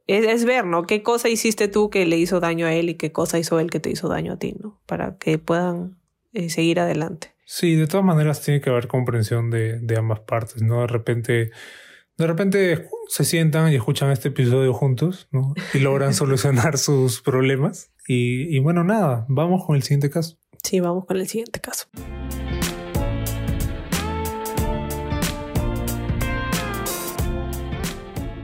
Es, 0.08 0.26
es, 0.26 0.46
ver, 0.46 0.66
¿no? 0.66 0.84
¿Qué 0.84 1.04
cosa 1.04 1.30
hiciste 1.30 1.68
tú 1.68 1.90
que 1.90 2.06
le 2.06 2.18
hizo 2.18 2.40
daño 2.40 2.66
a 2.66 2.74
él 2.74 2.90
y 2.90 2.96
qué 2.96 3.12
cosa 3.12 3.40
hizo 3.40 3.60
él 3.60 3.70
que 3.70 3.80
te 3.80 3.90
hizo 3.90 4.08
daño 4.08 4.34
a 4.34 4.40
ti, 4.40 4.56
¿no? 4.62 4.80
Para 4.86 5.18
que 5.18 5.38
puedan 5.38 5.98
eh, 6.34 6.50
seguir 6.50 6.80
adelante. 6.80 7.34
Sí, 7.46 7.76
de 7.76 7.88
todas 7.88 8.06
maneras 8.06 8.42
tiene 8.42 8.62
que 8.62 8.70
haber 8.70 8.88
comprensión 8.88 9.50
de, 9.50 9.80
de, 9.80 9.98
ambas 9.98 10.20
partes, 10.20 10.62
¿no? 10.62 10.82
De 10.82 10.88
repente, 10.88 11.52
de 12.18 12.28
repente 12.28 12.90
se 13.08 13.24
sientan 13.24 13.72
y 13.72 13.76
escuchan 13.76 14.12
este 14.12 14.30
episodio 14.30 14.74
juntos, 14.74 15.28
¿no? 15.32 15.54
Y 15.74 15.80
logran 15.80 16.14
solucionar 16.16 16.78
sus 16.78 17.22
problemas. 17.22 17.92
Y, 18.08 18.56
y 18.56 18.60
bueno, 18.60 18.84
nada, 18.84 19.26
vamos 19.30 19.66
con 19.66 19.76
el 19.76 19.84
siguiente 19.84 20.10
caso. 20.10 20.38
Sí, 20.64 20.80
vamos 20.80 21.06
con 21.06 21.18
el 21.18 21.28
siguiente 21.28 21.60
caso. 21.62 21.88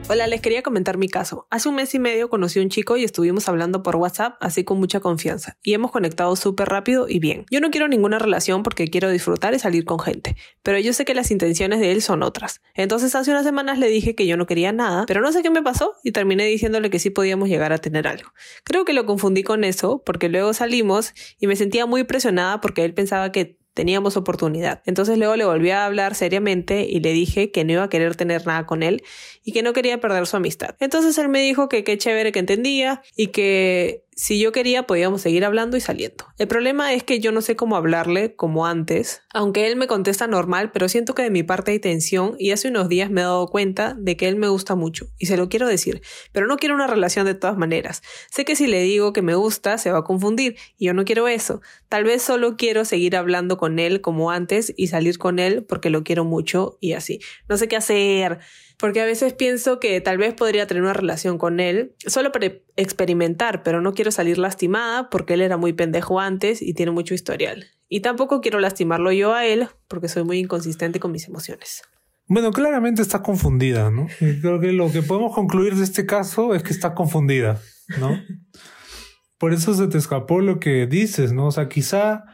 Hola, 0.09 0.27
les 0.27 0.41
quería 0.41 0.61
comentar 0.61 0.97
mi 0.97 1.07
caso. 1.07 1.47
Hace 1.49 1.69
un 1.69 1.75
mes 1.75 1.95
y 1.95 1.99
medio 1.99 2.29
conocí 2.29 2.59
a 2.59 2.61
un 2.61 2.67
chico 2.67 2.97
y 2.97 3.05
estuvimos 3.05 3.47
hablando 3.47 3.83
por 3.83 3.95
WhatsApp, 3.95 4.35
así 4.41 4.65
con 4.65 4.77
mucha 4.77 4.99
confianza, 4.99 5.57
y 5.63 5.73
hemos 5.73 5.91
conectado 5.91 6.35
súper 6.35 6.67
rápido 6.67 7.07
y 7.07 7.19
bien. 7.19 7.45
Yo 7.49 7.61
no 7.61 7.71
quiero 7.71 7.87
ninguna 7.87 8.19
relación 8.19 8.63
porque 8.63 8.89
quiero 8.89 9.09
disfrutar 9.09 9.53
y 9.53 9.59
salir 9.59 9.85
con 9.85 9.99
gente, 9.99 10.35
pero 10.61 10.77
yo 10.77 10.91
sé 10.91 11.05
que 11.05 11.13
las 11.13 11.31
intenciones 11.31 11.79
de 11.79 11.93
él 11.93 12.01
son 12.01 12.21
otras. 12.21 12.61
Entonces 12.73 13.15
hace 13.15 13.31
unas 13.31 13.45
semanas 13.45 13.79
le 13.79 13.87
dije 13.87 14.13
que 14.13 14.27
yo 14.27 14.35
no 14.35 14.45
quería 14.45 14.73
nada, 14.73 15.05
pero 15.07 15.21
no 15.21 15.31
sé 15.31 15.41
qué 15.41 15.49
me 15.49 15.63
pasó 15.63 15.93
y 16.03 16.11
terminé 16.11 16.45
diciéndole 16.45 16.89
que 16.89 16.99
sí 16.99 17.09
podíamos 17.09 17.47
llegar 17.47 17.71
a 17.71 17.77
tener 17.77 18.05
algo. 18.05 18.29
Creo 18.65 18.83
que 18.83 18.91
lo 18.91 19.05
confundí 19.05 19.43
con 19.43 19.63
eso 19.63 20.03
porque 20.05 20.27
luego 20.27 20.53
salimos 20.53 21.13
y 21.39 21.47
me 21.47 21.55
sentía 21.55 21.85
muy 21.85 22.03
presionada 22.03 22.59
porque 22.59 22.83
él 22.83 22.93
pensaba 22.93 23.31
que 23.31 23.57
teníamos 23.73 24.17
oportunidad. 24.17 24.81
Entonces 24.85 25.17
luego 25.17 25.35
le 25.35 25.45
volví 25.45 25.71
a 25.71 25.85
hablar 25.85 26.15
seriamente 26.15 26.85
y 26.89 26.99
le 26.99 27.11
dije 27.11 27.51
que 27.51 27.63
no 27.63 27.73
iba 27.73 27.83
a 27.83 27.89
querer 27.89 28.15
tener 28.15 28.45
nada 28.45 28.65
con 28.65 28.83
él 28.83 29.03
y 29.43 29.51
que 29.51 29.63
no 29.63 29.73
quería 29.73 29.99
perder 29.99 30.27
su 30.27 30.37
amistad. 30.37 30.75
Entonces 30.79 31.17
él 31.17 31.29
me 31.29 31.41
dijo 31.41 31.69
que 31.69 31.83
qué 31.83 31.97
chévere 31.97 32.31
que 32.31 32.39
entendía 32.39 33.01
y 33.15 33.27
que 33.27 34.02
si 34.15 34.39
yo 34.39 34.51
quería 34.51 34.87
podíamos 34.87 35.21
seguir 35.21 35.45
hablando 35.45 35.77
y 35.77 35.81
saliendo. 35.81 36.25
El 36.37 36.47
problema 36.47 36.93
es 36.93 37.03
que 37.03 37.19
yo 37.19 37.31
no 37.31 37.41
sé 37.41 37.55
cómo 37.55 37.75
hablarle 37.75 38.35
como 38.35 38.65
antes, 38.65 39.21
aunque 39.33 39.67
él 39.67 39.75
me 39.75 39.87
contesta 39.87 40.27
normal, 40.27 40.71
pero 40.71 40.89
siento 40.89 41.15
que 41.15 41.23
de 41.23 41.29
mi 41.29 41.43
parte 41.43 41.71
hay 41.71 41.79
tensión 41.79 42.35
y 42.37 42.51
hace 42.51 42.69
unos 42.69 42.89
días 42.89 43.09
me 43.09 43.21
he 43.21 43.23
dado 43.23 43.47
cuenta 43.47 43.95
de 43.97 44.17
que 44.17 44.27
él 44.27 44.35
me 44.35 44.47
gusta 44.47 44.75
mucho 44.75 45.07
y 45.17 45.27
se 45.27 45.37
lo 45.37 45.49
quiero 45.49 45.67
decir, 45.67 46.01
pero 46.31 46.47
no 46.47 46.57
quiero 46.57 46.75
una 46.75 46.87
relación 46.87 47.25
de 47.25 47.33
todas 47.33 47.57
maneras. 47.57 48.01
Sé 48.31 48.45
que 48.45 48.55
si 48.55 48.67
le 48.67 48.81
digo 48.81 49.13
que 49.13 49.21
me 49.21 49.35
gusta 49.35 49.77
se 49.77 49.91
va 49.91 49.99
a 49.99 50.03
confundir 50.03 50.57
y 50.77 50.85
yo 50.85 50.93
no 50.93 51.05
quiero 51.05 51.27
eso. 51.27 51.61
Tal 51.89 52.03
vez 52.03 52.21
solo 52.21 52.57
quiero 52.57 52.85
seguir 52.85 53.15
hablando 53.15 53.57
con 53.57 53.79
él 53.79 54.01
como 54.01 54.31
antes 54.31 54.73
y 54.75 54.87
salir 54.87 55.17
con 55.17 55.39
él 55.39 55.63
porque 55.63 55.89
lo 55.89 56.03
quiero 56.03 56.25
mucho 56.25 56.77
y 56.81 56.93
así. 56.93 57.19
No 57.47 57.57
sé 57.57 57.67
qué 57.67 57.75
hacer 57.75 58.39
porque 58.83 58.99
a 58.99 59.05
veces 59.05 59.31
pienso 59.31 59.79
que 59.79 60.01
tal 60.01 60.17
vez 60.17 60.33
podría 60.33 60.67
tener 60.67 60.83
una 60.83 60.91
relación 60.91 61.37
con 61.37 61.61
él 61.61 61.95
solo 62.05 62.33
para 62.33 62.51
experimentar, 62.75 63.63
pero 63.63 63.79
no 63.79 63.93
quiero 63.93 64.11
salir 64.11 64.37
lastimada 64.37 65.09
porque 65.09 65.35
él 65.35 65.41
era 65.41 65.55
muy 65.55 65.71
pendejo 65.71 66.19
antes 66.19 66.61
y 66.61 66.73
tiene 66.73 66.91
mucho 66.91 67.13
historial. 67.13 67.67
Y 67.87 68.01
tampoco 68.01 68.41
quiero 68.41 68.59
lastimarlo 68.59 69.13
yo 69.13 69.33
a 69.35 69.45
él 69.45 69.69
porque 69.87 70.09
soy 70.09 70.25
muy 70.25 70.37
inconsistente 70.37 70.99
con 70.99 71.13
mis 71.13 71.29
emociones. 71.29 71.83
Bueno, 72.27 72.51
claramente 72.51 73.01
está 73.01 73.23
confundida, 73.23 73.89
¿no? 73.89 74.07
Y 74.19 74.41
creo 74.41 74.59
que 74.59 74.73
lo 74.73 74.91
que 74.91 75.01
podemos 75.01 75.33
concluir 75.33 75.75
de 75.75 75.85
este 75.85 76.05
caso 76.05 76.53
es 76.53 76.61
que 76.61 76.73
está 76.73 76.93
confundida, 76.93 77.61
¿no? 78.01 78.09
Por 79.37 79.53
eso 79.53 79.73
se 79.75 79.87
te 79.87 79.97
escapó 79.97 80.41
lo 80.41 80.59
que 80.59 80.87
dices, 80.87 81.31
¿no? 81.31 81.47
O 81.47 81.51
sea, 81.51 81.69
quizá 81.69 82.25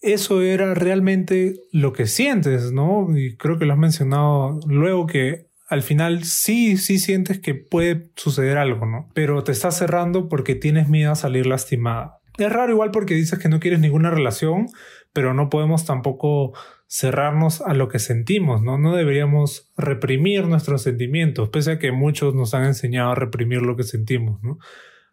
eso 0.00 0.40
era 0.40 0.72
realmente 0.72 1.56
lo 1.70 1.92
que 1.92 2.06
sientes, 2.06 2.72
¿no? 2.72 3.14
Y 3.14 3.36
creo 3.36 3.58
que 3.58 3.66
lo 3.66 3.74
has 3.74 3.78
mencionado 3.78 4.58
luego 4.66 5.06
que 5.06 5.47
al 5.68 5.82
final 5.82 6.24
sí, 6.24 6.78
sí 6.78 6.98
sientes 6.98 7.38
que 7.40 7.54
puede 7.54 8.10
suceder 8.16 8.56
algo, 8.56 8.86
¿no? 8.86 9.10
Pero 9.14 9.44
te 9.44 9.52
estás 9.52 9.76
cerrando 9.76 10.28
porque 10.28 10.54
tienes 10.54 10.88
miedo 10.88 11.12
a 11.12 11.16
salir 11.16 11.46
lastimada. 11.46 12.20
Es 12.38 12.50
raro 12.50 12.72
igual 12.72 12.90
porque 12.90 13.14
dices 13.14 13.38
que 13.38 13.50
no 13.50 13.60
quieres 13.60 13.80
ninguna 13.80 14.10
relación, 14.10 14.68
pero 15.12 15.34
no 15.34 15.50
podemos 15.50 15.84
tampoco 15.84 16.54
cerrarnos 16.86 17.60
a 17.60 17.74
lo 17.74 17.88
que 17.88 17.98
sentimos, 17.98 18.62
¿no? 18.62 18.78
No 18.78 18.96
deberíamos 18.96 19.70
reprimir 19.76 20.46
nuestros 20.46 20.82
sentimientos, 20.82 21.50
pese 21.50 21.72
a 21.72 21.78
que 21.78 21.92
muchos 21.92 22.34
nos 22.34 22.54
han 22.54 22.64
enseñado 22.64 23.10
a 23.10 23.14
reprimir 23.14 23.60
lo 23.60 23.76
que 23.76 23.82
sentimos, 23.82 24.42
¿no? 24.42 24.58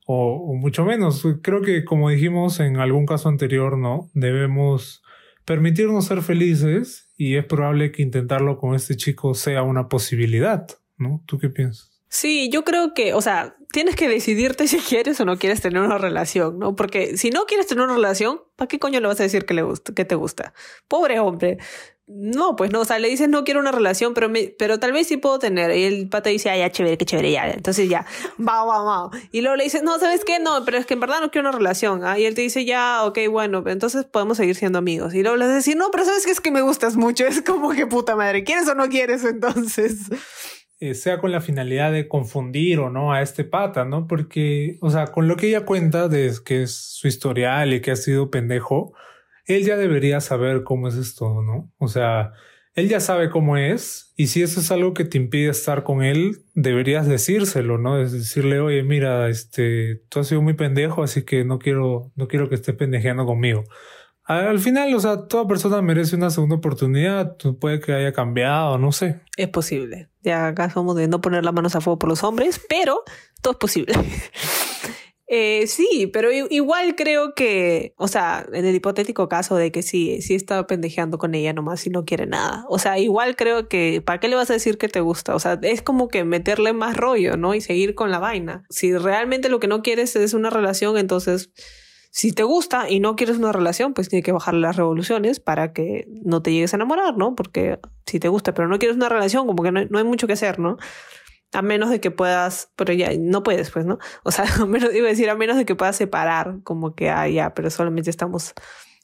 O, 0.05 0.51
o 0.51 0.55
mucho 0.55 0.85
menos. 0.85 1.27
Creo 1.41 1.61
que 1.61 1.83
como 1.83 2.09
dijimos 2.09 2.61
en 2.61 2.77
algún 2.77 3.05
caso 3.05 3.27
anterior, 3.27 3.77
¿no? 3.77 4.09
Debemos 4.13 5.03
permitirnos 5.45 6.05
ser 6.05 6.21
felices 6.21 7.09
y 7.17 7.35
es 7.35 7.45
probable 7.45 7.91
que 7.91 8.01
intentarlo 8.01 8.57
con 8.57 8.75
este 8.75 8.95
chico 8.95 9.33
sea 9.33 9.63
una 9.63 9.87
posibilidad, 9.87 10.67
¿no? 10.97 11.23
¿Tú 11.25 11.37
qué 11.37 11.49
piensas? 11.49 12.01
Sí, 12.09 12.49
yo 12.51 12.63
creo 12.63 12.93
que, 12.93 13.13
o 13.13 13.21
sea, 13.21 13.55
tienes 13.71 13.95
que 13.95 14.07
decidirte 14.07 14.67
si 14.69 14.79
quieres 14.79 15.19
o 15.19 15.25
no 15.25 15.37
quieres 15.37 15.61
tener 15.61 15.81
una 15.81 15.97
relación, 15.97 16.59
¿no? 16.59 16.75
Porque 16.75 17.17
si 17.17 17.29
no 17.29 17.45
quieres 17.45 17.67
tener 17.67 17.83
una 17.83 17.95
relación, 17.95 18.41
¿para 18.55 18.67
qué 18.67 18.79
coño 18.79 18.99
le 18.99 19.07
vas 19.07 19.19
a 19.19 19.23
decir 19.23 19.45
que 19.45 19.53
le 19.53 19.61
gusta, 19.61 19.93
que 19.93 20.05
te 20.05 20.15
gusta? 20.15 20.53
Pobre 20.87 21.19
hombre. 21.19 21.57
No, 22.07 22.55
pues 22.55 22.71
no, 22.71 22.81
o 22.81 22.85
sea, 22.85 22.99
le 22.99 23.09
dices 23.09 23.27
no 23.29 23.43
quiero 23.43 23.59
una 23.59 23.71
relación, 23.71 24.13
pero 24.13 24.29
me, 24.29 24.53
pero 24.59 24.79
tal 24.79 24.91
vez 24.91 25.07
sí 25.07 25.17
puedo 25.17 25.39
tener. 25.39 25.75
Y 25.75 25.85
el 25.85 26.07
pata 26.07 26.29
dice, 26.29 26.51
ay, 26.51 26.59
ya 26.59 26.69
chévere, 26.69 26.99
qué 26.99 27.05
chévere, 27.05 27.31
ya. 27.31 27.49
Entonces 27.49 27.89
ya, 27.89 28.05
va, 28.39 28.63
va, 28.63 28.83
va. 28.83 29.09
Y 29.31 29.41
luego 29.41 29.55
le 29.55 29.63
dices, 29.63 29.81
no, 29.81 29.97
¿sabes 29.97 30.23
qué? 30.23 30.39
No, 30.39 30.63
pero 30.65 30.77
es 30.77 30.85
que 30.85 30.93
en 30.93 30.99
verdad 30.99 31.19
no 31.19 31.31
quiero 31.31 31.49
una 31.49 31.57
relación. 31.57 32.03
¿ah? 32.05 32.19
Y 32.19 32.25
él 32.25 32.35
te 32.35 32.41
dice, 32.41 32.63
ya, 32.63 33.03
ok, 33.05 33.19
bueno, 33.31 33.63
entonces 33.65 34.05
podemos 34.05 34.37
seguir 34.37 34.55
siendo 34.55 34.77
amigos. 34.77 35.15
Y 35.15 35.23
luego 35.23 35.35
le 35.37 35.47
dices, 35.47 35.75
no, 35.75 35.89
pero 35.89 36.05
¿sabes 36.05 36.25
qué? 36.25 36.31
Es 36.31 36.41
que 36.41 36.51
me 36.51 36.61
gustas 36.61 36.95
mucho. 36.95 37.25
Es 37.25 37.41
como 37.41 37.71
que 37.71 37.87
puta 37.87 38.15
madre, 38.15 38.43
¿quieres 38.43 38.67
o 38.67 38.75
no 38.75 38.87
quieres 38.87 39.23
entonces? 39.23 40.01
Eh, 40.79 40.93
sea 40.93 41.19
con 41.19 41.31
la 41.31 41.39
finalidad 41.41 41.91
de 41.91 42.07
confundir 42.07 42.79
o 42.79 42.89
no 42.89 43.13
a 43.13 43.21
este 43.21 43.45
pata, 43.45 43.85
¿no? 43.85 44.07
Porque, 44.07 44.77
o 44.81 44.91
sea, 44.91 45.07
con 45.07 45.27
lo 45.27 45.37
que 45.37 45.47
ella 45.47 45.65
cuenta 45.65 46.07
de 46.07 46.31
que 46.45 46.63
es 46.63 46.75
su 46.75 47.07
historial 47.07 47.73
y 47.73 47.81
que 47.81 47.91
ha 47.91 47.95
sido 47.95 48.29
pendejo, 48.29 48.93
él 49.45 49.65
ya 49.65 49.77
debería 49.77 50.21
saber 50.21 50.63
cómo 50.63 50.87
es 50.87 50.95
esto, 50.95 51.41
¿no? 51.41 51.71
O 51.77 51.87
sea, 51.87 52.33
él 52.73 52.89
ya 52.89 52.99
sabe 52.99 53.29
cómo 53.29 53.57
es 53.57 54.13
y 54.17 54.27
si 54.27 54.41
eso 54.43 54.59
es 54.59 54.71
algo 54.71 54.93
que 54.93 55.05
te 55.05 55.17
impide 55.17 55.49
estar 55.49 55.83
con 55.83 56.03
él, 56.03 56.43
deberías 56.53 57.07
decírselo, 57.07 57.77
¿no? 57.77 57.99
Es 57.99 58.11
decirle, 58.11 58.59
oye, 58.59 58.83
mira, 58.83 59.29
este, 59.29 60.01
tú 60.09 60.19
has 60.19 60.27
sido 60.27 60.41
muy 60.41 60.53
pendejo, 60.53 61.03
así 61.03 61.23
que 61.23 61.45
no 61.45 61.57
quiero, 61.59 62.11
no 62.15 62.27
quiero 62.27 62.49
que 62.49 62.55
estés 62.55 62.75
pendejeando 62.75 63.25
conmigo. 63.25 63.63
Al 64.25 64.59
final, 64.59 64.93
o 64.95 64.99
sea, 64.99 65.27
toda 65.27 65.47
persona 65.47 65.81
merece 65.83 66.15
una 66.15 66.31
segunda 66.31 66.55
oportunidad, 66.55 67.37
puede 67.59 67.79
que 67.79 67.93
haya 67.93 68.11
cambiado, 68.11 68.79
no 68.79 68.91
sé. 68.91 69.21
Es 69.37 69.49
posible. 69.49 70.09
Ya 70.23 70.47
acá 70.47 70.71
somos 70.71 70.95
de 70.95 71.07
no 71.07 71.21
poner 71.21 71.45
las 71.45 71.53
manos 71.53 71.75
a 71.75 71.81
fuego 71.81 71.99
por 71.99 72.09
los 72.09 72.23
hombres, 72.23 72.59
pero 72.67 73.03
todo 73.41 73.53
es 73.53 73.59
posible. 73.59 73.93
Eh, 75.27 75.65
sí, 75.65 76.07
pero 76.13 76.31
igual 76.31 76.95
creo 76.95 77.33
que, 77.33 77.95
o 77.97 78.07
sea, 78.07 78.45
en 78.53 78.65
el 78.65 78.75
hipotético 78.75 79.27
caso 79.27 79.55
de 79.55 79.71
que 79.71 79.81
sí, 79.81 80.21
sí 80.21 80.35
estaba 80.35 80.67
pendejeando 80.67 81.17
con 81.17 81.33
ella 81.33 81.51
nomás 81.51 81.85
y 81.87 81.89
no 81.89 82.05
quiere 82.05 82.27
nada. 82.27 82.65
O 82.69 82.77
sea, 82.77 82.99
igual 82.99 83.35
creo 83.35 83.67
que, 83.67 84.01
¿para 84.05 84.19
qué 84.19 84.27
le 84.27 84.35
vas 84.35 84.51
a 84.51 84.53
decir 84.53 84.77
que 84.77 84.87
te 84.87 84.99
gusta? 85.01 85.33
O 85.33 85.39
sea, 85.39 85.59
es 85.63 85.81
como 85.81 86.09
que 86.09 86.23
meterle 86.23 86.73
más 86.73 86.95
rollo, 86.95 87.37
¿no? 87.37 87.55
Y 87.55 87.61
seguir 87.61 87.95
con 87.95 88.11
la 88.11 88.19
vaina. 88.19 88.65
Si 88.69 88.95
realmente 88.95 89.49
lo 89.49 89.59
que 89.59 89.67
no 89.67 89.81
quieres 89.81 90.15
es 90.15 90.33
una 90.35 90.51
relación, 90.51 90.95
entonces, 90.97 91.49
si 92.11 92.31
te 92.31 92.43
gusta 92.43 92.87
y 92.89 92.99
no 92.99 93.15
quieres 93.15 93.37
una 93.37 93.51
relación, 93.51 93.95
pues 93.95 94.09
tiene 94.09 94.21
que 94.21 94.31
bajar 94.31 94.53
las 94.53 94.75
revoluciones 94.75 95.39
para 95.39 95.73
que 95.73 96.07
no 96.23 96.43
te 96.43 96.53
llegues 96.53 96.73
a 96.73 96.77
enamorar, 96.77 97.17
¿no? 97.17 97.33
Porque 97.33 97.79
si 98.05 98.19
te 98.19 98.27
gusta 98.29 98.53
pero 98.53 98.67
no 98.67 98.77
quieres 98.77 98.95
una 98.95 99.09
relación, 99.09 99.47
como 99.47 99.63
que 99.63 99.71
no 99.71 99.83
no 99.85 99.97
hay 99.97 100.03
mucho 100.05 100.27
que 100.27 100.33
hacer, 100.33 100.59
¿no? 100.59 100.77
A 101.53 101.61
menos 101.61 101.89
de 101.89 102.01
que 102.01 102.11
puedas, 102.11 102.71
pero 102.75 102.93
ya 102.93 103.11
no 103.17 103.43
puedes, 103.43 103.71
pues, 103.71 103.85
¿no? 103.85 103.99
O 104.23 104.31
sea, 104.31 104.45
a 104.61 104.65
menos, 104.65 104.93
iba 104.93 105.07
a 105.07 105.09
decir, 105.09 105.29
a 105.29 105.35
menos 105.35 105.57
de 105.57 105.65
que 105.65 105.75
puedas 105.75 105.95
separar, 105.95 106.57
como 106.63 106.95
que, 106.95 107.09
ah, 107.09 107.27
ya, 107.27 107.53
pero 107.53 107.69
solamente 107.69 108.09
estamos 108.09 108.53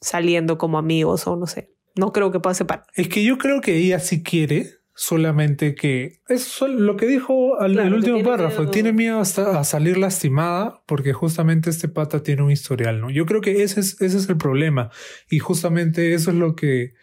saliendo 0.00 0.58
como 0.58 0.78
amigos 0.78 1.26
o 1.26 1.36
no 1.36 1.46
sé. 1.46 1.70
No 1.94 2.12
creo 2.12 2.30
que 2.32 2.40
pueda 2.40 2.54
separar. 2.54 2.86
Es 2.94 3.08
que 3.08 3.22
yo 3.22 3.38
creo 3.38 3.60
que 3.60 3.76
ella 3.76 3.98
sí 4.00 4.22
quiere, 4.22 4.82
solamente 4.94 5.74
que 5.74 6.20
es 6.28 6.60
lo 6.60 6.96
que 6.96 7.06
dijo 7.06 7.58
al, 7.60 7.78
el 7.78 7.94
último 7.94 8.22
párrafo. 8.22 8.68
Tiene 8.68 8.92
miedo 8.92 9.20
hasta 9.20 9.58
a 9.58 9.64
salir 9.64 9.96
lastimada 9.98 10.82
porque 10.86 11.12
justamente 11.12 11.70
este 11.70 11.88
pata 11.88 12.22
tiene 12.22 12.42
un 12.42 12.50
historial, 12.50 13.00
¿no? 13.00 13.10
Yo 13.10 13.26
creo 13.26 13.40
que 13.40 13.62
ese 13.62 13.80
es, 13.80 14.00
ese 14.00 14.18
es 14.18 14.28
el 14.28 14.36
problema 14.36 14.90
y 15.30 15.38
justamente 15.38 16.14
eso 16.14 16.30
es 16.30 16.36
lo 16.36 16.54
que 16.54 16.94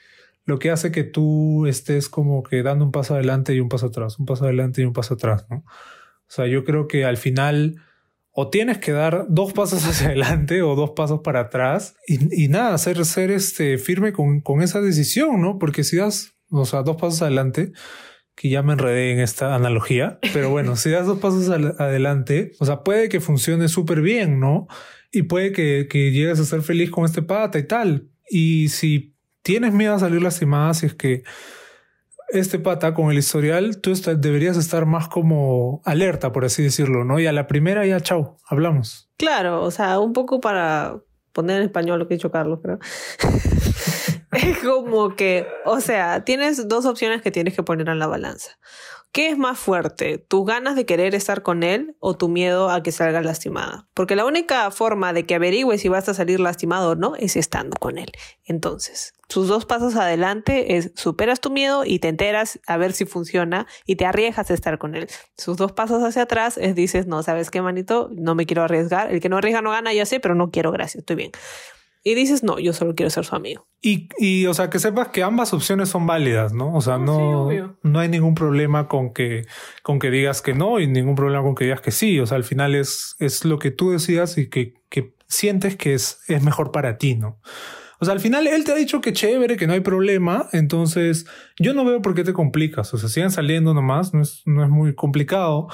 lo 0.49 0.59
que 0.59 0.71
hace 0.71 0.91
que 0.91 1.03
tú 1.03 1.67
estés 1.67 2.09
como 2.09 2.43
que 2.43 2.63
dando 2.63 2.83
un 2.83 2.91
paso 2.91 3.13
adelante 3.13 3.53
y 3.53 3.59
un 3.59 3.69
paso 3.69 3.85
atrás, 3.85 4.17
un 4.19 4.25
paso 4.25 4.45
adelante 4.45 4.81
y 4.81 4.85
un 4.85 4.93
paso 4.93 5.13
atrás, 5.13 5.45
¿no? 5.49 5.57
O 5.57 6.31
sea, 6.31 6.47
yo 6.47 6.63
creo 6.63 6.87
que 6.87 7.05
al 7.05 7.17
final 7.17 7.75
o 8.31 8.49
tienes 8.49 8.79
que 8.79 8.91
dar 8.91 9.27
dos 9.29 9.53
pasos 9.53 9.83
hacia 9.87 10.07
adelante 10.07 10.63
o 10.63 10.75
dos 10.75 10.91
pasos 10.91 11.21
para 11.23 11.41
atrás 11.41 11.95
y, 12.07 12.47
nada, 12.47 12.77
ser, 12.79 13.05
ser 13.05 13.29
este, 13.29 13.77
firme 13.77 14.11
con, 14.11 14.41
con, 14.41 14.61
esa 14.61 14.81
decisión, 14.81 15.39
¿no? 15.39 15.59
Porque 15.59 15.83
si 15.83 15.97
das, 15.97 16.33
o 16.49 16.65
sea, 16.65 16.81
dos 16.81 16.97
pasos 16.97 17.21
adelante, 17.21 17.71
que 18.35 18.49
ya 18.49 18.63
me 18.63 18.73
enredé 18.73 19.11
en 19.11 19.19
esta 19.19 19.53
analogía, 19.53 20.17
pero 20.33 20.49
bueno, 20.49 20.77
si 20.77 20.89
das 20.89 21.05
dos 21.05 21.19
pasos 21.19 21.47
adelante, 21.49 22.53
o 22.59 22.65
sea, 22.65 22.83
puede 22.83 23.07
que 23.07 23.19
funcione 23.19 23.67
súper 23.67 24.01
bien, 24.01 24.39
¿no? 24.39 24.67
Y 25.11 25.23
puede 25.23 25.51
que, 25.51 25.87
que 25.89 26.11
llegues 26.11 26.39
a 26.39 26.45
ser 26.45 26.63
feliz 26.63 26.89
con 26.89 27.05
este 27.05 27.21
pata 27.21 27.59
y 27.59 27.67
tal. 27.67 28.09
Y 28.29 28.69
si 28.69 29.15
tienes 29.49 29.73
miedo 29.73 29.95
a 29.95 29.99
salir 29.99 30.21
lastimada, 30.21 30.75
si 30.75 30.85
es 30.85 30.93
que 30.93 31.23
este 32.27 32.59
pata 32.59 32.93
con 32.93 33.09
el 33.09 33.17
historial, 33.17 33.81
tú 33.81 33.95
deberías 34.17 34.57
estar 34.57 34.85
más 34.85 35.07
como 35.07 35.81
alerta, 35.85 36.31
por 36.31 36.45
así 36.45 36.61
decirlo, 36.61 37.03
¿no? 37.03 37.19
Y 37.19 37.25
a 37.25 37.31
la 37.31 37.47
primera 37.47 37.83
ya, 37.83 37.99
chao, 37.99 38.37
hablamos. 38.47 39.09
Claro, 39.17 39.63
o 39.63 39.71
sea, 39.71 39.99
un 39.99 40.13
poco 40.13 40.39
para 40.39 40.99
poner 41.31 41.57
en 41.57 41.63
español 41.63 41.97
lo 41.97 42.07
que 42.07 42.13
ha 42.13 42.17
dicho 42.17 42.29
Carlos, 42.29 42.59
creo. 42.61 42.77
es 44.33 44.59
como 44.59 45.15
que, 45.15 45.47
o 45.65 45.81
sea, 45.81 46.23
tienes 46.23 46.67
dos 46.67 46.85
opciones 46.85 47.23
que 47.23 47.31
tienes 47.31 47.55
que 47.55 47.63
poner 47.63 47.89
en 47.89 47.97
la 47.97 48.05
balanza. 48.05 48.51
¿Qué 49.11 49.29
es 49.29 49.39
más 49.39 49.57
fuerte? 49.57 50.19
¿Tus 50.19 50.45
ganas 50.45 50.75
de 50.75 50.85
querer 50.85 51.15
estar 51.15 51.41
con 51.41 51.63
él 51.63 51.95
o 51.99 52.15
tu 52.15 52.29
miedo 52.29 52.69
a 52.69 52.83
que 52.83 52.91
salga 52.91 53.21
lastimada? 53.21 53.87
Porque 53.95 54.15
la 54.15 54.23
única 54.23 54.69
forma 54.69 55.13
de 55.13 55.25
que 55.25 55.33
averigües 55.33 55.81
si 55.81 55.89
vas 55.89 56.07
a 56.09 56.13
salir 56.13 56.39
lastimado 56.39 56.91
o 56.91 56.95
no 56.95 57.15
es 57.15 57.35
estando 57.35 57.75
con 57.79 57.97
él. 57.97 58.11
Entonces, 58.45 59.13
sus 59.27 59.47
dos 59.47 59.65
pasos 59.65 59.95
adelante 59.95 60.77
es 60.77 60.91
superas 60.95 61.41
tu 61.41 61.49
miedo 61.49 61.85
y 61.85 61.97
te 61.97 62.07
enteras 62.07 62.59
a 62.67 62.77
ver 62.77 62.93
si 62.93 63.05
funciona 63.05 63.65
y 63.83 63.95
te 63.95 64.05
arriesgas 64.05 64.51
a 64.51 64.53
estar 64.53 64.77
con 64.77 64.93
él. 64.93 65.07
Sus 65.35 65.57
dos 65.57 65.71
pasos 65.71 66.03
hacia 66.03 66.23
atrás 66.23 66.59
es 66.59 66.75
dices, 66.75 67.07
no, 67.07 67.23
¿sabes 67.23 67.49
qué, 67.49 67.63
manito? 67.63 68.11
No 68.13 68.35
me 68.35 68.45
quiero 68.45 68.61
arriesgar. 68.61 69.11
El 69.11 69.21
que 69.21 69.29
no 69.29 69.37
arriesga 69.37 69.63
no 69.63 69.71
gana, 69.71 69.91
ya 69.91 70.05
sé, 70.05 70.19
pero 70.19 70.35
no 70.35 70.51
quiero, 70.51 70.71
gracias, 70.71 70.99
estoy 70.99 71.15
bien 71.15 71.31
y 72.09 72.15
dices, 72.15 72.43
no, 72.43 72.59
yo 72.59 72.73
solo 72.73 72.95
quiero 72.95 73.09
ser 73.09 73.25
su 73.25 73.35
amigo. 73.35 73.67
Y, 73.81 74.09
y 74.17 74.45
o 74.47 74.53
sea, 74.53 74.69
que 74.69 74.79
sepas 74.79 75.09
que 75.09 75.23
ambas 75.23 75.53
opciones 75.53 75.89
son 75.89 76.05
válidas, 76.05 76.53
¿no? 76.53 76.73
O 76.73 76.81
sea, 76.81 76.97
no, 76.97 77.49
no, 77.83 77.99
hay 77.99 78.09
ningún 78.09 78.35
problema 78.35 78.87
con 78.87 79.13
que, 79.13 79.45
con 79.83 79.99
que 79.99 80.11
digas 80.11 80.41
que 80.41 80.53
no 80.53 80.79
y 80.79 80.87
ningún 80.87 81.15
problema 81.15 81.43
con 81.43 81.55
que 81.55 81.65
digas 81.65 81.81
que 81.81 81.91
sí. 81.91 82.19
O 82.19 82.25
sea, 82.25 82.37
al 82.37 82.43
final 82.43 82.75
es, 82.75 83.15
es 83.19 83.45
lo 83.45 83.59
que 83.59 83.71
tú 83.71 83.91
decidas 83.91 84.37
y 84.37 84.49
que, 84.49 84.73
que 84.89 85.13
sientes 85.27 85.75
que 85.75 85.93
es, 85.93 86.19
es 86.27 86.43
mejor 86.43 86.71
para 86.71 86.97
ti, 86.97 87.15
¿no? 87.15 87.39
O 87.99 88.05
sea, 88.05 88.13
al 88.13 88.19
final 88.21 88.47
él 88.47 88.63
te 88.63 88.71
ha 88.71 88.75
dicho 88.75 89.01
que 89.01 89.13
chévere, 89.13 89.57
que 89.57 89.67
no 89.67 89.73
hay 89.73 89.81
problema. 89.81 90.47
Entonces, 90.53 91.25
yo 91.59 91.73
no 91.73 91.83
veo 91.83 92.01
por 92.01 92.15
qué 92.15 92.23
te 92.23 92.33
complicas. 92.33 92.93
O 92.93 92.97
sea, 92.97 93.09
sigan 93.09 93.31
saliendo 93.31 93.73
nomás, 93.73 94.13
no 94.13 94.21
es, 94.21 94.41
no 94.45 94.63
es 94.63 94.69
muy 94.69 94.95
complicado. 94.95 95.67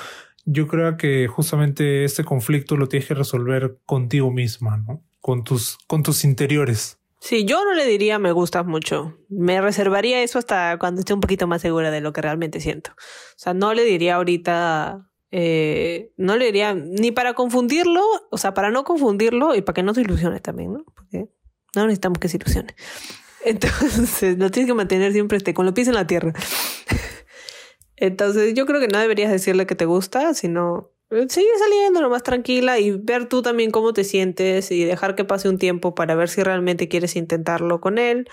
Yo 0.44 0.68
creo 0.68 0.98
que 0.98 1.28
justamente 1.28 2.04
este 2.04 2.24
conflicto 2.24 2.78
lo 2.78 2.88
tienes 2.88 3.08
que 3.08 3.14
resolver 3.14 3.78
contigo 3.86 4.32
misma, 4.32 4.78
¿no? 4.78 5.04
Con 5.26 5.44
tus, 5.44 5.80
con 5.88 6.04
tus 6.04 6.24
interiores. 6.24 7.00
Sí, 7.20 7.46
yo 7.46 7.66
no 7.66 7.74
le 7.74 7.88
diría 7.88 8.20
me 8.20 8.32
gustas 8.32 8.64
mucho. 8.68 9.18
Me 9.28 9.60
reservaría 9.60 10.22
eso 10.22 10.38
hasta 10.38 10.78
cuando 10.78 11.00
esté 11.00 11.16
un 11.16 11.20
poquito 11.20 11.48
más 11.48 11.64
segura 11.64 11.90
de 11.90 12.00
lo 12.00 12.14
que 12.14 12.22
realmente 12.22 12.60
siento. 12.60 12.92
O 12.92 13.36
sea, 13.36 13.56
no 13.56 13.74
le 13.74 13.86
diría 13.86 14.18
ahorita, 14.18 15.10
eh, 15.32 16.12
no 16.18 16.38
le 16.38 16.46
diría 16.46 16.76
ni 16.76 17.10
para 17.12 17.34
confundirlo, 17.34 18.04
o 18.30 18.38
sea, 18.38 18.54
para 18.54 18.70
no 18.70 18.84
confundirlo 18.84 19.56
y 19.56 19.64
para 19.64 19.74
que 19.74 19.82
no 19.82 19.96
se 19.96 20.02
ilusione 20.02 20.42
también, 20.42 20.74
¿no? 20.74 20.84
Porque 20.94 21.28
no 21.76 21.88
necesitamos 21.88 22.20
que 22.20 22.30
se 22.30 22.38
ilusione. 22.38 22.76
Entonces, 23.46 24.38
no 24.38 24.52
tienes 24.52 24.70
que 24.70 24.76
mantener 24.76 25.12
siempre 25.12 25.40
este, 25.40 25.56
con 25.56 25.66
los 25.66 25.74
pies 25.74 25.88
en 25.88 25.96
la 25.96 26.06
tierra. 26.06 26.34
Entonces, 27.96 28.54
yo 28.54 28.68
creo 28.68 28.80
que 28.80 28.90
no 28.90 29.00
deberías 29.00 29.32
decirle 29.32 29.66
que 29.66 29.74
te 29.74 29.86
gusta, 29.86 30.36
sino 30.36 30.92
Sigue 31.10 31.50
saliendo 31.60 32.02
lo 32.02 32.10
más 32.10 32.24
tranquila 32.24 32.80
y 32.80 32.92
ver 32.92 33.28
tú 33.28 33.42
también 33.42 33.72
cómo 33.72 33.94
te 33.94 34.04
sientes 34.04 34.72
y 34.72 34.84
dejar 34.84 35.16
que 35.16 35.24
pase 35.24 35.50
un 35.50 35.60
tiempo 35.60 35.94
para 35.94 36.16
ver 36.16 36.30
si 36.30 36.42
realmente 36.42 36.88
quieres 36.88 37.16
intentarlo 37.16 37.80
con 37.80 37.98
él 37.98 38.28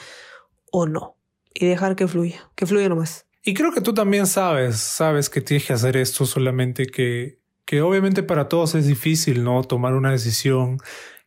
o 0.70 0.86
no. 0.86 1.18
Y 1.54 1.66
dejar 1.66 1.96
que 1.96 2.08
fluya, 2.08 2.50
que 2.56 2.66
fluya 2.66 2.88
nomás. 2.88 3.26
Y 3.44 3.54
creo 3.54 3.72
que 3.72 3.80
tú 3.80 3.92
también 3.92 4.26
sabes, 4.26 4.76
sabes 4.76 5.28
que 5.28 5.40
tienes 5.40 5.66
que 5.66 5.72
hacer 5.74 5.96
esto, 5.96 6.24
solamente 6.24 6.86
que, 6.86 7.40
que 7.66 7.82
obviamente 7.82 8.22
para 8.22 8.48
todos 8.48 8.74
es 8.74 8.86
difícil, 8.86 9.44
¿no? 9.44 9.62
Tomar 9.64 9.94
una 9.94 10.12
decisión 10.12 10.78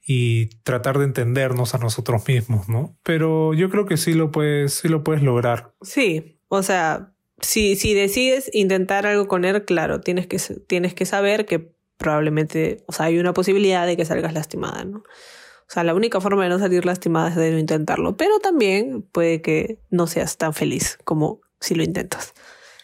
y 0.06 0.48
tratar 0.64 0.98
de 0.98 1.06
entendernos 1.06 1.76
a 1.76 1.78
nosotros 1.78 2.28
mismos, 2.28 2.70
¿no? 2.70 2.98
Pero 3.04 3.54
yo 3.54 3.70
creo 3.70 3.86
que 3.86 3.98
sí 3.98 4.14
lo 4.14 4.32
puedes, 4.32 4.74
sí 4.74 4.88
lo 4.88 5.04
puedes 5.04 5.24
lograr. 5.24 5.74
Sí, 5.82 6.40
o 6.48 6.64
sea, 6.64 7.15
si, 7.42 7.76
si 7.76 7.94
decides 7.94 8.50
intentar 8.54 9.06
algo 9.06 9.28
con 9.28 9.46
él, 9.46 9.66
claro, 9.66 10.02
tienes 10.02 10.28
que, 10.28 10.40
tienes 10.68 10.94
que 10.94 11.06
saber 11.06 11.46
que 11.46 11.76
probablemente, 11.98 12.84
o 12.88 12.92
sea, 12.92 13.08
hay 13.08 13.20
una 13.20 13.34
posibilidad 13.34 13.86
de 13.86 13.98
que 13.98 14.06
salgas 14.06 14.34
lastimada, 14.34 14.86
¿no? 14.86 15.00
O 15.00 15.74
sea, 15.74 15.84
la 15.84 15.96
única 15.96 16.22
forma 16.22 16.44
de 16.44 16.50
no 16.50 16.60
salir 16.60 16.86
lastimada 16.86 17.30
es 17.30 17.36
de 17.36 17.52
no 17.52 17.58
intentarlo, 17.58 18.18
pero 18.18 18.40
también 18.40 19.02
puede 19.02 19.42
que 19.42 19.80
no 19.90 20.06
seas 20.06 20.38
tan 20.38 20.54
feliz 20.54 21.00
como 21.04 21.42
si 21.60 21.74
lo 21.74 21.84
intentas. 21.84 22.34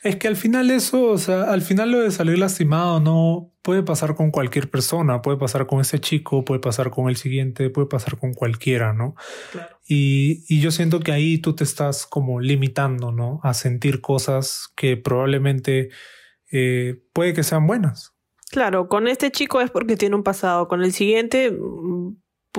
Es 0.03 0.15
que 0.15 0.27
al 0.27 0.35
final 0.35 0.71
eso, 0.71 1.03
o 1.03 1.17
sea, 1.17 1.43
al 1.43 1.61
final 1.61 1.91
lo 1.91 2.01
de 2.01 2.09
salir 2.09 2.39
lastimado 2.39 2.99
no 2.99 3.51
puede 3.61 3.83
pasar 3.83 4.15
con 4.15 4.31
cualquier 4.31 4.69
persona, 4.69 5.21
puede 5.21 5.37
pasar 5.37 5.67
con 5.67 5.79
ese 5.79 5.99
chico, 5.99 6.43
puede 6.43 6.59
pasar 6.59 6.89
con 6.89 7.07
el 7.07 7.17
siguiente, 7.17 7.69
puede 7.69 7.87
pasar 7.87 8.17
con 8.17 8.33
cualquiera, 8.33 8.93
¿no? 8.93 9.15
Claro. 9.51 9.77
Y, 9.87 10.43
y 10.47 10.59
yo 10.59 10.71
siento 10.71 10.99
que 11.01 11.11
ahí 11.11 11.37
tú 11.37 11.55
te 11.55 11.63
estás 11.63 12.07
como 12.07 12.39
limitando, 12.39 13.11
¿no? 13.11 13.39
A 13.43 13.53
sentir 13.53 14.01
cosas 14.01 14.69
que 14.75 14.97
probablemente 14.97 15.89
eh, 16.51 17.01
puede 17.13 17.33
que 17.33 17.43
sean 17.43 17.67
buenas. 17.67 18.13
Claro, 18.49 18.87
con 18.89 19.07
este 19.07 19.31
chico 19.31 19.61
es 19.61 19.71
porque 19.71 19.95
tiene 19.95 20.15
un 20.15 20.23
pasado, 20.23 20.67
con 20.67 20.83
el 20.83 20.91
siguiente 20.91 21.55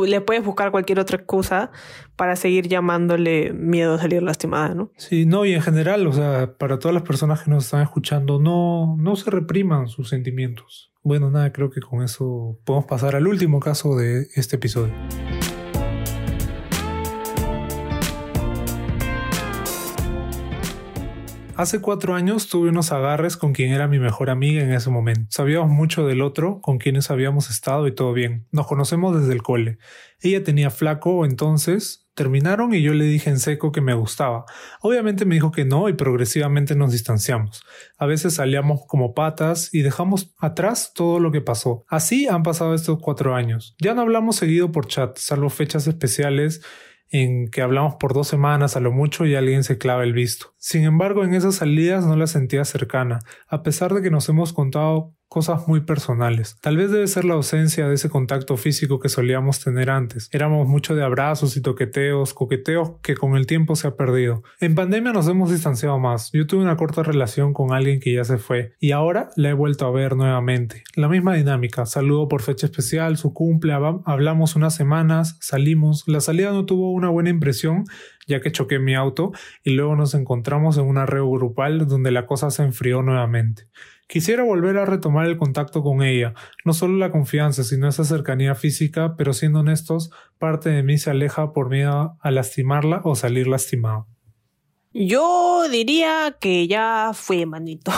le 0.06 0.20
puedes 0.20 0.44
buscar 0.44 0.70
cualquier 0.70 0.98
otra 0.98 1.16
excusa 1.16 1.70
para 2.16 2.36
seguir 2.36 2.68
llamándole 2.68 3.52
miedo 3.52 3.94
a 3.94 3.98
salir 3.98 4.22
lastimada, 4.22 4.74
¿no? 4.74 4.90
Sí, 4.96 5.26
no, 5.26 5.44
y 5.44 5.52
en 5.52 5.62
general, 5.62 6.06
o 6.06 6.12
sea, 6.12 6.54
para 6.56 6.78
todas 6.78 6.94
las 6.94 7.02
personas 7.02 7.42
que 7.42 7.50
nos 7.50 7.64
están 7.64 7.82
escuchando, 7.82 8.38
no, 8.38 8.96
no 8.98 9.16
se 9.16 9.30
repriman 9.30 9.88
sus 9.88 10.08
sentimientos. 10.08 10.92
Bueno, 11.02 11.30
nada, 11.30 11.52
creo 11.52 11.70
que 11.70 11.80
con 11.80 12.02
eso 12.02 12.58
podemos 12.64 12.86
pasar 12.86 13.16
al 13.16 13.26
último 13.26 13.60
caso 13.60 13.96
de 13.96 14.28
este 14.34 14.56
episodio. 14.56 14.94
Hace 21.54 21.82
cuatro 21.82 22.14
años 22.14 22.48
tuve 22.48 22.70
unos 22.70 22.92
agarres 22.92 23.36
con 23.36 23.52
quien 23.52 23.72
era 23.72 23.86
mi 23.86 23.98
mejor 23.98 24.30
amiga 24.30 24.62
en 24.62 24.72
ese 24.72 24.88
momento. 24.88 25.26
Sabíamos 25.28 25.70
mucho 25.70 26.06
del 26.06 26.22
otro, 26.22 26.62
con 26.62 26.78
quienes 26.78 27.10
habíamos 27.10 27.50
estado 27.50 27.86
y 27.86 27.94
todo 27.94 28.14
bien. 28.14 28.46
Nos 28.52 28.66
conocemos 28.66 29.20
desde 29.20 29.34
el 29.34 29.42
cole. 29.42 29.76
Ella 30.22 30.42
tenía 30.42 30.70
flaco 30.70 31.26
entonces, 31.26 32.08
terminaron 32.14 32.72
y 32.72 32.80
yo 32.80 32.94
le 32.94 33.04
dije 33.04 33.28
en 33.28 33.38
seco 33.38 33.70
que 33.70 33.82
me 33.82 33.92
gustaba. 33.92 34.46
Obviamente 34.80 35.26
me 35.26 35.34
dijo 35.34 35.52
que 35.52 35.66
no 35.66 35.90
y 35.90 35.92
progresivamente 35.92 36.74
nos 36.74 36.90
distanciamos. 36.90 37.62
A 37.98 38.06
veces 38.06 38.34
salíamos 38.34 38.86
como 38.86 39.12
patas 39.12 39.68
y 39.74 39.82
dejamos 39.82 40.32
atrás 40.38 40.92
todo 40.94 41.20
lo 41.20 41.32
que 41.32 41.42
pasó. 41.42 41.84
Así 41.86 42.28
han 42.28 42.44
pasado 42.44 42.74
estos 42.74 42.98
cuatro 42.98 43.34
años. 43.34 43.76
Ya 43.78 43.92
no 43.92 44.00
hablamos 44.00 44.36
seguido 44.36 44.72
por 44.72 44.86
chat, 44.86 45.18
salvo 45.18 45.50
fechas 45.50 45.86
especiales 45.86 46.62
en 47.12 47.48
que 47.48 47.60
hablamos 47.60 47.96
por 47.96 48.14
dos 48.14 48.26
semanas 48.26 48.74
a 48.74 48.80
lo 48.80 48.90
mucho 48.90 49.26
y 49.26 49.34
alguien 49.34 49.62
se 49.62 49.78
clava 49.78 50.02
el 50.02 50.14
visto. 50.14 50.54
Sin 50.56 50.82
embargo, 50.84 51.24
en 51.24 51.34
esas 51.34 51.56
salidas 51.56 52.06
no 52.06 52.16
la 52.16 52.26
sentía 52.26 52.64
cercana, 52.64 53.20
a 53.46 53.62
pesar 53.62 53.92
de 53.92 54.02
que 54.02 54.10
nos 54.10 54.28
hemos 54.30 54.54
contado 54.54 55.14
cosas 55.32 55.66
muy 55.66 55.80
personales. 55.80 56.58
Tal 56.60 56.76
vez 56.76 56.90
debe 56.90 57.06
ser 57.06 57.24
la 57.24 57.32
ausencia 57.32 57.88
de 57.88 57.94
ese 57.94 58.10
contacto 58.10 58.58
físico 58.58 59.00
que 59.00 59.08
solíamos 59.08 59.64
tener 59.64 59.88
antes. 59.88 60.28
Éramos 60.30 60.68
mucho 60.68 60.94
de 60.94 61.02
abrazos 61.02 61.56
y 61.56 61.62
toqueteos, 61.62 62.34
coqueteos 62.34 62.96
que 63.02 63.16
con 63.16 63.36
el 63.36 63.46
tiempo 63.46 63.74
se 63.74 63.88
ha 63.88 63.96
perdido. 63.96 64.42
En 64.60 64.74
pandemia 64.74 65.14
nos 65.14 65.26
hemos 65.28 65.50
distanciado 65.50 65.98
más. 65.98 66.30
Yo 66.32 66.46
tuve 66.46 66.62
una 66.62 66.76
corta 66.76 67.02
relación 67.02 67.54
con 67.54 67.72
alguien 67.72 67.98
que 67.98 68.12
ya 68.12 68.24
se 68.24 68.36
fue 68.36 68.74
y 68.78 68.90
ahora 68.92 69.30
la 69.36 69.48
he 69.48 69.54
vuelto 69.54 69.86
a 69.86 69.90
ver 69.90 70.16
nuevamente. 70.16 70.84
La 70.96 71.08
misma 71.08 71.34
dinámica. 71.34 71.86
Saludo 71.86 72.28
por 72.28 72.42
fecha 72.42 72.66
especial, 72.66 73.16
su 73.16 73.32
cumple, 73.32 73.72
hablamos 73.72 74.54
unas 74.54 74.74
semanas, 74.74 75.38
salimos. 75.40 76.04
La 76.06 76.20
salida 76.20 76.50
no 76.52 76.66
tuvo 76.66 76.92
una 76.92 77.08
buena 77.08 77.30
impresión 77.30 77.84
ya 78.26 78.40
que 78.40 78.52
choqué 78.52 78.78
mi 78.78 78.94
auto 78.94 79.32
y 79.64 79.70
luego 79.70 79.96
nos 79.96 80.14
encontramos 80.14 80.78
en 80.78 80.84
un 80.84 80.98
arreo 80.98 81.28
grupal 81.30 81.86
donde 81.88 82.10
la 82.10 82.26
cosa 82.26 82.50
se 82.50 82.62
enfrió 82.62 83.02
nuevamente. 83.02 83.68
Quisiera 84.12 84.42
volver 84.42 84.76
a 84.76 84.84
retomar 84.84 85.24
el 85.26 85.38
contacto 85.38 85.82
con 85.82 86.02
ella, 86.02 86.34
no 86.66 86.74
solo 86.74 86.98
la 86.98 87.10
confianza, 87.10 87.64
sino 87.64 87.88
esa 87.88 88.04
cercanía 88.04 88.54
física, 88.54 89.14
pero 89.16 89.32
siendo 89.32 89.60
honestos, 89.60 90.10
parte 90.38 90.68
de 90.68 90.82
mí 90.82 90.98
se 90.98 91.08
aleja 91.08 91.54
por 91.54 91.70
miedo 91.70 92.18
a 92.20 92.30
lastimarla 92.30 93.00
o 93.04 93.14
salir 93.14 93.46
lastimado. 93.46 94.06
Yo 94.92 95.62
diría 95.70 96.36
que 96.38 96.68
ya 96.68 97.12
fue, 97.14 97.46
manito. 97.46 97.90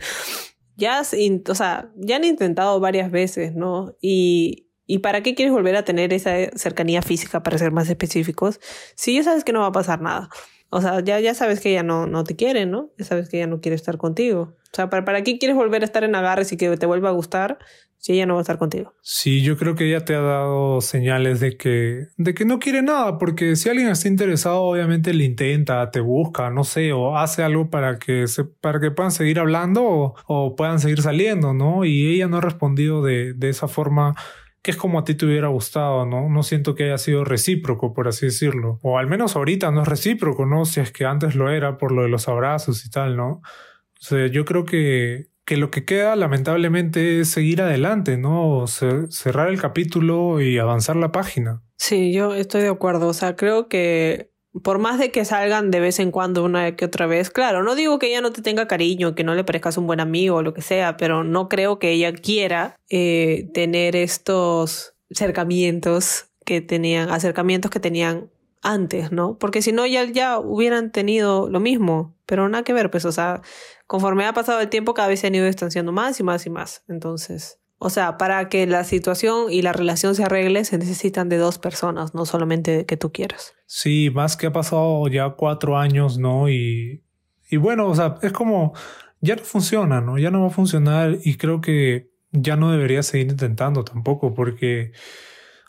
ya, 0.78 1.02
o 1.02 1.54
sea, 1.54 1.92
ya 1.96 2.16
han 2.16 2.24
intentado 2.24 2.80
varias 2.80 3.10
veces, 3.10 3.54
¿no? 3.54 3.94
Y, 4.00 4.70
¿Y 4.86 5.00
para 5.00 5.22
qué 5.22 5.34
quieres 5.34 5.52
volver 5.52 5.76
a 5.76 5.84
tener 5.84 6.14
esa 6.14 6.32
cercanía 6.56 7.02
física, 7.02 7.42
para 7.42 7.58
ser 7.58 7.72
más 7.72 7.90
específicos, 7.90 8.58
si 8.96 9.16
ya 9.16 9.22
sabes 9.22 9.44
que 9.44 9.52
no 9.52 9.60
va 9.60 9.66
a 9.66 9.72
pasar 9.72 10.00
nada? 10.00 10.30
O 10.74 10.80
sea, 10.80 11.00
ya, 11.00 11.20
ya 11.20 11.34
sabes 11.34 11.60
que 11.60 11.70
ella 11.70 11.82
no, 11.82 12.06
no 12.06 12.24
te 12.24 12.34
quiere, 12.34 12.64
¿no? 12.64 12.88
Ya 12.96 13.04
sabes 13.04 13.28
que 13.28 13.36
ella 13.36 13.46
no 13.46 13.60
quiere 13.60 13.76
estar 13.76 13.98
contigo. 13.98 14.54
O 14.72 14.74
sea, 14.74 14.88
¿para, 14.88 15.04
¿para 15.04 15.22
qué 15.22 15.36
quieres 15.38 15.54
volver 15.54 15.82
a 15.82 15.84
estar 15.84 16.02
en 16.02 16.14
agarres 16.14 16.50
y 16.50 16.56
que 16.56 16.74
te 16.78 16.86
vuelva 16.86 17.10
a 17.10 17.12
gustar 17.12 17.58
si 17.98 18.14
ella 18.14 18.24
no 18.24 18.34
va 18.34 18.40
a 18.40 18.42
estar 18.42 18.56
contigo? 18.56 18.94
Sí, 19.02 19.42
yo 19.42 19.58
creo 19.58 19.74
que 19.74 19.86
ella 19.86 20.06
te 20.06 20.14
ha 20.14 20.22
dado 20.22 20.80
señales 20.80 21.40
de 21.40 21.58
que, 21.58 22.06
de 22.16 22.32
que 22.32 22.46
no 22.46 22.58
quiere 22.58 22.80
nada, 22.80 23.18
porque 23.18 23.54
si 23.54 23.68
alguien 23.68 23.88
está 23.88 24.08
interesado, 24.08 24.62
obviamente 24.62 25.12
le 25.12 25.24
intenta, 25.24 25.90
te 25.90 26.00
busca, 26.00 26.48
no 26.48 26.64
sé, 26.64 26.94
o 26.94 27.18
hace 27.18 27.42
algo 27.42 27.68
para 27.68 27.98
que, 27.98 28.26
se, 28.26 28.44
para 28.44 28.80
que 28.80 28.90
puedan 28.90 29.12
seguir 29.12 29.40
hablando 29.40 29.84
o, 29.84 30.14
o 30.26 30.56
puedan 30.56 30.80
seguir 30.80 31.02
saliendo, 31.02 31.52
¿no? 31.52 31.84
Y 31.84 32.14
ella 32.14 32.28
no 32.28 32.38
ha 32.38 32.40
respondido 32.40 33.02
de, 33.02 33.34
de 33.34 33.50
esa 33.50 33.68
forma 33.68 34.14
que 34.62 34.70
es 34.70 34.76
como 34.76 34.98
a 34.98 35.04
ti 35.04 35.14
te 35.14 35.26
hubiera 35.26 35.48
gustado, 35.48 36.06
¿no? 36.06 36.28
No 36.28 36.42
siento 36.44 36.74
que 36.74 36.84
haya 36.84 36.98
sido 36.98 37.24
recíproco, 37.24 37.92
por 37.92 38.06
así 38.06 38.26
decirlo. 38.26 38.78
O 38.82 38.98
al 38.98 39.08
menos 39.08 39.34
ahorita 39.34 39.70
no 39.72 39.82
es 39.82 39.88
recíproco, 39.88 40.46
¿no? 40.46 40.64
Si 40.64 40.80
es 40.80 40.92
que 40.92 41.04
antes 41.04 41.34
lo 41.34 41.50
era 41.50 41.78
por 41.78 41.90
lo 41.90 42.02
de 42.02 42.08
los 42.08 42.28
abrazos 42.28 42.86
y 42.86 42.90
tal, 42.90 43.16
¿no? 43.16 43.28
O 43.28 44.04
sea, 44.04 44.28
yo 44.28 44.44
creo 44.44 44.64
que, 44.64 45.26
que 45.44 45.56
lo 45.56 45.70
que 45.70 45.84
queda 45.84 46.14
lamentablemente 46.14 47.20
es 47.20 47.30
seguir 47.30 47.60
adelante, 47.60 48.16
¿no? 48.16 48.66
cerrar 48.66 49.48
el 49.48 49.60
capítulo 49.60 50.40
y 50.40 50.58
avanzar 50.58 50.96
la 50.96 51.12
página. 51.12 51.62
Sí, 51.76 52.12
yo 52.12 52.34
estoy 52.34 52.62
de 52.62 52.68
acuerdo. 52.68 53.08
O 53.08 53.14
sea, 53.14 53.34
creo 53.34 53.68
que 53.68 54.31
por 54.62 54.78
más 54.78 54.98
de 54.98 55.10
que 55.10 55.24
salgan 55.24 55.70
de 55.70 55.80
vez 55.80 55.98
en 55.98 56.10
cuando 56.10 56.44
una 56.44 56.76
que 56.76 56.84
otra 56.84 57.06
vez, 57.06 57.30
claro, 57.30 57.62
no 57.62 57.74
digo 57.74 57.98
que 57.98 58.08
ella 58.08 58.20
no 58.20 58.32
te 58.32 58.42
tenga 58.42 58.68
cariño, 58.68 59.14
que 59.14 59.24
no 59.24 59.34
le 59.34 59.44
parezcas 59.44 59.78
un 59.78 59.86
buen 59.86 60.00
amigo 60.00 60.36
o 60.36 60.42
lo 60.42 60.52
que 60.52 60.62
sea, 60.62 60.96
pero 60.96 61.24
no 61.24 61.48
creo 61.48 61.78
que 61.78 61.90
ella 61.90 62.12
quiera 62.12 62.76
eh, 62.90 63.48
tener 63.54 63.96
estos 63.96 64.94
acercamientos 65.10 66.26
que 66.44 66.60
tenían, 66.60 67.10
acercamientos 67.10 67.70
que 67.70 67.80
tenían 67.80 68.30
antes, 68.62 69.10
¿no? 69.10 69.38
Porque 69.38 69.62
si 69.62 69.72
no, 69.72 69.86
ya, 69.86 70.04
ya 70.04 70.38
hubieran 70.38 70.92
tenido 70.92 71.48
lo 71.48 71.60
mismo, 71.60 72.14
pero 72.26 72.48
nada 72.48 72.62
que 72.62 72.72
ver, 72.72 72.90
pues, 72.90 73.04
o 73.04 73.12
sea, 73.12 73.42
conforme 73.86 74.24
ha 74.26 74.32
pasado 74.32 74.60
el 74.60 74.68
tiempo, 74.68 74.94
cada 74.94 75.08
vez 75.08 75.20
se 75.20 75.26
han 75.26 75.34
ido 75.34 75.46
distanciando 75.46 75.92
más 75.92 76.20
y 76.20 76.22
más 76.22 76.46
y 76.46 76.50
más. 76.50 76.84
Entonces, 76.88 77.58
o 77.84 77.90
sea, 77.90 78.16
para 78.16 78.48
que 78.48 78.64
la 78.68 78.84
situación 78.84 79.50
y 79.50 79.60
la 79.62 79.72
relación 79.72 80.14
se 80.14 80.22
arregle, 80.22 80.64
se 80.64 80.78
necesitan 80.78 81.28
de 81.28 81.36
dos 81.36 81.58
personas, 81.58 82.14
no 82.14 82.26
solamente 82.26 82.86
que 82.86 82.96
tú 82.96 83.10
quieras. 83.10 83.54
Sí, 83.66 84.08
más 84.14 84.36
que 84.36 84.46
ha 84.46 84.52
pasado 84.52 85.08
ya 85.08 85.30
cuatro 85.30 85.76
años, 85.76 86.16
¿no? 86.16 86.48
Y, 86.48 87.02
y 87.50 87.56
bueno, 87.56 87.88
o 87.88 87.94
sea, 87.96 88.18
es 88.22 88.30
como, 88.30 88.72
ya 89.20 89.34
no 89.34 89.42
funciona, 89.42 90.00
¿no? 90.00 90.16
Ya 90.16 90.30
no 90.30 90.42
va 90.42 90.46
a 90.46 90.50
funcionar 90.50 91.18
y 91.24 91.36
creo 91.36 91.60
que 91.60 92.12
ya 92.30 92.54
no 92.54 92.70
deberías 92.70 93.06
seguir 93.06 93.32
intentando 93.32 93.82
tampoco, 93.82 94.32
porque, 94.32 94.92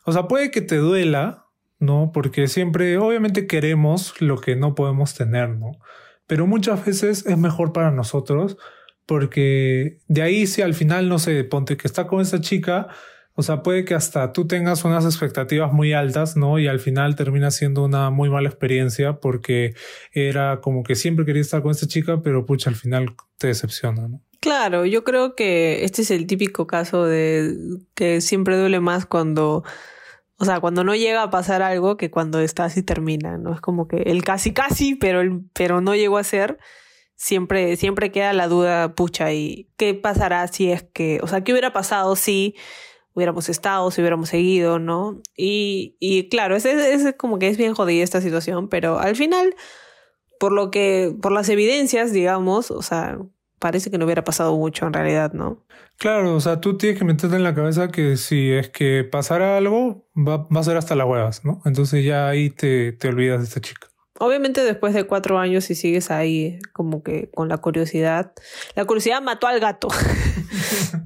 o 0.05 0.11
sea, 0.11 0.27
puede 0.27 0.51
que 0.51 0.61
te 0.61 0.75
duela, 0.75 1.47
¿no? 1.79 2.11
Porque 2.13 2.47
siempre, 2.47 2.99
obviamente 2.99 3.47
queremos 3.47 4.21
lo 4.21 4.37
que 4.37 4.55
no 4.55 4.75
podemos 4.75 5.15
tener, 5.15 5.49
¿no? 5.49 5.71
Pero 6.27 6.45
muchas 6.45 6.85
veces 6.85 7.25
es 7.25 7.37
mejor 7.39 7.73
para 7.73 7.89
nosotros 7.89 8.55
porque 9.05 9.99
de 10.07 10.21
ahí 10.21 10.47
si 10.47 10.61
al 10.61 10.73
final, 10.73 11.09
no 11.09 11.19
sé, 11.19 11.43
ponte 11.43 11.77
que 11.77 11.87
está 11.87 12.07
con 12.07 12.21
esa 12.21 12.41
chica, 12.41 12.87
o 13.35 13.41
sea, 13.41 13.63
puede 13.63 13.83
que 13.83 13.95
hasta 13.95 14.31
tú 14.31 14.45
tengas 14.45 14.85
unas 14.85 15.05
expectativas 15.05 15.73
muy 15.73 15.93
altas, 15.93 16.37
¿no? 16.37 16.59
Y 16.59 16.67
al 16.67 16.79
final 16.79 17.15
termina 17.15 17.49
siendo 17.49 17.83
una 17.83 18.11
muy 18.11 18.29
mala 18.29 18.47
experiencia 18.47 19.13
porque 19.19 19.73
era 20.11 20.61
como 20.61 20.83
que 20.83 20.95
siempre 20.95 21.25
quería 21.25 21.41
estar 21.41 21.63
con 21.63 21.71
esta 21.71 21.87
chica, 21.87 22.21
pero 22.21 22.45
pucha, 22.45 22.69
al 22.69 22.75
final 22.75 23.15
te 23.39 23.47
decepciona, 23.47 24.07
¿no? 24.07 24.21
Claro, 24.39 24.85
yo 24.85 25.03
creo 25.03 25.35
que 25.35 25.83
este 25.85 26.01
es 26.01 26.11
el 26.11 26.27
típico 26.27 26.67
caso 26.67 27.05
de 27.05 27.55
que 27.95 28.21
siempre 28.21 28.57
duele 28.57 28.81
más 28.81 29.05
cuando, 29.05 29.63
o 30.37 30.45
sea, 30.45 30.59
cuando 30.59 30.83
no 30.83 30.93
llega 30.95 31.23
a 31.23 31.29
pasar 31.29 31.61
algo 31.61 31.97
que 31.97 32.11
cuando 32.11 32.39
estás 32.39 32.75
y 32.77 32.83
termina, 32.83 33.37
¿no? 33.37 33.55
Es 33.55 33.61
como 33.61 33.87
que 33.87 34.03
el 34.03 34.23
casi 34.23 34.51
casi, 34.53 34.95
pero, 34.95 35.21
el, 35.21 35.43
pero 35.53 35.81
no 35.81 35.95
llegó 35.95 36.17
a 36.17 36.23
ser 36.23 36.59
siempre, 37.23 37.77
siempre 37.77 38.11
queda 38.11 38.33
la 38.33 38.49
duda, 38.49 38.95
pucha, 38.95 39.31
¿y 39.31 39.69
qué 39.77 39.93
pasará 39.93 40.45
si 40.49 40.69
es 40.69 40.83
que, 40.83 41.19
o 41.23 41.27
sea, 41.27 41.41
qué 41.41 41.53
hubiera 41.53 41.71
pasado 41.71 42.17
si 42.17 42.55
hubiéramos 43.13 43.47
estado, 43.47 43.91
si 43.91 44.01
hubiéramos 44.01 44.27
seguido, 44.27 44.77
¿no? 44.77 45.21
Y, 45.37 45.95
y 46.01 46.27
claro, 46.27 46.57
es, 46.57 46.65
es, 46.65 47.15
como 47.15 47.39
que 47.39 47.47
es 47.47 47.57
bien 47.57 47.75
jodida 47.75 48.03
esta 48.03 48.19
situación, 48.19 48.67
pero 48.67 48.99
al 48.99 49.15
final, 49.15 49.55
por 50.37 50.51
lo 50.51 50.69
que, 50.69 51.15
por 51.21 51.31
las 51.31 51.47
evidencias, 51.47 52.11
digamos, 52.11 52.71
o 52.71 52.81
sea, 52.81 53.17
parece 53.57 53.89
que 53.89 53.97
no 53.97 54.03
hubiera 54.03 54.25
pasado 54.25 54.57
mucho 54.57 54.85
en 54.85 54.93
realidad, 54.93 55.31
¿no? 55.31 55.65
Claro, 55.97 56.35
o 56.35 56.41
sea, 56.41 56.59
tú 56.59 56.77
tienes 56.77 56.99
que 56.99 57.05
meterte 57.05 57.37
en 57.37 57.43
la 57.43 57.55
cabeza 57.55 57.89
que 57.89 58.17
si 58.17 58.51
es 58.51 58.69
que 58.69 59.05
pasara 59.05 59.55
algo, 59.55 60.09
va, 60.13 60.49
va 60.53 60.59
a 60.59 60.63
ser 60.63 60.75
hasta 60.75 60.95
las 60.95 61.07
huevas, 61.07 61.45
¿no? 61.45 61.61
Entonces 61.63 62.03
ya 62.03 62.27
ahí 62.27 62.49
te, 62.49 62.91
te 62.91 63.07
olvidas 63.07 63.39
de 63.39 63.45
esta 63.45 63.61
chica. 63.61 63.92
Obviamente 64.19 64.63
después 64.63 64.93
de 64.93 65.05
cuatro 65.05 65.39
años 65.39 65.65
si 65.65 65.75
sigues 65.75 66.11
ahí 66.11 66.59
como 66.71 67.01
que 67.01 67.31
con 67.31 67.49
la 67.49 67.57
curiosidad, 67.57 68.33
la 68.75 68.85
curiosidad 68.85 69.21
mató 69.21 69.47
al 69.47 69.59
gato. 69.59 69.87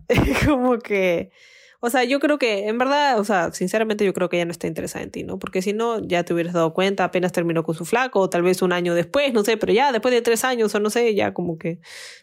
como 0.45 0.79
que, 0.79 1.31
o 1.79 1.89
sea, 1.89 2.03
yo 2.03 2.19
creo 2.19 2.37
que 2.37 2.67
en 2.67 2.77
verdad, 2.77 3.19
o 3.19 3.23
sea, 3.23 3.51
sinceramente 3.51 4.05
yo 4.05 4.13
creo 4.13 4.29
que 4.29 4.37
ella 4.37 4.45
no 4.45 4.51
está 4.51 4.67
interesada 4.67 5.03
en 5.03 5.11
ti, 5.11 5.23
¿no? 5.23 5.39
Porque 5.39 5.61
si 5.61 5.73
no, 5.73 6.05
ya 6.05 6.23
te 6.23 6.33
hubieras 6.33 6.53
dado 6.53 6.73
cuenta, 6.73 7.03
apenas 7.03 7.31
terminó 7.31 7.63
con 7.63 7.75
su 7.75 7.85
flaco, 7.85 8.19
o 8.19 8.29
tal 8.29 8.41
vez 8.41 8.61
un 8.61 8.73
año 8.73 8.93
después, 8.93 9.33
no 9.33 9.43
sé, 9.43 9.57
pero 9.57 9.73
ya 9.73 9.91
después 9.91 10.13
de 10.13 10.21
tres 10.21 10.43
años 10.43 10.73
o 10.75 10.79
no 10.79 10.89
sé, 10.89 11.13
ya 11.15 11.33
como 11.33 11.57
que, 11.57 11.79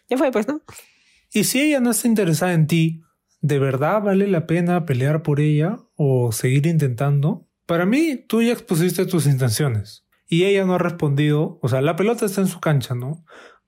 ya 0.09 0.17
fue 0.17 0.31
pues, 0.31 0.47
¿no? 0.47 0.61
Y 1.31 1.45
si 1.45 1.61
ella 1.61 1.79
no 1.79 1.91
está 1.91 2.07
interesada 2.07 2.53
en 2.53 2.67
ti, 2.67 3.01
¿de 3.41 3.59
verdad 3.59 4.01
vale 4.01 4.27
la 4.27 4.47
pena 4.47 4.85
pelear 4.85 5.23
por 5.23 5.39
ella 5.39 5.77
o 5.95 6.31
seguir 6.31 6.65
intentando? 6.65 7.47
Para 7.65 7.85
mí, 7.85 8.15
tú 8.15 8.41
ya 8.41 8.53
expusiste 8.53 9.05
tus 9.05 9.25
intenciones 9.25 10.04
y 10.27 10.45
ella 10.45 10.65
no 10.65 10.75
ha 10.75 10.79
respondido, 10.79 11.59
o 11.61 11.67
sea, 11.67 11.81
la 11.81 11.95
pelota 11.95 12.25
está 12.25 12.41
en 12.41 12.47
su 12.47 12.59
cancha, 12.59 12.95
¿no? 12.95 13.23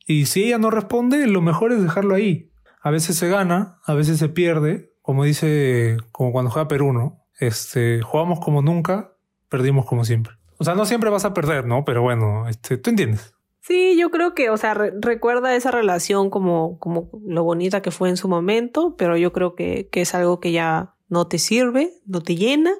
Y 0.06 0.26
si 0.26 0.46
ella 0.46 0.58
no 0.58 0.72
responde, 0.72 1.28
lo 1.28 1.42
mejor 1.42 1.72
es 1.72 1.82
dejarlo 1.82 2.16
ahí. 2.16 2.52
A 2.82 2.92
veces 2.92 3.18
se 3.18 3.28
gana, 3.28 3.80
a 3.86 3.94
veces 3.94 4.18
se 4.18 4.30
pierde, 4.30 4.94
como 5.02 5.24
dice, 5.24 5.98
como 6.12 6.32
cuando 6.32 6.50
juega 6.52 6.68
Perú, 6.68 6.94
¿no? 6.94 7.26
Este, 7.40 8.02
jugamos 8.02 8.40
como 8.40 8.62
nunca, 8.62 9.14
perdimos 9.50 9.86
como 9.86 10.06
siempre. 10.06 10.34
O 10.58 10.64
sea, 10.64 10.76
no 10.76 10.86
siempre 10.86 11.10
vas 11.10 11.26
a 11.26 11.34
perder, 11.34 11.66
¿no? 11.66 11.86
Pero 11.86 12.02
bueno, 12.02 12.48
este, 12.48 12.78
tú 12.78 12.90
entiendes. 12.90 13.34
Sí, 13.62 13.98
yo 14.00 14.10
creo 14.12 14.34
que, 14.34 14.50
o 14.50 14.58
sea, 14.58 14.74
recuerda 14.74 15.54
esa 15.56 15.72
relación 15.72 16.30
como, 16.30 16.80
como 16.80 17.10
lo 17.26 17.44
bonita 17.44 17.82
que 17.82 17.92
fue 17.92 18.08
en 18.08 18.18
su 18.18 18.30
momento, 18.30 18.96
pero 18.98 19.18
yo 19.18 19.34
creo 19.34 19.56
que, 19.56 19.90
que 19.92 20.02
es 20.02 20.16
algo 20.16 20.40
que 20.40 20.54
ya 20.54 20.96
no 21.10 21.28
te 21.28 21.38
sirve, 21.38 21.92
no 22.06 22.22
te 22.22 22.36
llena. 22.36 22.72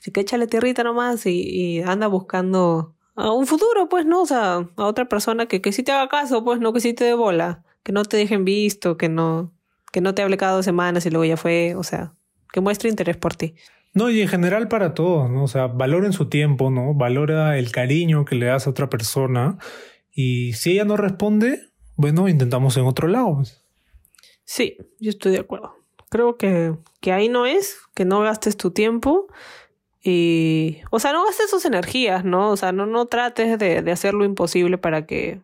Así 0.00 0.10
que 0.10 0.20
échale 0.20 0.46
tierrita 0.46 0.82
nomás 0.84 1.26
y, 1.26 1.42
y 1.42 1.82
anda 1.82 2.06
buscando 2.06 2.96
a 3.14 3.32
un 3.32 3.46
futuro, 3.46 3.88
pues, 3.88 4.06
¿no? 4.06 4.22
O 4.22 4.26
sea, 4.26 4.68
a 4.76 4.84
otra 4.84 5.08
persona 5.08 5.46
que, 5.46 5.60
que 5.60 5.72
sí 5.72 5.82
te 5.82 5.92
haga 5.92 6.08
caso, 6.08 6.44
pues, 6.44 6.60
no 6.60 6.72
que 6.72 6.80
sí 6.80 6.94
te 6.94 7.04
dé 7.04 7.14
bola, 7.14 7.64
que 7.82 7.92
no 7.92 8.04
te 8.04 8.16
dejen 8.16 8.44
visto, 8.44 8.96
que 8.96 9.08
no, 9.08 9.52
que 9.92 10.00
no 10.00 10.14
te 10.14 10.22
hable 10.22 10.36
cada 10.36 10.52
dos 10.52 10.64
semanas 10.64 11.04
y 11.06 11.10
luego 11.10 11.24
ya 11.24 11.36
fue, 11.36 11.74
o 11.76 11.82
sea, 11.82 12.14
que 12.52 12.60
muestre 12.60 12.88
interés 12.88 13.16
por 13.16 13.34
ti. 13.34 13.54
No, 13.94 14.08
y 14.08 14.22
en 14.22 14.28
general 14.28 14.68
para 14.68 14.94
todos, 14.94 15.30
¿no? 15.30 15.44
O 15.44 15.48
sea, 15.48 15.66
valoren 15.66 16.14
su 16.14 16.28
tiempo, 16.28 16.70
¿no? 16.70 16.94
Valora 16.94 17.58
el 17.58 17.70
cariño 17.70 18.24
que 18.24 18.36
le 18.36 18.46
das 18.46 18.66
a 18.66 18.70
otra 18.70 18.88
persona. 18.88 19.58
Y 20.10 20.54
si 20.54 20.72
ella 20.72 20.84
no 20.84 20.96
responde, 20.96 21.60
bueno, 21.96 22.28
intentamos 22.28 22.76
en 22.78 22.84
otro 22.84 23.06
lado. 23.08 23.36
Pues. 23.36 23.62
Sí, 24.44 24.78
yo 24.98 25.10
estoy 25.10 25.32
de 25.32 25.40
acuerdo. 25.40 25.74
Creo 26.08 26.36
que, 26.36 26.74
que 27.00 27.12
ahí 27.12 27.28
no 27.28 27.44
es, 27.44 27.76
que 27.94 28.06
no 28.06 28.20
gastes 28.20 28.56
tu 28.56 28.70
tiempo 28.70 29.26
y, 30.02 30.80
o 30.90 30.98
sea, 30.98 31.12
no 31.12 31.24
gastes 31.24 31.50
sus 31.50 31.64
energías, 31.64 32.24
¿no? 32.24 32.50
O 32.50 32.56
sea, 32.56 32.72
no, 32.72 32.86
no 32.86 33.06
trates 33.06 33.58
de, 33.58 33.82
de 33.82 33.92
hacer 33.92 34.14
lo 34.14 34.24
imposible 34.24 34.78
para 34.78 35.06
que, 35.06 35.40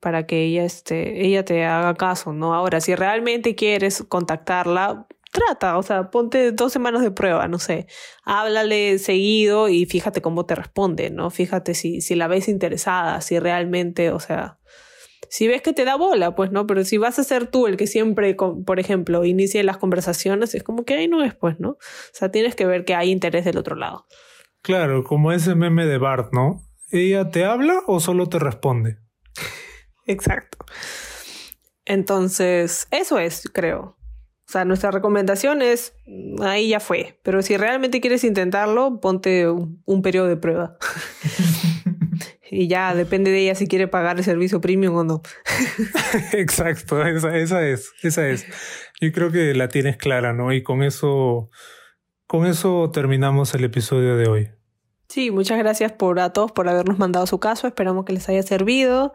para 0.00 0.26
que 0.26 0.44
ella, 0.44 0.64
este, 0.64 1.24
ella 1.26 1.44
te 1.44 1.64
haga 1.64 1.94
caso, 1.94 2.32
¿no? 2.32 2.54
Ahora, 2.54 2.80
si 2.80 2.94
realmente 2.94 3.54
quieres 3.54 4.04
contactarla, 4.08 5.06
trata, 5.32 5.78
o 5.78 5.82
sea, 5.82 6.10
ponte 6.10 6.52
dos 6.52 6.72
semanas 6.72 7.02
de 7.02 7.10
prueba, 7.10 7.48
no 7.48 7.58
sé, 7.58 7.86
háblale 8.24 8.98
seguido 8.98 9.68
y 9.68 9.86
fíjate 9.86 10.20
cómo 10.22 10.44
te 10.46 10.54
responde, 10.54 11.10
¿no? 11.10 11.30
Fíjate 11.30 11.74
si, 11.74 12.02
si 12.02 12.14
la 12.14 12.28
ves 12.28 12.48
interesada, 12.48 13.20
si 13.22 13.38
realmente, 13.38 14.10
o 14.10 14.20
sea, 14.20 14.58
si 15.28 15.48
ves 15.48 15.62
que 15.62 15.72
te 15.72 15.84
da 15.84 15.96
bola, 15.96 16.34
pues 16.34 16.50
no, 16.52 16.66
pero 16.66 16.84
si 16.84 16.98
vas 16.98 17.18
a 17.18 17.24
ser 17.24 17.46
tú 17.46 17.66
el 17.66 17.76
que 17.76 17.86
siempre, 17.86 18.34
por 18.34 18.80
ejemplo, 18.80 19.24
inicie 19.24 19.62
las 19.62 19.78
conversaciones, 19.78 20.54
es 20.54 20.62
como 20.62 20.84
que 20.84 20.94
ahí 20.94 21.08
no 21.08 21.22
es, 21.22 21.34
pues, 21.34 21.58
¿no? 21.60 21.70
O 21.70 21.78
sea, 22.12 22.30
tienes 22.30 22.54
que 22.54 22.66
ver 22.66 22.84
que 22.84 22.94
hay 22.94 23.10
interés 23.10 23.44
del 23.44 23.58
otro 23.58 23.76
lado. 23.76 24.06
Claro, 24.62 25.04
como 25.04 25.32
ese 25.32 25.54
meme 25.54 25.86
de 25.86 25.98
Bart, 25.98 26.32
¿no? 26.32 26.62
¿Ella 26.90 27.30
te 27.30 27.44
habla 27.44 27.82
o 27.86 28.00
solo 28.00 28.28
te 28.28 28.38
responde? 28.38 28.98
Exacto. 30.06 30.58
Entonces, 31.84 32.86
eso 32.90 33.18
es, 33.18 33.50
creo. 33.52 33.96
O 34.48 34.52
sea, 34.52 34.64
nuestra 34.64 34.90
recomendación 34.90 35.62
es, 35.62 35.94
ahí 36.42 36.68
ya 36.68 36.80
fue, 36.80 37.18
pero 37.22 37.40
si 37.42 37.56
realmente 37.56 38.00
quieres 38.00 38.22
intentarlo, 38.22 39.00
ponte 39.00 39.48
un, 39.48 40.02
periodo 40.02 40.28
de 40.28 40.36
prueba. 40.36 40.76
y 42.52 42.68
ya 42.68 42.94
depende 42.94 43.30
de 43.30 43.38
ella 43.38 43.54
si 43.54 43.66
quiere 43.66 43.88
pagar 43.88 44.18
el 44.18 44.24
servicio 44.24 44.60
premium 44.60 44.94
o 44.94 45.04
no. 45.04 45.22
Exacto, 46.32 47.02
esa, 47.02 47.34
esa 47.34 47.66
es, 47.66 47.90
esa 48.02 48.28
es. 48.28 48.44
Yo 49.00 49.10
creo 49.10 49.32
que 49.32 49.54
la 49.54 49.68
tienes 49.68 49.96
clara, 49.96 50.34
¿no? 50.34 50.52
Y 50.52 50.62
con 50.62 50.82
eso, 50.82 51.48
con 52.26 52.44
eso 52.44 52.90
terminamos 52.92 53.54
el 53.54 53.64
episodio 53.64 54.18
de 54.18 54.28
hoy. 54.28 54.50
Sí, 55.08 55.30
muchas 55.30 55.58
gracias 55.58 55.92
por 55.92 56.20
a 56.20 56.34
todos 56.34 56.52
por 56.52 56.68
habernos 56.68 56.98
mandado 56.98 57.26
su 57.26 57.40
caso. 57.40 57.66
Esperamos 57.66 58.04
que 58.04 58.12
les 58.12 58.28
haya 58.28 58.42
servido. 58.42 59.14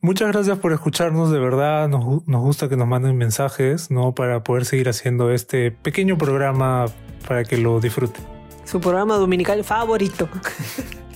Muchas 0.00 0.28
gracias 0.28 0.58
por 0.60 0.72
escucharnos, 0.72 1.32
de 1.32 1.40
verdad. 1.40 1.88
Nos, 1.88 2.26
nos, 2.28 2.42
gusta 2.42 2.68
que 2.68 2.76
nos 2.76 2.86
manden 2.86 3.16
mensajes, 3.16 3.90
¿no? 3.90 4.14
Para 4.14 4.44
poder 4.44 4.66
seguir 4.66 4.88
haciendo 4.88 5.32
este 5.32 5.72
pequeño 5.72 6.16
programa 6.16 6.86
para 7.26 7.42
que 7.42 7.56
lo 7.56 7.80
disfruten. 7.80 8.24
Su 8.64 8.80
programa 8.80 9.16
dominical 9.16 9.64
favorito. 9.64 10.28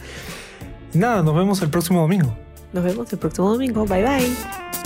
Nada, 0.96 1.22
nos 1.22 1.34
vemos 1.34 1.60
el 1.62 1.68
próximo 1.68 2.00
domingo. 2.00 2.34
Nos 2.72 2.82
vemos 2.82 3.12
el 3.12 3.18
próximo 3.18 3.52
domingo. 3.52 3.84
Bye 3.86 4.02
bye. 4.02 4.85